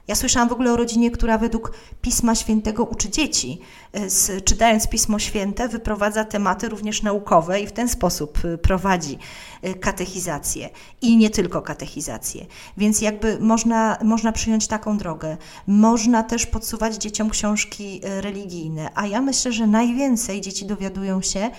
Ja 0.07 0.15
słyszałam 0.15 0.49
w 0.49 0.51
ogóle 0.51 0.73
o 0.73 0.77
rodzinie, 0.77 1.11
która 1.11 1.37
według 1.37 1.73
Pisma 2.01 2.35
Świętego 2.35 2.83
uczy 2.83 3.09
dzieci. 3.09 3.59
Z, 4.07 4.43
czytając 4.43 4.87
Pismo 4.87 5.19
Święte, 5.19 5.67
wyprowadza 5.67 6.25
tematy 6.25 6.69
również 6.69 7.03
naukowe 7.03 7.61
i 7.61 7.67
w 7.67 7.71
ten 7.71 7.89
sposób 7.89 8.45
y, 8.45 8.57
prowadzi 8.57 9.17
y, 9.65 9.73
katechizację. 9.73 10.69
I 11.01 11.17
nie 11.17 11.29
tylko 11.29 11.61
katechizację. 11.61 12.45
Więc 12.77 13.01
jakby 13.01 13.39
można, 13.39 13.97
można 14.03 14.31
przyjąć 14.31 14.67
taką 14.67 14.97
drogę. 14.97 15.37
Można 15.67 16.23
też 16.23 16.45
podsuwać 16.45 16.95
dzieciom 16.95 17.29
książki 17.29 18.01
religijne. 18.03 18.89
A 18.95 19.07
ja 19.07 19.21
myślę, 19.21 19.51
że 19.51 19.67
najwięcej 19.67 20.41
dzieci 20.41 20.65
dowiadują 20.65 21.21
się 21.21 21.49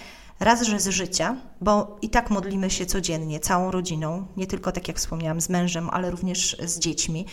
raz, 0.40 0.62
że 0.62 0.80
z 0.80 0.88
życia, 0.88 1.36
bo 1.60 1.96
i 2.02 2.10
tak 2.10 2.30
modlimy 2.30 2.70
się 2.70 2.86
codziennie, 2.86 3.40
całą 3.40 3.70
rodziną, 3.70 4.26
nie 4.36 4.46
tylko 4.46 4.72
tak 4.72 4.88
jak 4.88 4.96
wspomniałam, 4.96 5.40
z 5.40 5.48
mężem, 5.48 5.90
ale 5.90 6.10
również 6.10 6.56
z 6.64 6.78
dziećmi 6.78 7.26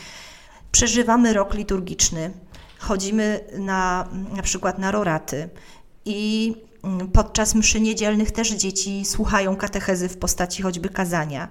przeżywamy 0.76 1.34
rok 1.34 1.54
liturgiczny, 1.54 2.32
chodzimy 2.80 3.40
na, 3.60 4.10
na 4.36 4.42
przykład 4.42 4.80
na 4.80 4.92
roraty 4.92 5.50
i 6.06 6.56
podczas 7.14 7.56
mszy 7.56 7.82
niedzielnych 7.82 8.32
też 8.32 8.52
dzieci 8.52 9.06
słuchają 9.06 9.56
katechezy 9.56 10.10
w 10.10 10.18
postaci 10.18 10.64
choćby 10.64 10.90
kazania. 10.90 11.48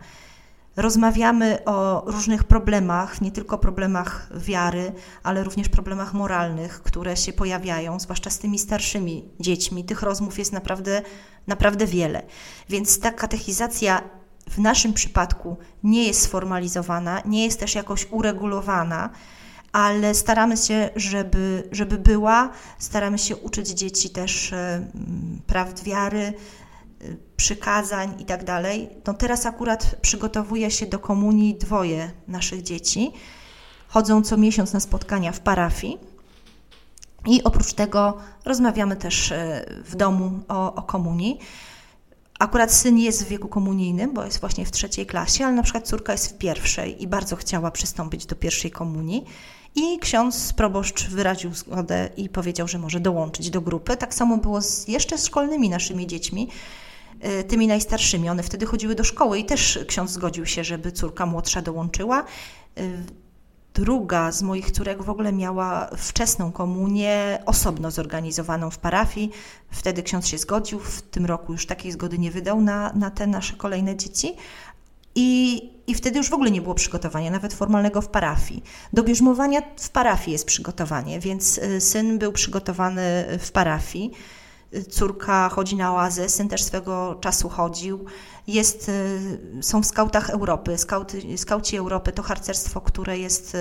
Rozmawiamy 0.76 1.64
o 1.64 2.04
różnych 2.06 2.44
problemach, 2.44 3.20
nie 3.20 3.32
tylko 3.32 3.58
problemach 3.58 4.28
wiary, 4.36 4.92
ale 5.22 5.44
również 5.44 5.68
problemach 5.68 6.14
moralnych, 6.14 6.82
które 6.82 7.16
się 7.16 7.32
pojawiają, 7.32 8.00
zwłaszcza 8.00 8.30
z 8.30 8.38
tymi 8.38 8.58
starszymi 8.58 9.28
dziećmi. 9.40 9.84
Tych 9.84 10.02
rozmów 10.02 10.38
jest 10.38 10.52
naprawdę, 10.52 11.02
naprawdę 11.46 11.86
wiele. 11.86 12.22
Więc 12.68 13.00
ta 13.00 13.10
katechizacja 13.12 14.02
w 14.50 14.58
naszym 14.58 14.92
przypadku 14.92 15.56
nie 15.82 16.06
jest 16.06 16.22
sformalizowana, 16.22 17.22
nie 17.26 17.44
jest 17.44 17.60
też 17.60 17.74
jakoś 17.74 18.06
uregulowana, 18.10 19.10
ale 19.72 20.14
staramy 20.14 20.56
się, 20.56 20.90
żeby, 20.96 21.68
żeby 21.72 21.98
była. 21.98 22.50
Staramy 22.78 23.18
się 23.18 23.36
uczyć 23.36 23.68
dzieci 23.68 24.10
też 24.10 24.52
e, 24.52 24.86
prawd 25.46 25.84
wiary, 25.84 26.20
e, 26.20 26.32
przykazań 27.36 28.14
i 28.18 28.24
tak 28.24 28.44
dalej. 28.44 28.88
No 29.06 29.14
teraz 29.14 29.46
akurat 29.46 29.96
przygotowuje 30.00 30.70
się 30.70 30.86
do 30.86 30.98
komunii 30.98 31.54
dwoje 31.54 32.10
naszych 32.28 32.62
dzieci. 32.62 33.12
Chodzą 33.88 34.22
co 34.22 34.36
miesiąc 34.36 34.72
na 34.72 34.80
spotkania 34.80 35.32
w 35.32 35.40
parafii 35.40 35.98
I 37.26 37.42
oprócz 37.44 37.72
tego 37.72 38.18
rozmawiamy 38.44 38.96
też 38.96 39.32
e, 39.32 39.64
w 39.84 39.96
domu 39.96 40.40
o, 40.48 40.74
o 40.74 40.82
komunii. 40.82 41.38
Akurat 42.38 42.72
syn 42.72 42.98
jest 42.98 43.24
w 43.24 43.28
wieku 43.28 43.48
komunijnym, 43.48 44.14
bo 44.14 44.24
jest 44.24 44.40
właśnie 44.40 44.66
w 44.66 44.70
trzeciej 44.70 45.06
klasie, 45.06 45.44
ale 45.44 45.54
na 45.54 45.62
przykład 45.62 45.88
córka 45.88 46.12
jest 46.12 46.30
w 46.30 46.38
pierwszej 46.38 47.02
i 47.02 47.06
bardzo 47.06 47.36
chciała 47.36 47.70
przystąpić 47.70 48.26
do 48.26 48.36
pierwszej 48.36 48.70
komunii. 48.70 49.24
I 49.74 49.98
ksiądz 49.98 50.52
proboszcz 50.52 51.08
wyraził 51.08 51.54
zgodę 51.54 52.08
i 52.16 52.28
powiedział, 52.28 52.68
że 52.68 52.78
może 52.78 53.00
dołączyć 53.00 53.50
do 53.50 53.60
grupy. 53.60 53.96
Tak 53.96 54.14
samo 54.14 54.38
było 54.38 54.62
z 54.62 54.88
jeszcze 54.88 55.18
szkolnymi 55.18 55.70
naszymi 55.70 56.06
dziećmi, 56.06 56.48
e, 57.20 57.44
tymi 57.44 57.66
najstarszymi. 57.66 58.28
One 58.28 58.42
wtedy 58.42 58.66
chodziły 58.66 58.94
do 58.94 59.04
szkoły 59.04 59.38
i 59.38 59.44
też 59.44 59.78
ksiądz 59.86 60.10
zgodził 60.10 60.46
się, 60.46 60.64
żeby 60.64 60.92
córka 60.92 61.26
młodsza 61.26 61.62
dołączyła. 61.62 62.24
Druga 63.74 64.32
z 64.32 64.42
moich 64.42 64.70
córek 64.70 65.02
w 65.02 65.10
ogóle 65.10 65.32
miała 65.32 65.90
wczesną 65.96 66.52
komunię, 66.52 67.42
osobno 67.46 67.90
zorganizowaną 67.90 68.70
w 68.70 68.78
parafii. 68.78 69.30
Wtedy 69.70 70.02
ksiądz 70.02 70.26
się 70.26 70.38
zgodził, 70.38 70.78
w 70.78 71.02
tym 71.02 71.26
roku 71.26 71.52
już 71.52 71.66
takiej 71.66 71.92
zgody 71.92 72.18
nie 72.18 72.30
wydał 72.30 72.60
na, 72.60 72.92
na 72.92 73.10
te 73.10 73.26
nasze 73.26 73.56
kolejne 73.56 73.96
dzieci. 73.96 74.36
I, 75.14 75.62
I 75.86 75.94
wtedy 75.94 76.18
już 76.18 76.30
w 76.30 76.34
ogóle 76.34 76.50
nie 76.50 76.62
było 76.62 76.74
przygotowania, 76.74 77.30
nawet 77.30 77.54
formalnego 77.54 78.00
w 78.00 78.08
parafii. 78.08 78.62
Do 78.92 79.02
bierzmowania 79.02 79.62
w 79.76 79.90
parafii 79.90 80.32
jest 80.32 80.46
przygotowanie, 80.46 81.20
więc 81.20 81.58
y, 81.58 81.80
syn 81.80 82.18
był 82.18 82.32
przygotowany 82.32 83.24
w 83.38 83.52
parafii. 83.52 84.10
Y, 84.74 84.84
córka 84.84 85.48
chodzi 85.48 85.76
na 85.76 85.94
oazę, 85.94 86.28
syn 86.28 86.48
też 86.48 86.62
swego 86.62 87.18
czasu 87.20 87.48
chodził. 87.48 88.04
Jest, 88.46 88.88
y, 88.88 89.62
są 89.62 89.82
w 89.82 89.86
skautach 89.86 90.30
Europy. 90.30 90.78
Skauty, 90.78 91.38
skauci 91.38 91.76
Europy 91.76 92.12
to 92.12 92.22
harcerstwo, 92.22 92.80
które 92.80 93.18
jest 93.18 93.56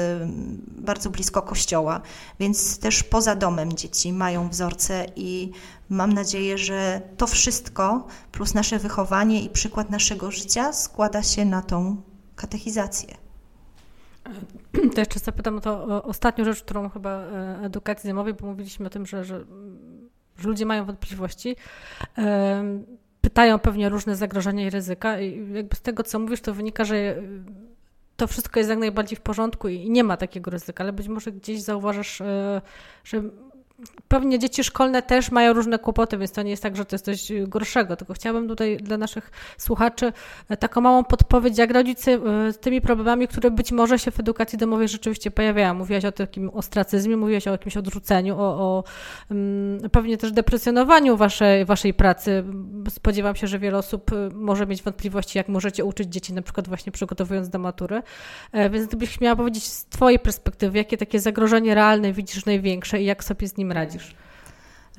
bardzo 0.68 1.10
blisko 1.10 1.42
kościoła, 1.42 2.02
więc 2.40 2.80
też 2.80 3.04
poza 3.04 3.36
domem 3.36 3.74
dzieci 3.74 4.14
mają 4.14 4.50
wzorce 4.50 5.06
i 5.16 5.52
Mam 5.90 6.14
nadzieję, 6.14 6.58
że 6.58 7.02
to 7.18 7.28
wszystko, 7.28 8.08
plus 8.32 8.54
nasze 8.54 8.80
wychowanie 8.80 9.42
i 9.42 9.50
przykład 9.50 9.90
naszego 9.90 10.32
życia, 10.32 10.74
składa 10.74 11.24
się 11.24 11.46
na 11.46 11.62
tą 11.62 12.02
katechizację. 12.36 13.18
To 14.94 15.02
jeszcze 15.02 15.20
zapytam 15.20 15.58
o 15.58 15.62
to 15.62 16.04
ostatnią 16.04 16.46
rzecz, 16.46 16.64
którą 16.64 16.90
chyba 16.90 17.10
e, 17.10 17.60
edukacji 17.64 18.08
domowej, 18.08 18.34
bo 18.34 18.48
mówiliśmy 18.48 18.88
o 18.88 18.90
tym, 18.90 19.06
że, 19.06 19.26
że 19.26 19.46
ludzie 20.44 20.66
mają 20.66 20.86
wątpliwości. 20.86 21.56
Pytają 23.22 23.60
pewnie 23.60 23.88
o 23.88 23.90
różne 23.90 24.16
zagrożenia 24.16 24.66
i 24.66 24.70
ryzyka. 24.70 25.20
I 25.20 25.54
jakby 25.54 25.76
z 25.76 25.82
tego, 25.82 26.04
co 26.04 26.20
mówisz, 26.20 26.42
to 26.42 26.54
wynika, 26.54 26.84
że 26.84 27.16
to 28.18 28.28
wszystko 28.28 28.60
jest 28.60 28.70
jak 28.70 28.80
najbardziej 28.80 29.18
w 29.18 29.22
porządku 29.22 29.68
i 29.68 29.90
nie 29.90 30.04
ma 30.04 30.18
takiego 30.18 30.52
ryzyka, 30.52 30.84
ale 30.84 30.94
być 30.94 31.08
może 31.08 31.32
gdzieś 31.32 31.62
zauważasz, 31.62 32.22
e, 32.22 32.62
że 33.04 33.24
pewnie 34.08 34.40
dzieci 34.40 34.64
szkolne 34.64 35.02
też 35.02 35.32
mają 35.32 35.54
różne 35.54 35.80
kłopoty, 35.80 36.18
więc 36.18 36.32
to 36.32 36.42
nie 36.42 36.52
jest 36.52 36.64
tak, 36.64 36.76
że 36.76 36.86
to 36.86 36.96
jest 36.96 37.06
coś 37.06 37.32
gorszego. 37.48 37.96
Tylko 37.96 38.14
chciałabym 38.14 38.48
tutaj 38.48 38.78
dla 38.78 38.98
naszych 38.98 39.32
słuchaczy 39.58 40.14
e, 40.50 40.58
taką 40.58 40.82
małą 40.82 41.04
podpowiedź, 41.04 41.58
jak 41.58 41.72
radzić 41.72 42.02
sobie 42.02 42.18
z 42.52 42.58
tymi 42.58 42.82
problemami, 42.82 43.28
które 43.28 43.52
być 43.52 43.72
może 43.72 44.00
się 44.00 44.12
w 44.12 44.20
edukacji 44.20 44.58
domowej 44.58 44.88
rzeczywiście 44.88 45.32
pojawiają. 45.32 45.74
Mówiłaś 45.74 46.06
o 46.06 46.12
takim 46.12 46.50
ostracyzmie, 46.50 47.18
mówiłaś 47.18 47.48
o 47.48 47.52
jakimś 47.52 47.78
odrzuceniu, 47.78 48.40
o, 48.40 48.44
o 48.44 48.84
um, 49.30 49.78
pewnie 49.92 50.18
też 50.18 50.32
depresjonowaniu 50.32 51.18
waszej, 51.18 51.66
waszej 51.66 51.94
pracy. 51.94 52.44
Spodziewam 52.90 53.36
się, 53.36 53.48
że 53.48 53.60
wiele 53.60 53.78
osób 53.78 54.12
e, 54.14 54.30
może 54.34 54.68
mieć 54.68 54.84
wątpliwości, 54.84 55.38
jak 55.38 55.48
możecie 55.48 55.86
uczyć 55.86 56.14
dzieci, 56.14 56.34
na 56.34 56.42
przykład 56.42 56.68
właśnie 56.68 56.92
przygotowując 56.92 57.50
do 57.50 57.60
matury. 57.60 58.02
E, 58.52 58.70
więc 58.70 58.88
gdybyś 58.88 59.22
miała 59.22 59.36
powiedzieć 59.36 59.64
z 59.64 59.86
twojej 59.86 60.20
perspektywy, 60.20 60.78
jakie 60.78 60.98
takie 60.98 61.20
zagrożenie 61.20 61.76
realne 61.76 62.14
widzisz 62.14 62.46
największe 62.46 63.02
i 63.02 63.06
jak 63.06 63.24
sobie 63.24 63.48
z 63.48 63.58
nim 63.58 63.63
radzisz? 63.72 64.16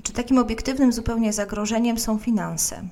Czy 0.03 0.13
takim 0.13 0.39
obiektywnym 0.39 0.93
zupełnie 0.93 1.33
zagrożeniem 1.33 1.99
są 1.99 2.19
finanse? 2.19 2.83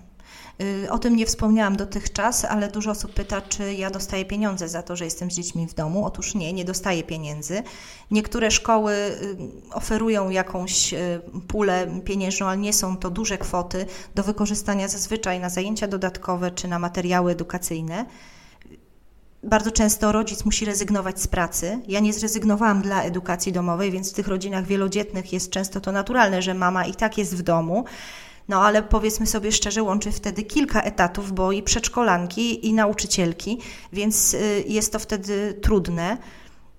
Y, 0.60 0.90
o 0.90 0.98
tym 0.98 1.16
nie 1.16 1.26
wspomniałam 1.26 1.76
dotychczas, 1.76 2.44
ale 2.44 2.68
dużo 2.68 2.90
osób 2.90 3.14
pyta, 3.14 3.40
czy 3.40 3.74
ja 3.74 3.90
dostaję 3.90 4.24
pieniądze 4.24 4.68
za 4.68 4.82
to, 4.82 4.96
że 4.96 5.04
jestem 5.04 5.30
z 5.30 5.34
dziećmi 5.34 5.66
w 5.66 5.74
domu. 5.74 6.04
Otóż 6.06 6.34
nie, 6.34 6.52
nie 6.52 6.64
dostaję 6.64 7.02
pieniędzy. 7.02 7.62
Niektóre 8.10 8.50
szkoły 8.50 8.92
y, 8.92 9.36
oferują 9.74 10.30
jakąś 10.30 10.94
y, 10.94 11.20
pulę 11.48 11.86
pieniężną, 12.04 12.46
ale 12.46 12.58
nie 12.58 12.72
są 12.72 12.96
to 12.96 13.10
duże 13.10 13.38
kwoty 13.38 13.86
do 14.14 14.22
wykorzystania 14.22 14.88
zazwyczaj 14.88 15.40
na 15.40 15.48
zajęcia 15.48 15.88
dodatkowe 15.88 16.50
czy 16.50 16.68
na 16.68 16.78
materiały 16.78 17.32
edukacyjne. 17.32 18.06
Bardzo 19.44 19.70
często 19.70 20.12
rodzic 20.12 20.44
musi 20.44 20.64
rezygnować 20.64 21.20
z 21.20 21.26
pracy. 21.26 21.80
Ja 21.88 22.00
nie 22.00 22.12
zrezygnowałam 22.12 22.82
dla 22.82 23.02
edukacji 23.02 23.52
domowej, 23.52 23.90
więc 23.90 24.10
w 24.10 24.14
tych 24.14 24.28
rodzinach 24.28 24.66
wielodzietnych 24.66 25.32
jest 25.32 25.50
często 25.50 25.80
to 25.80 25.92
naturalne, 25.92 26.42
że 26.42 26.54
mama 26.54 26.86
i 26.86 26.94
tak 26.94 27.18
jest 27.18 27.36
w 27.36 27.42
domu. 27.42 27.84
No 28.48 28.62
ale 28.62 28.82
powiedzmy 28.82 29.26
sobie 29.26 29.52
szczerze, 29.52 29.82
łączy 29.82 30.12
wtedy 30.12 30.42
kilka 30.42 30.82
etatów, 30.82 31.32
bo 31.32 31.52
i 31.52 31.62
przedszkolanki, 31.62 32.66
i 32.66 32.72
nauczycielki, 32.74 33.58
więc 33.92 34.34
y, 34.34 34.64
jest 34.66 34.92
to 34.92 34.98
wtedy 34.98 35.58
trudne. 35.62 36.18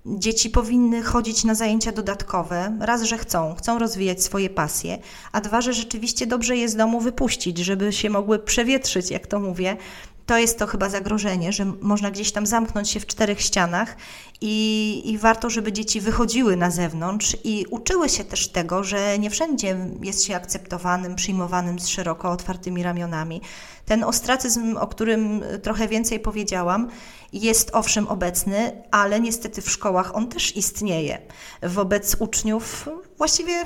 Dzieci 0.05 0.49
powinny 0.49 1.03
chodzić 1.03 1.43
na 1.43 1.55
zajęcia 1.55 1.91
dodatkowe, 1.91 2.77
raz, 2.79 3.03
że 3.03 3.17
chcą, 3.17 3.55
chcą 3.55 3.79
rozwijać 3.79 4.23
swoje 4.23 4.49
pasje, 4.49 4.97
a 5.31 5.41
dwa, 5.41 5.61
że 5.61 5.73
rzeczywiście 5.73 6.27
dobrze 6.27 6.57
je 6.57 6.69
z 6.69 6.75
domu 6.75 7.01
wypuścić, 7.01 7.57
żeby 7.57 7.93
się 7.93 8.09
mogły 8.09 8.39
przewietrzyć, 8.39 9.11
jak 9.11 9.27
to 9.27 9.39
mówię, 9.39 9.77
to 10.25 10.37
jest 10.37 10.59
to 10.59 10.67
chyba 10.67 10.89
zagrożenie, 10.89 11.53
że 11.53 11.65
można 11.81 12.11
gdzieś 12.11 12.31
tam 12.31 12.45
zamknąć 12.45 12.89
się 12.89 12.99
w 12.99 13.07
czterech 13.07 13.41
ścianach 13.41 13.95
i, 14.41 15.01
i, 15.05 15.17
warto, 15.17 15.49
żeby 15.49 15.73
dzieci 15.73 16.01
wychodziły 16.01 16.57
na 16.57 16.71
zewnątrz 16.71 17.37
i 17.43 17.65
uczyły 17.69 18.09
się 18.09 18.23
też 18.23 18.47
tego, 18.47 18.83
że 18.83 19.19
nie 19.19 19.29
wszędzie 19.29 19.77
jest 20.01 20.23
się 20.23 20.35
akceptowanym, 20.35 21.15
przyjmowanym 21.15 21.79
z 21.79 21.87
szeroko 21.87 22.31
otwartymi 22.31 22.83
ramionami. 22.83 23.41
Ten 23.85 24.03
ostracyzm, 24.03 24.77
o 24.77 24.87
którym 24.87 25.43
trochę 25.61 25.87
więcej 25.87 26.19
powiedziałam, 26.19 26.89
jest 27.33 27.69
owszem 27.73 28.07
obecny, 28.07 28.83
ale 28.91 29.19
niestety 29.19 29.61
w 29.61 29.71
szkołach 29.71 30.15
on 30.15 30.27
też 30.27 30.55
istnieje. 30.55 31.21
Wobec 31.63 32.15
uczniów 32.19 32.89
właściwie 33.17 33.63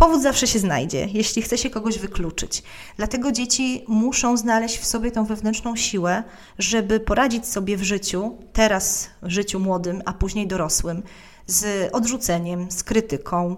Powód 0.00 0.22
zawsze 0.22 0.46
się 0.46 0.58
znajdzie, 0.58 1.08
jeśli 1.12 1.42
chce 1.42 1.58
się 1.58 1.70
kogoś 1.70 1.98
wykluczyć. 1.98 2.62
Dlatego 2.96 3.32
dzieci 3.32 3.84
muszą 3.88 4.36
znaleźć 4.36 4.78
w 4.78 4.86
sobie 4.86 5.10
tą 5.10 5.24
wewnętrzną 5.24 5.76
siłę, 5.76 6.22
żeby 6.58 7.00
poradzić 7.00 7.46
sobie 7.46 7.76
w 7.76 7.82
życiu, 7.82 8.38
teraz 8.52 9.10
w 9.22 9.30
życiu 9.30 9.60
młodym, 9.60 10.02
a 10.04 10.12
później 10.12 10.46
dorosłym, 10.46 11.02
z 11.46 11.90
odrzuceniem, 11.94 12.70
z 12.70 12.82
krytyką, 12.82 13.56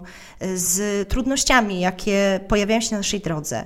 z 0.55 1.09
trudnościami, 1.09 1.79
jakie 1.79 2.39
pojawiają 2.47 2.81
się 2.81 2.91
na 2.91 2.97
naszej 2.97 3.19
drodze. 3.19 3.65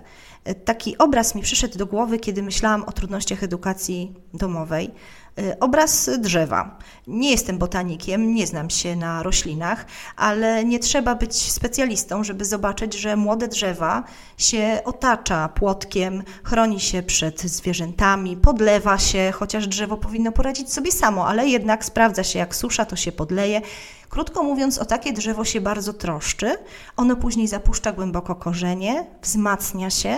Taki 0.66 0.98
obraz 0.98 1.36
mi 1.36 1.42
przyszedł 1.42 1.78
do 1.78 1.86
głowy, 1.86 2.20
kiedy 2.20 2.44
myślałam 2.44 2.84
o 2.84 2.92
trudnościach 2.92 3.44
edukacji 3.44 4.14
domowej. 4.34 4.92
Y, 5.40 5.60
obraz 5.60 6.10
drzewa. 6.20 6.78
Nie 7.08 7.32
jestem 7.32 7.58
botanikiem, 7.58 8.36
nie 8.36 8.48
znam 8.48 8.70
się 8.70 8.96
na 8.96 9.24
roślinach, 9.24 9.86
ale 10.16 10.66
nie 10.66 10.80
trzeba 10.80 11.16
być 11.16 11.52
specjalistą, 11.52 12.24
żeby 12.24 12.46
zobaczyć, 12.46 12.94
że 12.94 13.16
młode 13.16 13.48
drzewa 13.48 14.04
się 14.38 14.82
otacza 14.86 15.50
płotkiem, 15.50 16.24
chroni 16.44 16.80
się 16.80 17.04
przed 17.04 17.42
zwierzętami, 17.42 18.38
podlewa 18.38 18.98
się, 18.98 19.32
chociaż 19.36 19.68
drzewo 19.68 19.98
powinno 19.98 20.32
poradzić 20.32 20.74
sobie 20.74 20.92
samo, 20.92 21.28
ale 21.28 21.48
jednak 21.48 21.86
sprawdza 21.86 22.24
się, 22.24 22.40
jak 22.40 22.56
susza, 22.56 22.86
to 22.86 22.96
się 22.96 23.12
podleje. 23.12 23.62
Krótko 24.10 24.44
mówiąc, 24.44 24.78
o 24.78 24.86
takie 24.86 25.14
drzewo 25.14 25.46
się 25.46 25.62
bardzo 25.62 25.94
troszczy. 25.94 26.58
Ono 26.98 27.16
później 27.16 27.48
zapuszcza 27.48 27.92
głęboko 27.92 28.36
korzenie, 28.36 29.06
wzmacnia 29.22 29.90
się 29.90 30.18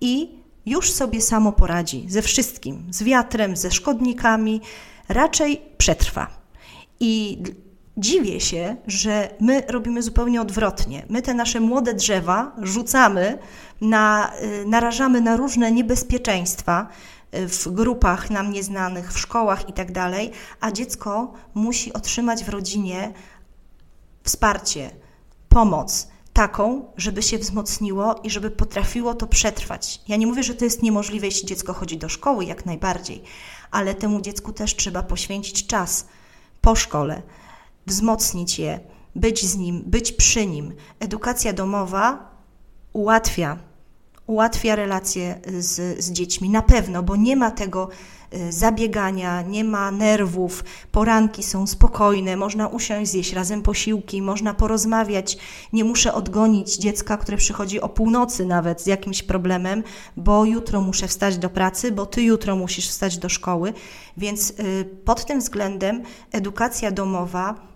i 0.00 0.39
już 0.70 0.92
sobie 0.92 1.20
samo 1.20 1.52
poradzi 1.52 2.04
ze 2.08 2.22
wszystkim, 2.22 2.86
z 2.90 3.02
wiatrem, 3.02 3.56
ze 3.56 3.70
szkodnikami, 3.70 4.60
raczej 5.08 5.62
przetrwa. 5.78 6.26
I 7.00 7.38
dziwię 7.96 8.40
się, 8.40 8.76
że 8.86 9.34
my 9.40 9.62
robimy 9.68 10.02
zupełnie 10.02 10.40
odwrotnie. 10.40 11.06
My 11.08 11.22
te 11.22 11.34
nasze 11.34 11.60
młode 11.60 11.94
drzewa 11.94 12.52
rzucamy, 12.62 13.38
na, 13.80 14.32
y, 14.42 14.66
narażamy 14.66 15.20
na 15.20 15.36
różne 15.36 15.72
niebezpieczeństwa 15.72 16.88
y, 17.34 17.48
w 17.48 17.68
grupach 17.68 18.30
nam 18.30 18.52
nieznanych, 18.52 19.12
w 19.12 19.18
szkołach 19.18 19.68
i 19.68 19.72
tak 19.72 19.88
a 20.60 20.72
dziecko 20.72 21.32
musi 21.54 21.92
otrzymać 21.92 22.44
w 22.44 22.48
rodzinie 22.48 23.12
wsparcie, 24.22 24.90
pomoc 25.48 26.08
taką, 26.40 26.92
żeby 26.96 27.22
się 27.22 27.38
wzmocniło 27.38 28.14
i 28.22 28.30
żeby 28.30 28.50
potrafiło 28.50 29.14
to 29.14 29.26
przetrwać. 29.26 30.00
Ja 30.08 30.16
nie 30.16 30.26
mówię, 30.26 30.42
że 30.42 30.54
to 30.54 30.64
jest 30.64 30.82
niemożliwe, 30.82 31.26
jeśli 31.26 31.48
dziecko 31.48 31.72
chodzi 31.72 31.98
do 31.98 32.08
szkoły, 32.08 32.44
jak 32.44 32.66
najbardziej, 32.66 33.22
ale 33.70 33.94
temu 33.94 34.20
dziecku 34.20 34.52
też 34.52 34.76
trzeba 34.76 35.02
poświęcić 35.02 35.66
czas 35.66 36.06
po 36.60 36.76
szkole, 36.76 37.22
wzmocnić 37.86 38.58
je, 38.58 38.80
być 39.16 39.46
z 39.46 39.56
nim, 39.56 39.82
być 39.86 40.12
przy 40.12 40.46
nim. 40.46 40.74
Edukacja 41.00 41.52
domowa 41.52 42.30
ułatwia 42.92 43.58
ułatwia 44.30 44.76
relacje 44.76 45.40
z, 45.58 46.04
z 46.04 46.12
dziećmi. 46.12 46.50
Na 46.50 46.62
pewno, 46.62 47.02
bo 47.02 47.16
nie 47.16 47.36
ma 47.36 47.50
tego 47.50 47.88
y, 48.34 48.52
zabiegania, 48.52 49.42
nie 49.42 49.64
ma 49.64 49.90
nerwów, 49.90 50.64
poranki 50.92 51.42
są 51.42 51.66
spokojne, 51.66 52.36
można 52.36 52.68
usiąść, 52.68 53.10
zjeść 53.10 53.32
razem 53.32 53.62
posiłki, 53.62 54.22
można 54.22 54.54
porozmawiać. 54.54 55.38
Nie 55.72 55.84
muszę 55.84 56.14
odgonić 56.14 56.76
dziecka, 56.76 57.16
które 57.16 57.36
przychodzi 57.36 57.80
o 57.80 57.88
północy 57.88 58.46
nawet 58.46 58.82
z 58.82 58.86
jakimś 58.86 59.22
problemem, 59.22 59.82
bo 60.16 60.44
jutro 60.44 60.80
muszę 60.80 61.08
wstać 61.08 61.38
do 61.38 61.50
pracy, 61.50 61.92
bo 61.92 62.06
ty 62.06 62.22
jutro 62.22 62.56
musisz 62.56 62.88
wstać 62.88 63.18
do 63.18 63.28
szkoły. 63.28 63.72
Więc 64.16 64.50
y, 64.50 64.88
pod 65.04 65.24
tym 65.26 65.40
względem 65.40 66.02
edukacja 66.32 66.90
domowa 66.90 67.70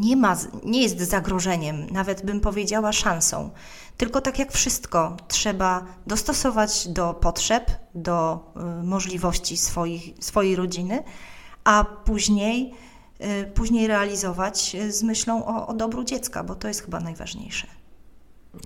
nie, 0.00 0.16
ma, 0.16 0.36
nie 0.64 0.82
jest 0.82 1.00
zagrożeniem, 1.00 1.86
nawet 1.90 2.24
bym 2.24 2.40
powiedziała 2.40 2.92
szansą. 2.92 3.50
Tylko 3.96 4.20
tak 4.20 4.38
jak 4.38 4.52
wszystko, 4.52 5.16
trzeba 5.28 5.84
dostosować 6.06 6.88
do 6.88 7.14
potrzeb, 7.14 7.70
do 7.94 8.40
y, 8.80 8.84
możliwości 8.84 9.56
swoich, 9.56 10.02
swojej 10.20 10.56
rodziny, 10.56 11.02
a 11.64 11.84
później, 12.04 12.74
y, 13.20 13.50
później 13.54 13.86
realizować 13.86 14.76
z 14.88 15.02
myślą 15.02 15.46
o, 15.46 15.66
o 15.66 15.74
dobru 15.74 16.04
dziecka, 16.04 16.44
bo 16.44 16.54
to 16.54 16.68
jest 16.68 16.84
chyba 16.84 17.00
najważniejsze. 17.00 17.66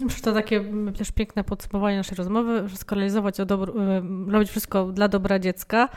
Myślę, 0.00 0.22
to 0.22 0.32
takie 0.32 0.64
też 0.98 1.12
piękne 1.12 1.44
podsumowanie 1.44 1.96
naszej 1.96 2.16
rozmowy, 2.16 2.68
wszystko 2.68 2.94
realizować, 2.94 3.40
o 3.40 3.46
dobru, 3.46 3.80
y, 4.28 4.32
robić 4.32 4.50
wszystko 4.50 4.86
dla 4.92 5.08
dobra 5.08 5.38
dziecka. 5.38 5.88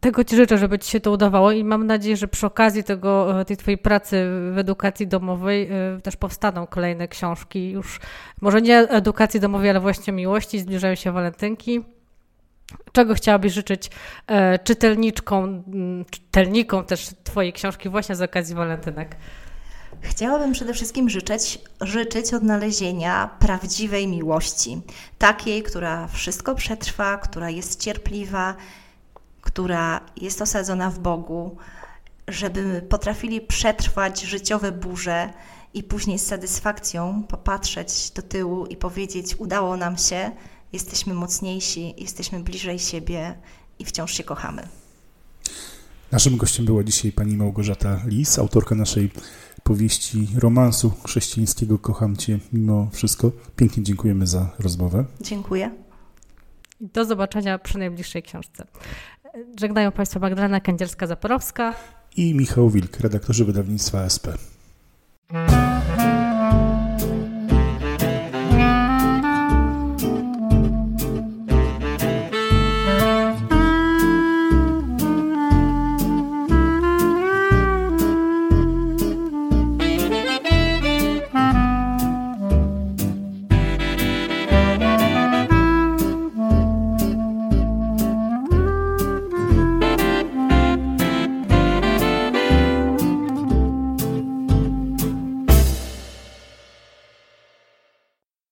Tego 0.00 0.24
Ci 0.24 0.36
życzę, 0.36 0.58
żeby 0.58 0.78
Ci 0.78 0.90
się 0.90 1.00
to 1.00 1.10
udawało 1.10 1.52
i 1.52 1.64
mam 1.64 1.86
nadzieję, 1.86 2.16
że 2.16 2.28
przy 2.28 2.46
okazji 2.46 2.84
tego, 2.84 3.40
e, 3.40 3.44
tej 3.44 3.56
Twojej 3.56 3.78
pracy 3.78 4.26
w 4.52 4.58
edukacji 4.58 5.06
domowej 5.06 5.68
e, 5.70 6.00
też 6.00 6.16
powstaną 6.16 6.66
kolejne 6.66 7.08
książki 7.08 7.70
już, 7.70 8.00
może 8.40 8.62
nie 8.62 8.78
edukacji 8.78 9.40
domowej, 9.40 9.70
ale 9.70 9.80
właśnie 9.80 10.12
miłości, 10.12 10.60
zbliżają 10.60 10.94
się 10.94 11.12
walentynki. 11.12 11.84
Czego 12.92 13.14
chciałabyś 13.14 13.52
życzyć 13.52 13.90
e, 14.26 14.58
czytelniczkom, 14.58 15.62
czytelnikom 16.10 16.84
też 16.84 17.08
Twojej 17.24 17.52
książki 17.52 17.88
właśnie 17.88 18.16
z 18.16 18.22
okazji 18.22 18.54
walentynek? 18.54 19.16
Chciałabym 20.00 20.52
przede 20.52 20.74
wszystkim 20.74 21.10
życzyć, 21.10 21.58
życzyć 21.80 22.34
odnalezienia 22.34 23.30
prawdziwej 23.38 24.08
miłości, 24.08 24.80
takiej, 25.18 25.62
która 25.62 26.08
wszystko 26.08 26.54
przetrwa, 26.54 27.18
która 27.18 27.50
jest 27.50 27.80
cierpliwa, 27.80 28.54
która 29.44 30.00
jest 30.16 30.42
osadzona 30.42 30.90
w 30.90 30.98
Bogu, 30.98 31.56
żeby 32.28 32.82
potrafili 32.88 33.40
przetrwać 33.40 34.22
życiowe 34.22 34.72
burze 34.72 35.32
i 35.74 35.82
później 35.82 36.18
z 36.18 36.26
satysfakcją 36.26 37.22
popatrzeć 37.28 38.10
do 38.10 38.22
tyłu 38.22 38.66
i 38.66 38.76
powiedzieć: 38.76 39.36
Udało 39.38 39.76
nam 39.76 39.98
się, 39.98 40.30
jesteśmy 40.72 41.14
mocniejsi, 41.14 41.94
jesteśmy 41.98 42.40
bliżej 42.40 42.78
siebie 42.78 43.34
i 43.78 43.84
wciąż 43.84 44.12
się 44.12 44.24
kochamy. 44.24 44.68
Naszym 46.12 46.36
gościem 46.36 46.64
była 46.64 46.84
dzisiaj 46.84 47.12
pani 47.12 47.36
Małgorzata 47.36 48.00
Lis, 48.06 48.38
autorka 48.38 48.74
naszej 48.74 49.10
powieści 49.62 50.28
romansu 50.38 50.92
chrześcijańskiego 51.06 51.78
Kocham 51.78 52.16
Cię 52.16 52.38
mimo 52.52 52.88
wszystko. 52.92 53.32
Pięknie 53.56 53.82
dziękujemy 53.82 54.26
za 54.26 54.50
rozmowę. 54.58 55.04
Dziękuję. 55.20 55.70
Do 56.80 57.04
zobaczenia 57.04 57.58
przy 57.58 57.78
najbliższej 57.78 58.22
książce. 58.22 58.66
Żegnają 59.60 59.92
Państwa 59.92 60.20
Magdalena 60.20 60.60
Kędzierska-Zaporowska 60.60 61.72
i 62.16 62.34
Michał 62.34 62.70
Wilk, 62.70 63.00
redaktorzy 63.00 63.44
wydawnictwa 63.44 64.04
SP. 64.14 64.26